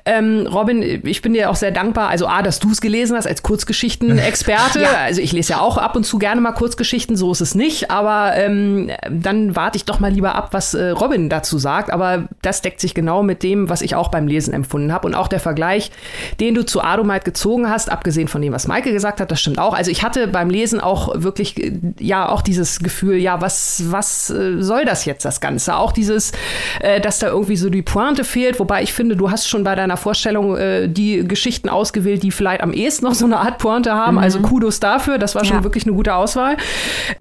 Ähm, 0.06 0.47
Robin, 0.49 1.02
ich 1.06 1.22
bin 1.22 1.34
dir 1.34 1.49
auch 1.49 1.58
sehr 1.58 1.72
dankbar. 1.72 2.08
Also, 2.08 2.28
A, 2.28 2.43
dass 2.43 2.60
du 2.60 2.72
es 2.72 2.80
gelesen 2.80 3.18
hast 3.18 3.28
als 3.28 3.43
Kurzgeschichten-Experte. 3.43 4.82
ja. 4.84 4.93
Also, 5.04 5.20
ich 5.20 5.34
lese 5.34 5.54
ja 5.54 5.60
auch 5.60 5.78
ab 5.78 5.97
und 5.97 6.06
zu 6.06 6.18
gerne 6.18 6.39
mal 6.39 6.54
Kurzgeschichten, 6.54 7.18
so 7.18 7.34
ist 7.34 7.41
es 7.41 7.56
nicht. 7.56 7.91
Aber 7.91 8.38
ähm, 8.38 8.89
dann 9.10 9.54
warte 9.58 9.76
ich 9.76 9.84
doch 9.84 9.99
mal 9.99 10.12
lieber 10.12 10.36
ab, 10.36 10.49
was 10.52 10.74
äh, 10.74 10.91
Robin 10.91 11.28
da 11.28 11.40
dazu 11.41 11.57
sagt, 11.57 11.91
aber 11.91 12.25
das 12.41 12.61
deckt 12.61 12.79
sich 12.79 12.93
genau 12.93 13.23
mit 13.23 13.43
dem, 13.43 13.69
was 13.69 13.81
ich 13.81 13.95
auch 13.95 14.09
beim 14.09 14.27
Lesen 14.27 14.53
empfunden 14.53 14.93
habe. 14.93 15.07
Und 15.07 15.15
auch 15.15 15.27
der 15.27 15.39
Vergleich, 15.39 15.91
den 16.39 16.55
du 16.55 16.65
zu 16.65 16.81
Adomite 16.81 17.25
gezogen 17.25 17.69
hast, 17.69 17.91
abgesehen 17.91 18.27
von 18.27 18.41
dem, 18.41 18.53
was 18.53 18.67
Maike 18.67 18.91
gesagt 18.91 19.19
hat, 19.19 19.31
das 19.31 19.39
stimmt 19.41 19.59
auch. 19.59 19.73
Also 19.73 19.91
ich 19.91 20.03
hatte 20.03 20.27
beim 20.27 20.49
Lesen 20.49 20.79
auch 20.79 21.13
wirklich, 21.15 21.55
ja, 21.99 22.29
auch 22.29 22.41
dieses 22.41 22.79
Gefühl, 22.79 23.17
ja, 23.17 23.41
was, 23.41 23.83
was 23.87 24.29
äh, 24.29 24.61
soll 24.61 24.85
das 24.85 25.05
jetzt, 25.05 25.25
das 25.25 25.41
Ganze? 25.41 25.75
Auch 25.75 25.91
dieses, 25.91 26.31
äh, 26.79 26.99
dass 27.01 27.19
da 27.19 27.27
irgendwie 27.27 27.57
so 27.57 27.69
die 27.69 27.81
Pointe 27.81 28.23
fehlt, 28.23 28.59
wobei 28.59 28.83
ich 28.83 28.93
finde, 28.93 29.15
du 29.15 29.31
hast 29.31 29.47
schon 29.47 29.63
bei 29.63 29.75
deiner 29.75 29.97
Vorstellung 29.97 30.57
äh, 30.57 30.87
die 30.87 31.27
Geschichten 31.27 31.69
ausgewählt, 31.69 32.23
die 32.23 32.31
vielleicht 32.31 32.61
am 32.61 32.73
ehesten 32.73 33.05
noch 33.05 33.13
so 33.13 33.25
eine 33.25 33.37
Art 33.37 33.57
Pointe 33.57 33.93
haben. 33.93 34.17
Also 34.17 34.39
mhm. 34.39 34.41
Also 34.41 34.47
Kudos 34.47 34.79
dafür, 34.79 35.17
das 35.17 35.35
war 35.35 35.43
schon 35.43 35.57
ja. 35.57 35.63
wirklich 35.63 35.85
eine 35.85 35.93
gute 35.93 36.15
Auswahl. 36.15 36.55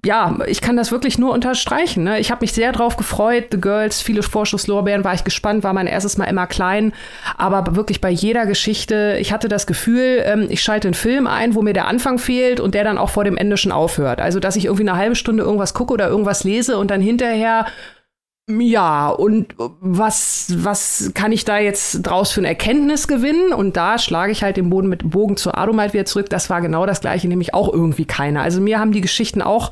Ja, 0.05 0.37
ich 0.47 0.61
kann 0.61 0.77
das 0.77 0.91
wirklich 0.91 1.19
nur 1.19 1.33
unterstreichen. 1.33 2.03
Ne? 2.03 2.19
Ich 2.19 2.31
habe 2.31 2.41
mich 2.41 2.53
sehr 2.53 2.71
drauf 2.71 2.95
gefreut, 2.95 3.47
The 3.51 3.59
Girls, 3.59 4.01
viele 4.11 4.23
Vorschusslorbeeren, 4.23 5.05
war 5.05 5.13
ich 5.13 5.23
gespannt, 5.23 5.63
war 5.63 5.71
mein 5.71 5.87
erstes 5.87 6.17
Mal 6.17 6.25
immer 6.25 6.45
klein. 6.45 6.91
Aber 7.37 7.77
wirklich 7.77 8.01
bei 8.01 8.09
jeder 8.09 8.45
Geschichte, 8.45 9.15
ich 9.21 9.31
hatte 9.31 9.47
das 9.47 9.65
Gefühl, 9.65 10.21
ähm, 10.25 10.47
ich 10.49 10.61
schalte 10.61 10.89
einen 10.89 10.95
Film 10.95 11.27
ein, 11.27 11.55
wo 11.55 11.61
mir 11.61 11.71
der 11.71 11.87
Anfang 11.87 12.19
fehlt 12.19 12.59
und 12.59 12.75
der 12.75 12.83
dann 12.83 12.97
auch 12.97 13.09
vor 13.09 13.23
dem 13.23 13.37
Ende 13.37 13.55
schon 13.55 13.71
aufhört. 13.71 14.19
Also, 14.19 14.41
dass 14.41 14.57
ich 14.57 14.65
irgendwie 14.65 14.87
eine 14.87 14.97
halbe 14.97 15.15
Stunde 15.15 15.43
irgendwas 15.43 15.73
gucke 15.73 15.93
oder 15.93 16.09
irgendwas 16.09 16.43
lese 16.43 16.77
und 16.77 16.91
dann 16.91 16.99
hinterher 16.99 17.65
ja, 18.49 19.09
und 19.09 19.53
was, 19.57 20.47
was 20.57 21.11
kann 21.13 21.31
ich 21.31 21.45
da 21.45 21.59
jetzt 21.59 22.01
draus 22.01 22.31
für 22.31 22.41
eine 22.41 22.49
Erkenntnis 22.49 23.07
gewinnen? 23.07 23.53
Und 23.53 23.77
da 23.77 23.97
schlage 23.97 24.33
ich 24.33 24.43
halt 24.43 24.57
den 24.57 24.69
Boden 24.69 24.89
mit 24.89 25.09
Bogen 25.09 25.37
zur 25.37 25.57
Adomite 25.57 25.93
wieder 25.93 26.05
zurück. 26.05 26.29
Das 26.29 26.49
war 26.49 26.59
genau 26.59 26.85
das 26.85 26.99
Gleiche, 26.99 27.29
nämlich 27.29 27.53
auch 27.53 27.71
irgendwie 27.71 28.03
keiner. 28.03 28.41
Also 28.41 28.59
mir 28.59 28.79
haben 28.79 28.91
die 28.91 28.99
Geschichten 28.99 29.41
auch 29.41 29.71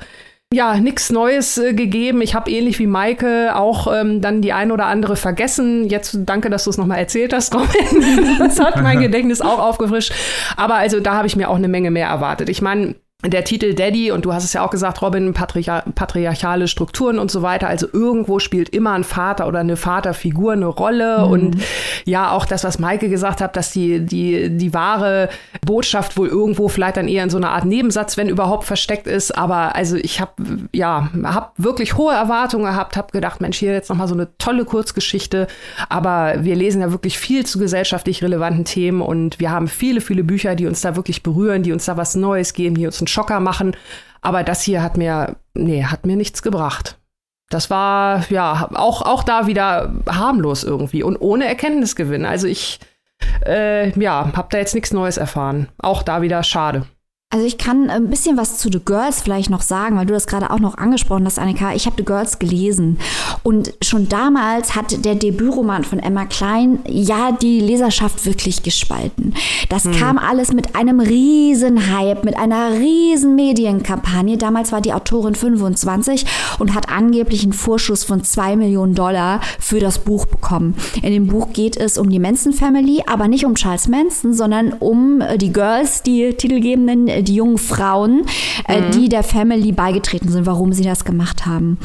ja, 0.52 0.78
nichts 0.78 1.12
Neues 1.12 1.60
äh, 1.60 1.74
gegeben. 1.74 2.22
Ich 2.22 2.34
habe 2.34 2.50
ähnlich 2.50 2.80
wie 2.80 2.88
Maike 2.88 3.56
auch 3.56 3.88
ähm, 3.94 4.20
dann 4.20 4.42
die 4.42 4.52
ein 4.52 4.72
oder 4.72 4.88
andere 4.88 5.16
vergessen. 5.16 5.88
Jetzt 5.88 6.18
danke, 6.26 6.50
dass 6.50 6.64
du 6.64 6.72
es 6.72 6.78
nochmal 6.78 6.98
erzählt 6.98 7.34
hast, 7.34 7.54
Robin. 7.54 8.38
das 8.40 8.60
hat 8.60 8.82
mein 8.82 9.00
Gedächtnis 9.02 9.42
auch 9.42 9.60
aufgefrischt. 9.60 10.12
Aber 10.58 10.76
also 10.76 11.00
da 11.00 11.14
habe 11.16 11.28
ich 11.28 11.36
mir 11.36 11.50
auch 11.50 11.56
eine 11.56 11.68
Menge 11.68 11.92
mehr 11.92 12.08
erwartet. 12.08 12.50
Ich 12.50 12.64
meine, 12.64 12.96
der 13.26 13.44
Titel 13.44 13.74
Daddy, 13.74 14.12
und 14.12 14.24
du 14.24 14.32
hast 14.32 14.46
es 14.46 14.54
ja 14.54 14.66
auch 14.66 14.70
gesagt, 14.70 15.02
Robin, 15.02 15.34
patriarch 15.34 15.84
patriarchale 15.94 16.70
Strukturen 16.70 17.20
und 17.20 17.30
so 17.30 17.42
weiter. 17.42 17.68
Also 17.68 17.86
irgendwo 17.92 18.40
spielt 18.40 18.70
immer 18.70 18.94
ein 18.94 19.04
Vater 19.04 19.46
oder 19.46 19.60
eine 19.60 19.76
Vaterfigur 19.76 20.54
eine 20.54 20.68
Rolle. 20.68 21.26
Mhm. 21.26 21.32
Und 21.32 21.58
ja, 22.06 22.32
auch 22.32 22.46
das, 22.46 22.64
was 22.64 22.80
Maike 22.80 23.10
gesagt 23.10 23.42
hat, 23.42 23.58
dass 23.58 23.72
die, 23.72 24.00
die, 24.06 24.50
die 24.56 24.74
wahre 24.74 25.28
Botschaft 25.66 26.16
wohl 26.16 26.30
irgendwo 26.30 26.70
vielleicht 26.70 26.96
dann 26.96 27.10
eher 27.10 27.26
in 27.26 27.30
so 27.30 27.36
einer 27.36 27.52
Art 27.52 27.66
Nebensatz, 27.66 28.16
wenn 28.16 28.30
überhaupt, 28.30 28.64
versteckt 28.64 29.06
ist. 29.06 29.38
Aber 29.38 29.76
also 29.76 29.98
ich 29.98 30.22
habe 30.22 30.32
ja, 30.72 31.10
hab 31.24 31.54
wirklich 31.58 31.98
hohe 31.98 32.14
Erwartungen 32.14 32.68
gehabt, 32.68 32.96
habe 32.96 33.12
gedacht, 33.12 33.42
Mensch, 33.42 33.58
hier 33.58 33.74
jetzt 33.74 33.90
nochmal 33.90 34.08
so 34.08 34.14
eine 34.14 34.30
tolle 34.38 34.64
Kurzgeschichte. 34.64 35.48
Aber 35.90 36.36
wir 36.46 36.56
lesen 36.56 36.80
ja 36.80 36.92
wirklich 36.94 37.20
viel 37.20 37.46
zu 37.46 37.60
gesellschaftlich 37.60 38.24
relevanten 38.24 38.64
Themen 38.64 39.02
und 39.02 39.42
wir 39.42 39.52
haben 39.52 39.68
viele, 39.68 40.00
viele 40.00 40.24
Bücher, 40.24 40.56
die 40.56 40.68
uns 40.68 40.80
da 40.80 40.96
wirklich 40.96 41.22
berühren, 41.22 41.64
die 41.64 41.74
uns 41.74 41.84
da 41.84 41.98
was 41.98 42.16
Neues 42.16 42.54
geben, 42.54 42.76
die 42.76 42.86
uns 42.86 43.02
ein 43.02 43.09
Schocker 43.10 43.40
machen. 43.40 43.76
Aber 44.22 44.44
das 44.44 44.62
hier 44.62 44.82
hat 44.84 44.98
mir, 44.98 45.38
nee, 45.54 45.84
hat 45.84 46.06
mir 46.06 46.16
nichts 46.16 46.42
gebracht. 46.42 46.98
Das 47.50 47.70
war 47.70 48.26
ja 48.30 48.70
auch, 48.76 49.02
auch 49.02 49.24
da 49.24 49.48
wieder 49.48 49.94
harmlos 50.08 50.64
irgendwie 50.64 51.04
und 51.04 51.18
ohne 51.18 51.46
Erkenntnisgewinn. 51.46 52.26
Also 52.26 52.48
ich, 52.48 52.80
äh, 53.46 53.90
ja, 54.00 54.32
habe 54.36 54.48
da 54.52 54.58
jetzt 54.60 54.76
nichts 54.76 54.94
Neues 54.94 55.18
erfahren. 55.18 55.70
Auch 55.80 56.04
da 56.04 56.22
wieder 56.22 56.44
schade. 56.44 56.86
Also 57.32 57.46
ich 57.46 57.60
kann 57.60 57.92
ein 57.92 58.10
bisschen 58.10 58.38
was 58.38 58.58
zu 58.58 58.70
The 58.72 58.80
Girls 58.84 59.22
vielleicht 59.22 59.52
noch 59.52 59.62
sagen, 59.62 59.98
weil 59.98 60.08
du 60.08 60.16
das 60.16 60.26
gerade 60.26 60.50
auch 60.50 60.58
noch 60.58 60.80
angesprochen 60.80 61.26
hast, 61.28 61.38
Annika. 61.38 61.76
Ich 61.76 61.86
habe 61.86 61.96
The 62.00 62.04
Girls 62.04 62.40
gelesen 62.40 62.98
und 63.44 63.72
schon 63.84 64.10
damals 64.10 64.76
hat 64.76 65.06
der 65.06 65.14
Debütroman 65.14 65.84
von 65.84 66.00
Emma 66.00 66.26
Klein 66.26 66.80
ja 66.88 67.32
die 67.32 67.60
Leserschaft 67.60 68.26
wirklich 68.26 68.64
gespalten. 68.64 69.36
Das 69.70 69.84
hm. 69.84 69.92
kam 69.92 70.18
alles 70.18 70.54
mit 70.54 70.76
einem 70.76 71.00
riesen 71.00 71.96
Hype, 71.96 72.24
mit 72.24 72.36
einer 72.36 72.72
riesen 72.80 73.36
Medienkampagne. 73.36 74.40
Damals 74.40 74.72
war 74.72 74.82
die 74.82 74.94
Autorin 74.94 75.36
25 75.36 76.26
und 76.58 76.74
hat 76.74 76.90
angeblich 76.90 77.44
einen 77.44 77.54
Vorschuss 77.54 78.06
von 78.06 78.24
zwei 78.24 78.56
Millionen 78.56 78.96
Dollar 78.96 79.40
für 79.60 79.80
das 79.80 80.00
Buch 80.00 80.26
bekommen. 80.26 80.74
In 81.04 81.14
dem 81.14 81.28
Buch 81.28 81.54
geht 81.54 81.78
es 81.78 82.00
um 82.00 82.10
die 82.10 82.18
Manson 82.18 82.54
Family, 82.54 83.04
aber 83.06 83.28
nicht 83.28 83.46
um 83.46 83.54
Charles 83.54 83.88
Manson, 83.88 84.34
sondern 84.34 84.74
um 84.74 85.22
äh, 85.22 85.38
die 85.38 85.54
Girls, 85.54 86.02
die 86.02 86.34
titelgebenden 86.34 87.19
die 87.24 87.36
jungen 87.36 87.58
Frauen, 87.58 88.26
äh, 88.68 88.82
mhm. 88.82 88.92
die 88.92 89.10
der 89.10 89.24
Family 89.24 89.72
beigetreten 89.72 90.30
sind, 90.30 90.46
warum 90.46 90.74
sie 90.74 90.84
das 90.84 91.06
gemacht 91.06 91.46
haben. 91.46 91.78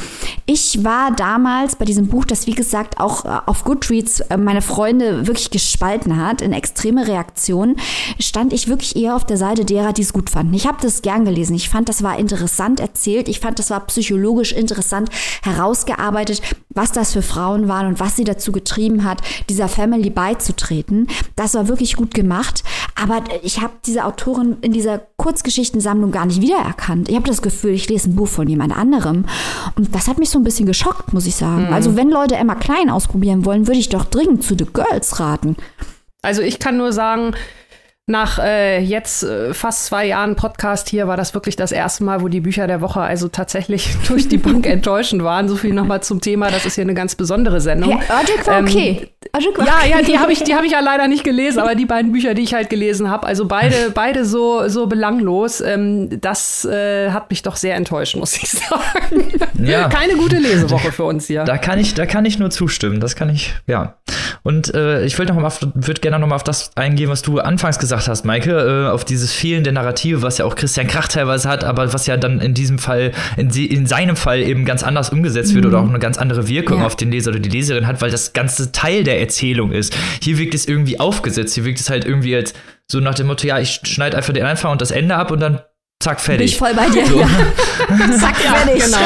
Ich 0.45 0.83
war 0.83 1.11
damals 1.11 1.75
bei 1.75 1.85
diesem 1.85 2.07
Buch, 2.07 2.25
das 2.25 2.47
wie 2.47 2.53
gesagt 2.53 2.99
auch 2.99 3.25
äh, 3.25 3.39
auf 3.45 3.63
Goodreads 3.63 4.21
äh, 4.21 4.37
meine 4.37 4.61
Freunde 4.61 5.27
wirklich 5.27 5.49
gespalten 5.49 6.17
hat, 6.17 6.41
in 6.41 6.53
extreme 6.53 7.07
Reaktionen, 7.07 7.77
stand 8.19 8.53
ich 8.53 8.67
wirklich 8.67 8.95
eher 8.95 9.15
auf 9.15 9.25
der 9.25 9.37
Seite 9.37 9.65
derer, 9.65 9.93
die 9.93 10.01
es 10.01 10.13
gut 10.13 10.29
fanden. 10.29 10.53
Ich 10.53 10.67
habe 10.67 10.77
das 10.81 11.01
gern 11.01 11.25
gelesen. 11.25 11.55
Ich 11.55 11.69
fand, 11.69 11.89
das 11.89 12.03
war 12.03 12.17
interessant 12.17 12.79
erzählt. 12.79 13.27
Ich 13.27 13.39
fand, 13.39 13.59
das 13.59 13.69
war 13.69 13.79
psychologisch 13.87 14.51
interessant 14.51 15.09
herausgearbeitet, 15.43 16.41
was 16.69 16.91
das 16.91 17.13
für 17.13 17.21
Frauen 17.21 17.67
waren 17.67 17.87
und 17.87 17.99
was 17.99 18.15
sie 18.15 18.23
dazu 18.23 18.51
getrieben 18.51 19.03
hat, 19.03 19.21
dieser 19.49 19.67
Family 19.67 20.09
beizutreten. 20.09 21.07
Das 21.35 21.53
war 21.53 21.67
wirklich 21.67 21.95
gut 21.95 22.13
gemacht. 22.13 22.63
Aber 22.95 23.23
ich 23.43 23.61
habe 23.61 23.73
diese 23.85 24.05
Autorin 24.05 24.57
in 24.61 24.71
dieser 24.71 24.99
Kurzgeschichtensammlung 25.25 26.11
gar 26.11 26.27
nicht 26.27 26.39
wiedererkannt. 26.39 27.09
Ich 27.09 27.15
habe 27.15 27.27
das 27.27 27.41
Gefühl, 27.41 27.71
ich 27.71 27.89
lese 27.89 28.11
ein 28.11 28.15
Buch 28.15 28.27
von 28.27 28.47
jemand 28.47 28.77
anderem. 28.77 29.25
Und 29.75 29.95
das 29.95 30.07
hat 30.07 30.19
mich 30.19 30.29
so 30.29 30.37
ein 30.37 30.43
bisschen 30.43 30.67
geschockt, 30.67 31.13
muss 31.13 31.25
ich 31.25 31.35
sagen. 31.35 31.65
Mhm. 31.65 31.73
Also 31.73 31.95
wenn 31.95 32.11
Leute 32.11 32.35
Emma 32.35 32.53
Klein 32.53 32.91
ausprobieren 32.91 33.43
wollen, 33.43 33.65
würde 33.65 33.79
ich 33.79 33.89
doch 33.89 34.05
dringend 34.05 34.43
zu 34.43 34.55
The 34.55 34.67
Girls 34.71 35.19
raten. 35.19 35.55
Also 36.21 36.43
ich 36.43 36.59
kann 36.59 36.77
nur 36.77 36.93
sagen, 36.93 37.33
nach 38.07 38.37
äh, 38.37 38.79
jetzt 38.81 39.23
äh, 39.23 39.51
fast 39.55 39.85
zwei 39.87 40.05
Jahren 40.05 40.35
Podcast 40.35 40.89
hier 40.89 41.07
war 41.07 41.17
das 41.17 41.33
wirklich 41.33 41.55
das 41.55 41.71
erste 41.71 42.03
Mal, 42.03 42.21
wo 42.21 42.27
die 42.27 42.39
Bücher 42.39 42.67
der 42.67 42.79
Woche 42.81 43.01
also 43.01 43.29
tatsächlich 43.29 43.95
durch 44.07 44.27
die 44.27 44.37
Bank 44.37 44.67
enttäuschend 44.67 45.23
waren. 45.23 45.47
So 45.49 45.55
viel 45.55 45.73
nochmal 45.73 46.03
zum 46.03 46.21
Thema. 46.21 46.51
Das 46.51 46.67
ist 46.67 46.75
hier 46.75 46.83
eine 46.83 46.93
ganz 46.93 47.15
besondere 47.15 47.59
Sendung. 47.61 47.89
Ja, 47.89 48.15
Ördig 48.17 48.45
war 48.45 48.59
Ähm, 48.59 48.65
okay. 48.65 49.07
Ördig 49.33 49.57
war 49.57 49.65
Ja, 49.65 49.73
okay. 49.79 49.89
ja, 49.89 50.01
die 50.03 50.19
habe 50.19 50.31
ich, 50.31 50.43
die 50.43 50.53
habe 50.53 50.67
ich 50.67 50.73
ja 50.73 50.81
leider 50.81 51.07
nicht 51.07 51.23
gelesen, 51.23 51.57
aber 51.59 51.73
die 51.73 51.87
beiden 51.87 52.11
Bücher, 52.11 52.35
die 52.35 52.43
ich 52.43 52.53
halt 52.53 52.69
gelesen 52.69 53.09
habe, 53.09 53.25
also 53.25 53.45
beide, 53.47 53.89
beide 53.95 54.23
so, 54.23 54.67
so 54.67 54.85
belanglos. 54.85 55.59
Ähm, 55.61 56.21
das 56.21 56.63
äh, 56.65 57.09
hat 57.09 57.31
mich 57.31 57.41
doch 57.41 57.55
sehr 57.55 57.73
enttäuscht, 57.73 58.15
muss 58.17 58.35
ich 58.37 58.47
sagen. 58.51 59.33
Ja. 59.63 59.89
Keine 59.89 60.13
gute 60.13 60.37
Lesewoche 60.37 60.91
für 60.91 61.05
uns 61.05 61.25
hier. 61.25 61.43
Da 61.43 61.57
kann 61.57 61.79
ich, 61.79 61.95
da 61.95 62.05
kann 62.05 62.23
ich 62.25 62.37
nur 62.37 62.51
zustimmen. 62.51 62.99
Das 62.99 63.15
kann 63.15 63.29
ich, 63.29 63.55
ja. 63.65 63.95
Und 64.43 64.75
äh, 64.75 65.03
ich 65.05 65.17
will 65.17 65.25
noch 65.25 65.33
mal, 65.33 65.47
auf- 65.47 65.65
würd 65.73 66.03
gerne 66.03 66.19
noch 66.19 66.27
mal 66.27 66.35
auf 66.35 66.43
das 66.43 66.69
eingehen, 66.75 67.09
was 67.09 67.23
du 67.23 67.39
anfangs 67.39 67.79
gesagt 67.79 67.94
hast, 68.07 68.25
Maike, 68.25 68.51
äh, 68.51 68.89
auf 68.89 69.05
dieses 69.05 69.31
fehlende 69.31 69.71
Narrative, 69.71 70.21
was 70.21 70.37
ja 70.37 70.45
auch 70.45 70.55
Christian 70.55 70.87
Krach 70.87 71.07
teilweise 71.07 71.49
hat, 71.49 71.63
aber 71.63 71.91
was 71.93 72.05
ja 72.07 72.17
dann 72.17 72.39
in 72.41 72.53
diesem 72.53 72.77
Fall, 72.79 73.11
in, 73.37 73.49
sie- 73.49 73.65
in 73.65 73.85
seinem 73.85 74.15
Fall 74.15 74.41
eben 74.41 74.65
ganz 74.65 74.83
anders 74.83 75.09
umgesetzt 75.09 75.55
wird 75.55 75.65
oder 75.65 75.79
auch 75.79 75.89
eine 75.89 75.99
ganz 75.99 76.17
andere 76.17 76.47
Wirkung 76.47 76.79
Ja. 76.79 76.85
auf 76.85 76.95
den 76.95 77.11
Leser 77.11 77.31
oder 77.31 77.39
die 77.39 77.49
Leserin 77.49 77.87
hat, 77.87 78.01
weil 78.01 78.11
das 78.11 78.33
ganze 78.33 78.71
Teil 78.71 79.03
der 79.03 79.19
Erzählung 79.19 79.71
ist. 79.71 79.95
Hier 80.21 80.37
wirkt 80.37 80.53
es 80.53 80.67
irgendwie 80.67 80.99
aufgesetzt, 80.99 81.55
hier 81.55 81.65
wirkt 81.65 81.79
es 81.79 81.89
halt 81.89 82.05
irgendwie 82.05 82.35
als 82.35 82.53
so 82.91 82.99
nach 82.99 83.15
dem 83.15 83.27
Motto, 83.27 83.47
ja, 83.47 83.59
ich 83.59 83.79
schneide 83.83 84.15
einfach 84.17 84.33
den 84.33 84.45
Anfang 84.45 84.71
und 84.71 84.81
das 84.81 84.91
Ende 84.91 85.15
ab 85.15 85.31
und 85.31 85.39
dann 85.39 85.59
zack, 86.03 86.23
Bin 86.25 86.41
ich 86.41 86.57
fertig. 86.57 86.57
voll 86.57 86.73
bei 86.75 86.89
dir. 86.89 87.05
So. 87.07 87.19
Ja. 87.19 87.27
Zack, 88.19 88.35
fertig. 88.35 88.83
Genau. 88.83 88.97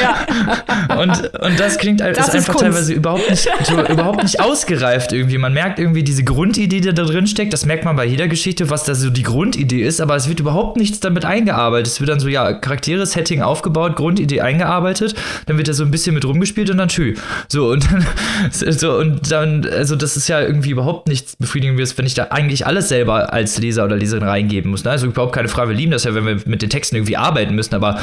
Ja. 0.00 0.96
Und, 1.00 1.34
und 1.40 1.60
das 1.60 1.76
klingt 1.76 2.00
Das 2.00 2.16
ist 2.18 2.28
ist 2.28 2.34
einfach 2.34 2.54
Kunst. 2.54 2.62
teilweise 2.64 2.92
überhaupt 2.94 3.28
nicht, 3.28 3.48
so, 3.64 3.82
überhaupt 3.86 4.22
nicht 4.22 4.40
ausgereift 4.40 5.12
irgendwie. 5.12 5.38
Man 5.38 5.52
merkt 5.52 5.78
irgendwie 5.78 6.02
diese 6.02 6.24
Grundidee, 6.24 6.80
die 6.80 6.94
da 6.94 7.02
drin 7.04 7.26
steckt, 7.26 7.52
das 7.52 7.66
merkt 7.66 7.84
man 7.84 7.96
bei 7.96 8.04
jeder 8.06 8.28
Geschichte, 8.28 8.70
was 8.70 8.84
da 8.84 8.94
so 8.94 9.10
die 9.10 9.22
Grundidee 9.22 9.82
ist, 9.82 10.00
aber 10.00 10.16
es 10.16 10.28
wird 10.28 10.40
überhaupt 10.40 10.76
nichts 10.78 11.00
damit 11.00 11.24
eingearbeitet. 11.24 11.88
Es 11.88 12.00
wird 12.00 12.08
dann 12.10 12.20
so, 12.20 12.28
ja, 12.28 12.52
Charaktere, 12.54 13.04
Setting 13.06 13.42
aufgebaut, 13.42 13.96
Grundidee 13.96 14.40
eingearbeitet, 14.40 15.14
dann 15.46 15.58
wird 15.58 15.68
da 15.68 15.72
so 15.74 15.82
ein 15.84 15.90
bisschen 15.90 16.14
mit 16.14 16.24
rumgespielt 16.24 16.70
und 16.70 16.78
dann 16.78 16.88
tschü. 16.88 17.14
So, 17.48 17.68
und 17.68 17.86
dann, 17.90 18.06
so, 18.50 18.96
und 18.96 19.30
dann, 19.30 19.66
also 19.70 19.96
das 19.96 20.16
ist 20.16 20.28
ja 20.28 20.40
irgendwie 20.40 20.70
überhaupt 20.70 21.08
nichts 21.08 21.36
Befriedigendes, 21.36 21.98
wenn 21.98 22.06
ich 22.06 22.14
da 22.14 22.28
eigentlich 22.30 22.66
alles 22.66 22.88
selber 22.88 23.32
als 23.32 23.58
Leser 23.58 23.84
oder 23.84 23.96
Leserin 23.96 24.24
reingeben 24.26 24.70
muss. 24.70 24.84
Ne? 24.84 24.90
Also 24.90 25.06
überhaupt 25.06 25.34
keine 25.34 25.48
Frage, 25.48 25.70
wir 25.70 25.76
lieben 25.76 25.92
das 25.92 26.04
ja, 26.04 26.14
wenn 26.14 26.24
wir 26.26 26.35
mit 26.44 26.62
den 26.62 26.70
Texten 26.70 26.96
irgendwie 26.96 27.16
arbeiten 27.16 27.54
müssen, 27.54 27.74
aber 27.74 28.00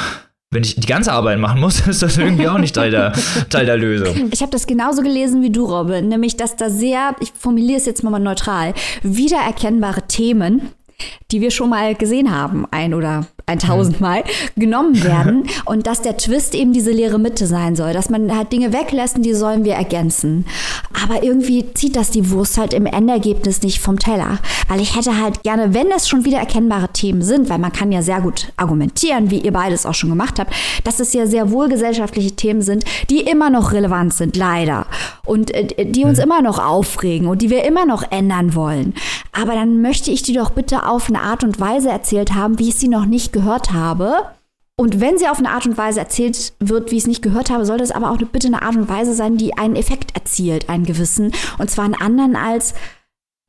wenn 0.54 0.62
ich 0.62 0.76
die 0.76 0.86
ganze 0.86 1.12
Arbeit 1.12 1.38
machen 1.38 1.60
muss, 1.60 1.80
ist 1.86 2.02
das 2.02 2.16
irgendwie 2.16 2.48
auch 2.48 2.58
nicht 2.58 2.74
Teil 2.74 2.90
der, 2.90 3.12
Teil 3.50 3.66
der 3.66 3.76
Lösung. 3.76 4.30
Ich 4.32 4.40
habe 4.40 4.52
das 4.52 4.66
genauso 4.66 5.02
gelesen 5.02 5.42
wie 5.42 5.50
du, 5.50 5.66
Robin, 5.66 6.08
nämlich 6.08 6.36
dass 6.36 6.56
da 6.56 6.70
sehr, 6.70 7.14
ich 7.20 7.32
formuliere 7.36 7.78
es 7.78 7.86
jetzt 7.86 8.02
mal 8.02 8.18
neutral, 8.18 8.72
wiedererkennbare 9.02 10.02
Themen, 10.06 10.70
die 11.30 11.40
wir 11.40 11.50
schon 11.50 11.70
mal 11.70 11.94
gesehen 11.94 12.34
haben, 12.34 12.66
ein 12.70 12.94
oder 12.94 13.26
tausendmal, 13.46 14.24
genommen 14.56 15.02
werden 15.04 15.44
und 15.64 15.86
dass 15.86 16.02
der 16.02 16.16
Twist 16.16 16.54
eben 16.54 16.72
diese 16.72 16.90
leere 16.90 17.18
Mitte 17.18 17.46
sein 17.46 17.76
soll, 17.76 17.92
dass 17.92 18.10
man 18.10 18.34
halt 18.36 18.52
Dinge 18.52 18.72
weglässt 18.72 19.16
und 19.16 19.22
die 19.22 19.34
sollen 19.34 19.64
wir 19.64 19.74
ergänzen. 19.74 20.46
Aber 21.04 21.22
irgendwie 21.22 21.72
zieht 21.74 21.96
das 21.96 22.10
die 22.10 22.30
Wurst 22.30 22.58
halt 22.58 22.72
im 22.72 22.86
Endergebnis 22.86 23.62
nicht 23.62 23.80
vom 23.80 23.98
Teller, 23.98 24.38
weil 24.68 24.80
ich 24.80 24.96
hätte 24.96 25.20
halt 25.20 25.42
gerne, 25.42 25.74
wenn 25.74 25.90
es 25.90 26.08
schon 26.08 26.24
wieder 26.24 26.38
erkennbare 26.38 26.88
Themen 26.88 27.22
sind, 27.22 27.50
weil 27.50 27.58
man 27.58 27.72
kann 27.72 27.92
ja 27.92 28.02
sehr 28.02 28.20
gut 28.20 28.52
argumentieren, 28.56 29.30
wie 29.30 29.40
ihr 29.40 29.52
beides 29.52 29.86
auch 29.86 29.94
schon 29.94 30.10
gemacht 30.10 30.38
habt, 30.38 30.52
dass 30.84 31.00
es 31.00 31.12
ja 31.12 31.26
sehr 31.26 31.50
wohl 31.50 31.68
gesellschaftliche 31.68 32.32
Themen 32.32 32.62
sind, 32.62 32.84
die 33.10 33.20
immer 33.20 33.50
noch 33.50 33.72
relevant 33.72 34.14
sind, 34.14 34.36
leider. 34.36 34.86
Und 35.26 35.52
äh, 35.54 35.84
die 35.84 36.04
uns 36.04 36.18
immer 36.18 36.40
noch 36.42 36.58
aufregen 36.58 37.28
und 37.28 37.42
die 37.42 37.50
wir 37.50 37.64
immer 37.64 37.84
noch 37.86 38.10
ändern 38.10 38.54
wollen. 38.54 38.94
Aber 39.32 39.54
dann 39.54 39.82
möchte 39.82 40.10
ich 40.10 40.22
die 40.22 40.32
doch 40.32 40.50
bitte 40.50 40.86
auf 40.86 41.08
eine 41.08 41.20
Art 41.20 41.44
und 41.44 41.60
Weise 41.60 41.90
erzählt 41.90 42.34
haben, 42.34 42.58
wie 42.58 42.68
ich 42.68 42.76
sie 42.76 42.88
noch 42.88 43.04
nicht 43.04 43.33
gehört 43.34 43.72
habe. 43.72 44.30
Und 44.76 45.00
wenn 45.00 45.18
sie 45.18 45.28
auf 45.28 45.38
eine 45.38 45.50
Art 45.50 45.66
und 45.66 45.78
Weise 45.78 46.00
erzählt 46.00 46.54
wird, 46.58 46.90
wie 46.90 46.96
ich 46.96 47.02
es 47.02 47.06
nicht 47.06 47.22
gehört 47.22 47.50
habe, 47.50 47.64
soll 47.66 47.78
das 47.78 47.92
aber 47.92 48.10
auch 48.10 48.16
bitte 48.16 48.48
eine 48.48 48.62
Art 48.62 48.74
und 48.74 48.88
Weise 48.88 49.14
sein, 49.14 49.36
die 49.36 49.56
einen 49.56 49.76
Effekt 49.76 50.16
erzielt, 50.16 50.68
einen 50.68 50.84
gewissen. 50.84 51.32
Und 51.58 51.70
zwar 51.70 51.84
einen 51.84 51.94
anderen 51.94 52.34
als, 52.34 52.74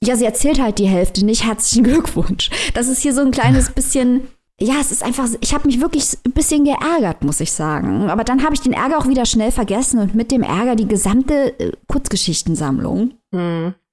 ja, 0.04 0.16
sie 0.16 0.26
erzählt 0.26 0.62
halt 0.62 0.78
die 0.78 0.88
Hälfte 0.88 1.26
nicht, 1.26 1.46
herzlichen 1.46 1.84
Glückwunsch. 1.84 2.52
Das 2.74 2.88
ist 2.88 3.02
hier 3.02 3.14
so 3.14 3.22
ein 3.22 3.32
kleines 3.32 3.72
bisschen, 3.72 4.28
ja, 4.60 4.76
es 4.80 4.92
ist 4.92 5.04
einfach, 5.04 5.28
ich 5.42 5.54
habe 5.56 5.68
mich 5.68 5.82
wirklich 5.82 6.16
ein 6.26 6.32
bisschen 6.32 6.64
geärgert, 6.64 7.24
muss 7.24 7.40
ich 7.40 7.52
sagen. 7.52 8.10
Aber 8.12 8.24
dann 8.24 8.44
habe 8.44 8.54
ich 8.54 8.62
den 8.62 8.74
Ärger 8.74 9.00
auch 9.00 9.08
wieder 9.08 9.26
schnell 9.26 9.52
vergessen 9.52 10.00
und 10.00 10.14
mit 10.14 10.32
dem 10.32 10.44
Ärger 10.44 10.76
die 10.76 10.88
gesamte 10.88 11.60
äh, 11.60 11.72
Kurzgeschichtensammlung. 11.88 13.16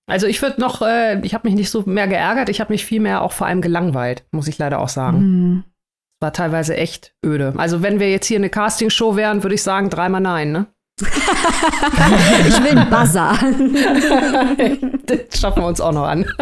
Also 0.07 0.27
ich 0.27 0.43
würde 0.43 0.61
noch, 0.61 0.83
äh, 0.83 1.19
ich 1.25 1.33
habe 1.33 1.49
mich 1.49 1.57
nicht 1.57 1.71
so 1.71 1.85
mehr 1.87 2.09
geärgert, 2.09 2.51
ich 2.51 2.61
habe 2.61 2.75
mich 2.75 2.85
viel 2.85 3.01
mehr 3.01 3.23
auch 3.23 3.33
vor 3.33 3.47
allem 3.47 3.63
gelangweilt, 3.63 4.25
muss 4.33 4.49
ich 4.49 4.59
leider 4.59 4.81
auch 4.81 4.91
sagen. 4.91 5.65
War 6.23 6.33
teilweise 6.33 6.77
echt 6.77 7.15
öde. 7.27 7.53
Also 7.57 7.83
wenn 7.83 7.99
wir 7.99 8.09
jetzt 8.09 8.27
hier 8.27 8.39
eine 8.39 8.49
Castingshow 8.49 9.17
wären, 9.17 9.43
würde 9.43 9.57
ich 9.57 9.63
sagen, 9.65 9.91
dreimal 9.91 10.21
nein, 10.21 10.53
ne? 10.53 10.67
Ich 12.49 12.63
will 12.63 12.79
einen 12.79 12.91
Buzzer. 12.91 13.33
Das 15.07 15.41
schaffen 15.41 15.63
wir 15.63 15.67
uns 15.67 15.81
auch 15.81 15.93
noch 15.93 16.05
an. 16.05 16.27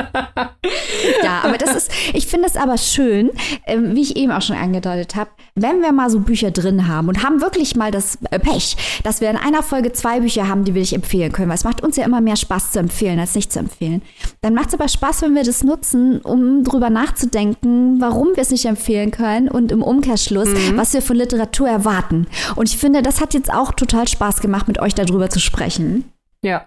Ja, 1.25 1.41
aber 1.45 1.57
das 1.57 1.75
ist, 1.75 1.91
ich 2.13 2.27
finde 2.27 2.47
es 2.47 2.57
aber 2.57 2.77
schön, 2.77 3.31
ähm, 3.67 3.95
wie 3.95 4.03
ich 4.03 4.17
eben 4.17 4.31
auch 4.33 4.43
schon 4.43 4.57
angedeutet 4.57 5.17
habe, 5.17 5.31
wenn 5.55 5.81
wir 5.81 5.93
mal 5.93 6.11
so 6.11 6.21
Bücher 6.21 6.51
drin 6.51 6.87
haben 6.89 7.09
und 7.09 7.23
haben 7.23 7.41
wirklich 7.41 7.75
mal 7.77 7.91
das 7.91 8.19
äh, 8.31 8.39
Pech, 8.39 8.77
dass 9.03 9.21
wir 9.21 9.31
in 9.31 9.37
einer 9.37 9.63
Folge 9.63 9.93
zwei 9.93 10.21
Bücher 10.21 10.49
haben, 10.49 10.65
die 10.65 10.75
wir 10.75 10.81
nicht 10.81 10.93
empfehlen 10.93 11.33
können, 11.33 11.49
weil 11.49 11.57
es 11.57 11.65
macht 11.65 11.83
uns 11.83 11.97
ja 11.97 12.05
immer 12.05 12.21
mehr 12.21 12.37
Spaß 12.37 12.73
zu 12.73 12.79
empfehlen, 12.79 13.19
als 13.19 13.35
nicht 13.35 13.53
zu 13.53 13.59
empfehlen. 13.59 14.03
Dann 14.43 14.55
macht 14.55 14.69
es 14.69 14.75
aber 14.75 14.89
Spaß, 14.89 15.23
wenn 15.23 15.35
wir 15.35 15.45
das 15.45 15.65
nutzen, 15.65 16.21
um 16.21 16.65
drüber 16.65 16.91
nachzudenken, 16.91 18.01
warum 18.01 18.29
wir 18.35 18.43
es 18.43 18.51
nicht 18.51 18.67
empfehlen 18.67 19.11
können 19.11 19.49
und 19.49 19.73
im 19.73 19.83
Umkehrschluss, 19.83 20.49
was 20.75 20.93
wir 20.93 21.03
von 21.03 21.17
Literatur 21.17 21.69
erwarten. 21.69 22.27
Und 22.57 22.69
ich 22.69 22.77
finde, 22.77 23.03
das 23.03 23.21
hat 23.21 23.35
jetzt 23.35 23.53
auch 23.53 23.73
total 23.73 24.07
Spaß 24.09 24.41
gemacht, 24.41 24.50
mit 24.67 24.79
euch 24.79 24.95
darüber 24.95 25.31
zu 25.31 25.41
sprechen. 25.41 26.13
Ja. 26.43 26.67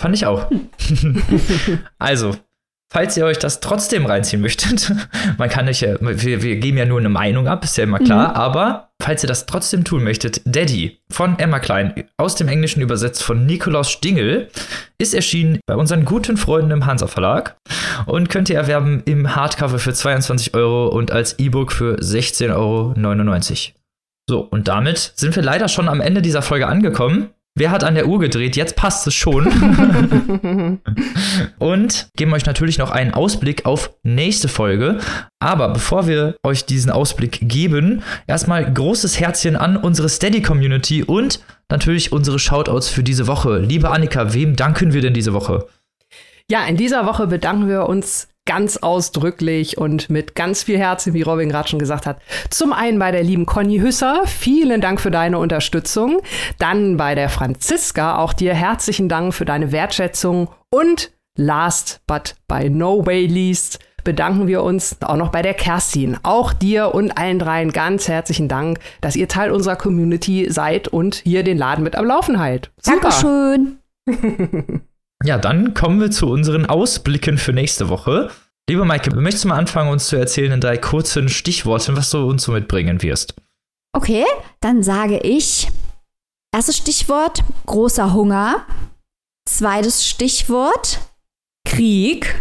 Fand 0.00 0.14
ich 0.14 0.26
auch. 0.26 0.50
also, 1.98 2.36
falls 2.92 3.16
ihr 3.16 3.24
euch 3.24 3.38
das 3.38 3.60
trotzdem 3.60 4.04
reinziehen 4.06 4.42
möchtet, 4.42 4.92
man 5.38 5.48
kann 5.48 5.64
nicht, 5.64 5.80
ja- 5.80 5.96
wir, 6.00 6.42
wir 6.42 6.56
geben 6.56 6.76
ja 6.78 6.84
nur 6.84 6.98
eine 6.98 7.08
Meinung 7.08 7.48
ab, 7.48 7.64
ist 7.64 7.76
ja 7.76 7.84
immer 7.84 7.98
klar, 7.98 8.36
aber 8.36 8.90
falls 9.02 9.24
ihr 9.24 9.28
das 9.28 9.46
trotzdem 9.46 9.84
tun 9.84 10.04
möchtet, 10.04 10.42
Daddy 10.44 11.00
von 11.10 11.38
Emma 11.38 11.58
Klein, 11.58 12.04
aus 12.18 12.34
dem 12.34 12.48
Englischen 12.48 12.82
übersetzt 12.82 13.22
von 13.22 13.46
Nikolaus 13.46 13.90
Stingel, 13.90 14.48
ist 14.98 15.14
erschienen 15.14 15.58
bei 15.66 15.74
unseren 15.74 16.04
guten 16.04 16.36
Freunden 16.36 16.70
im 16.70 16.86
Hansa 16.86 17.06
Verlag 17.06 17.56
und 18.06 18.28
könnt 18.28 18.50
ihr 18.50 18.56
erwerben 18.56 19.02
im 19.06 19.34
Hardcover 19.34 19.78
für 19.78 19.92
22 19.92 20.54
Euro 20.54 20.88
und 20.88 21.10
als 21.10 21.38
E-Book 21.38 21.72
für 21.72 21.96
16,99 21.96 22.50
Euro. 22.54 23.81
So, 24.28 24.40
und 24.40 24.68
damit 24.68 25.12
sind 25.16 25.34
wir 25.34 25.42
leider 25.42 25.68
schon 25.68 25.88
am 25.88 26.00
Ende 26.00 26.22
dieser 26.22 26.42
Folge 26.42 26.66
angekommen. 26.66 27.30
Wer 27.54 27.70
hat 27.70 27.84
an 27.84 27.94
der 27.94 28.08
Uhr 28.08 28.18
gedreht? 28.18 28.56
Jetzt 28.56 28.76
passt 28.76 29.06
es 29.06 29.12
schon. 29.12 29.46
und 31.58 32.08
geben 32.16 32.32
euch 32.32 32.46
natürlich 32.46 32.78
noch 32.78 32.90
einen 32.90 33.12
Ausblick 33.12 33.66
auf 33.66 33.90
nächste 34.02 34.48
Folge. 34.48 35.00
Aber 35.38 35.68
bevor 35.68 36.06
wir 36.06 36.34
euch 36.42 36.64
diesen 36.64 36.90
Ausblick 36.90 37.40
geben, 37.42 38.02
erstmal 38.26 38.72
großes 38.72 39.20
Herzchen 39.20 39.56
an 39.56 39.76
unsere 39.76 40.08
Steady-Community 40.08 41.02
und 41.02 41.40
natürlich 41.68 42.10
unsere 42.10 42.38
Shoutouts 42.38 42.88
für 42.88 43.02
diese 43.02 43.26
Woche. 43.26 43.58
Liebe 43.58 43.90
Annika, 43.90 44.32
wem 44.32 44.56
danken 44.56 44.94
wir 44.94 45.02
denn 45.02 45.12
diese 45.12 45.34
Woche? 45.34 45.66
Ja, 46.50 46.64
in 46.64 46.78
dieser 46.78 47.04
Woche 47.04 47.26
bedanken 47.26 47.68
wir 47.68 47.86
uns 47.86 48.28
ganz 48.44 48.76
ausdrücklich 48.76 49.78
und 49.78 50.10
mit 50.10 50.34
ganz 50.34 50.64
viel 50.64 50.78
Herzen, 50.78 51.14
wie 51.14 51.22
Robin 51.22 51.48
gerade 51.48 51.68
schon 51.68 51.78
gesagt 51.78 52.06
hat. 52.06 52.20
Zum 52.50 52.72
einen 52.72 52.98
bei 52.98 53.10
der 53.10 53.22
lieben 53.22 53.46
Conny 53.46 53.78
Hüsser, 53.78 54.22
vielen 54.26 54.80
Dank 54.80 55.00
für 55.00 55.10
deine 55.10 55.38
Unterstützung. 55.38 56.20
Dann 56.58 56.96
bei 56.96 57.14
der 57.14 57.28
Franziska, 57.28 58.18
auch 58.18 58.32
dir 58.32 58.54
herzlichen 58.54 59.08
Dank 59.08 59.34
für 59.34 59.44
deine 59.44 59.72
Wertschätzung. 59.72 60.48
Und 60.70 61.12
last 61.36 62.00
but 62.06 62.34
by 62.48 62.68
no 62.68 63.04
way 63.06 63.26
least 63.26 63.78
bedanken 64.04 64.48
wir 64.48 64.62
uns 64.62 64.96
auch 65.02 65.16
noch 65.16 65.30
bei 65.30 65.42
der 65.42 65.54
Kerstin. 65.54 66.18
Auch 66.24 66.52
dir 66.52 66.94
und 66.94 67.16
allen 67.16 67.38
dreien 67.38 67.72
ganz 67.72 68.08
herzlichen 68.08 68.48
Dank, 68.48 68.80
dass 69.00 69.16
ihr 69.16 69.28
Teil 69.28 69.52
unserer 69.52 69.76
Community 69.76 70.46
seid 70.50 70.88
und 70.88 71.16
hier 71.16 71.44
den 71.44 71.58
Laden 71.58 71.84
mit 71.84 71.94
am 71.94 72.06
Laufen 72.06 72.40
halt. 72.40 72.72
Super. 72.80 73.10
Dankeschön. 73.10 74.82
Ja, 75.24 75.38
dann 75.38 75.72
kommen 75.72 76.00
wir 76.00 76.10
zu 76.10 76.28
unseren 76.28 76.66
Ausblicken 76.66 77.38
für 77.38 77.52
nächste 77.52 77.88
Woche. 77.88 78.30
Liebe 78.68 78.84
Maike, 78.84 79.14
möchtest 79.14 79.44
du 79.44 79.48
mal 79.48 79.58
anfangen, 79.58 79.90
uns 79.90 80.08
zu 80.08 80.16
erzählen 80.16 80.52
in 80.52 80.60
drei 80.60 80.76
kurzen 80.76 81.28
Stichworten, 81.28 81.96
was 81.96 82.10
du 82.10 82.26
uns 82.28 82.42
so 82.42 82.52
mitbringen 82.52 83.02
wirst? 83.02 83.34
Okay, 83.92 84.24
dann 84.60 84.82
sage 84.82 85.18
ich, 85.18 85.68
erstes 86.52 86.76
Stichwort, 86.76 87.44
großer 87.66 88.12
Hunger. 88.12 88.66
Zweites 89.48 90.06
Stichwort, 90.06 91.00
Krieg. 91.68 92.34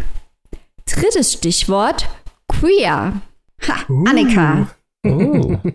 Drittes 0.86 1.34
Stichwort, 1.34 2.08
queer. 2.48 3.22
Ha, 3.68 3.86
Annika. 4.08 4.68
Oh. 5.06 5.58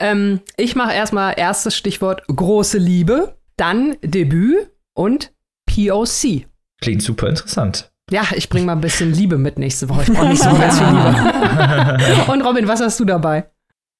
Ähm, 0.00 0.40
ich 0.56 0.76
mache 0.76 0.92
erstmal 0.92 1.34
erstes 1.36 1.76
Stichwort 1.76 2.22
große 2.28 2.78
Liebe, 2.78 3.36
dann 3.56 3.96
Debüt 4.02 4.70
und 4.94 5.32
POC. 5.78 6.46
Klingt 6.80 7.02
super 7.02 7.28
interessant. 7.28 7.92
Ja, 8.10 8.22
ich 8.34 8.48
bringe 8.48 8.66
mal 8.66 8.72
ein 8.72 8.80
bisschen 8.80 9.12
Liebe 9.12 9.38
mit 9.38 9.58
nächste 9.58 9.88
Woche. 9.88 10.02
Ich 10.02 10.12
brauche 10.12 10.28
nicht 10.28 10.42
so 10.42 10.50
ganz 10.50 10.78
viel 10.78 10.86
Liebe. 10.86 12.24
Und 12.32 12.42
Robin, 12.42 12.66
was 12.66 12.80
hast 12.80 12.98
du 12.98 13.04
dabei? 13.04 13.50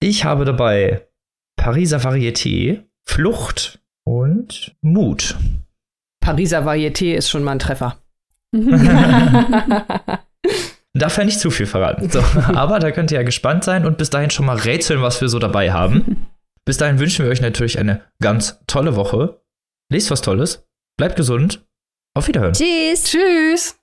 Ich 0.01 0.25
habe 0.25 0.45
dabei 0.45 1.07
Pariser 1.57 1.99
Varieté, 1.99 2.85
Flucht 3.05 3.81
und 4.05 4.75
Mut. 4.81 5.37
Pariser 6.21 6.65
Varieté 6.65 7.15
ist 7.15 7.29
schon 7.31 7.43
mal 7.43 7.53
ein 7.53 7.59
Treffer. 7.59 7.99
Darf 10.95 11.19
ja 11.19 11.25
nicht 11.25 11.41
zu 11.41 11.51
viel 11.51 11.67
verraten. 11.67 12.09
So, 12.09 12.21
aber 12.55 12.79
da 12.79 12.93
könnt 12.93 13.11
ihr 13.11 13.19
ja 13.19 13.25
gespannt 13.25 13.65
sein 13.65 13.85
und 13.85 13.99
bis 13.99 14.09
dahin 14.11 14.31
schon 14.31 14.47
mal 14.47 14.57
rätseln, 14.57 15.03
was 15.03 15.21
wir 15.21 15.29
so 15.29 15.39
dabei 15.39 15.73
haben. 15.73 16.29
Bis 16.65 16.77
dahin 16.77 16.99
wünschen 16.99 17.25
wir 17.25 17.33
euch 17.33 17.41
natürlich 17.41 17.79
eine 17.79 18.03
ganz 18.23 18.61
tolle 18.67 18.97
Woche. 18.97 19.43
Lest 19.91 20.11
was 20.11 20.23
Tolles, 20.23 20.67
bleibt 20.97 21.17
gesund. 21.17 21.68
Auf 22.19 22.27
Wiederhören. 22.27 22.53
Tschüss. 22.53 23.05
Tschüss. 23.05 23.77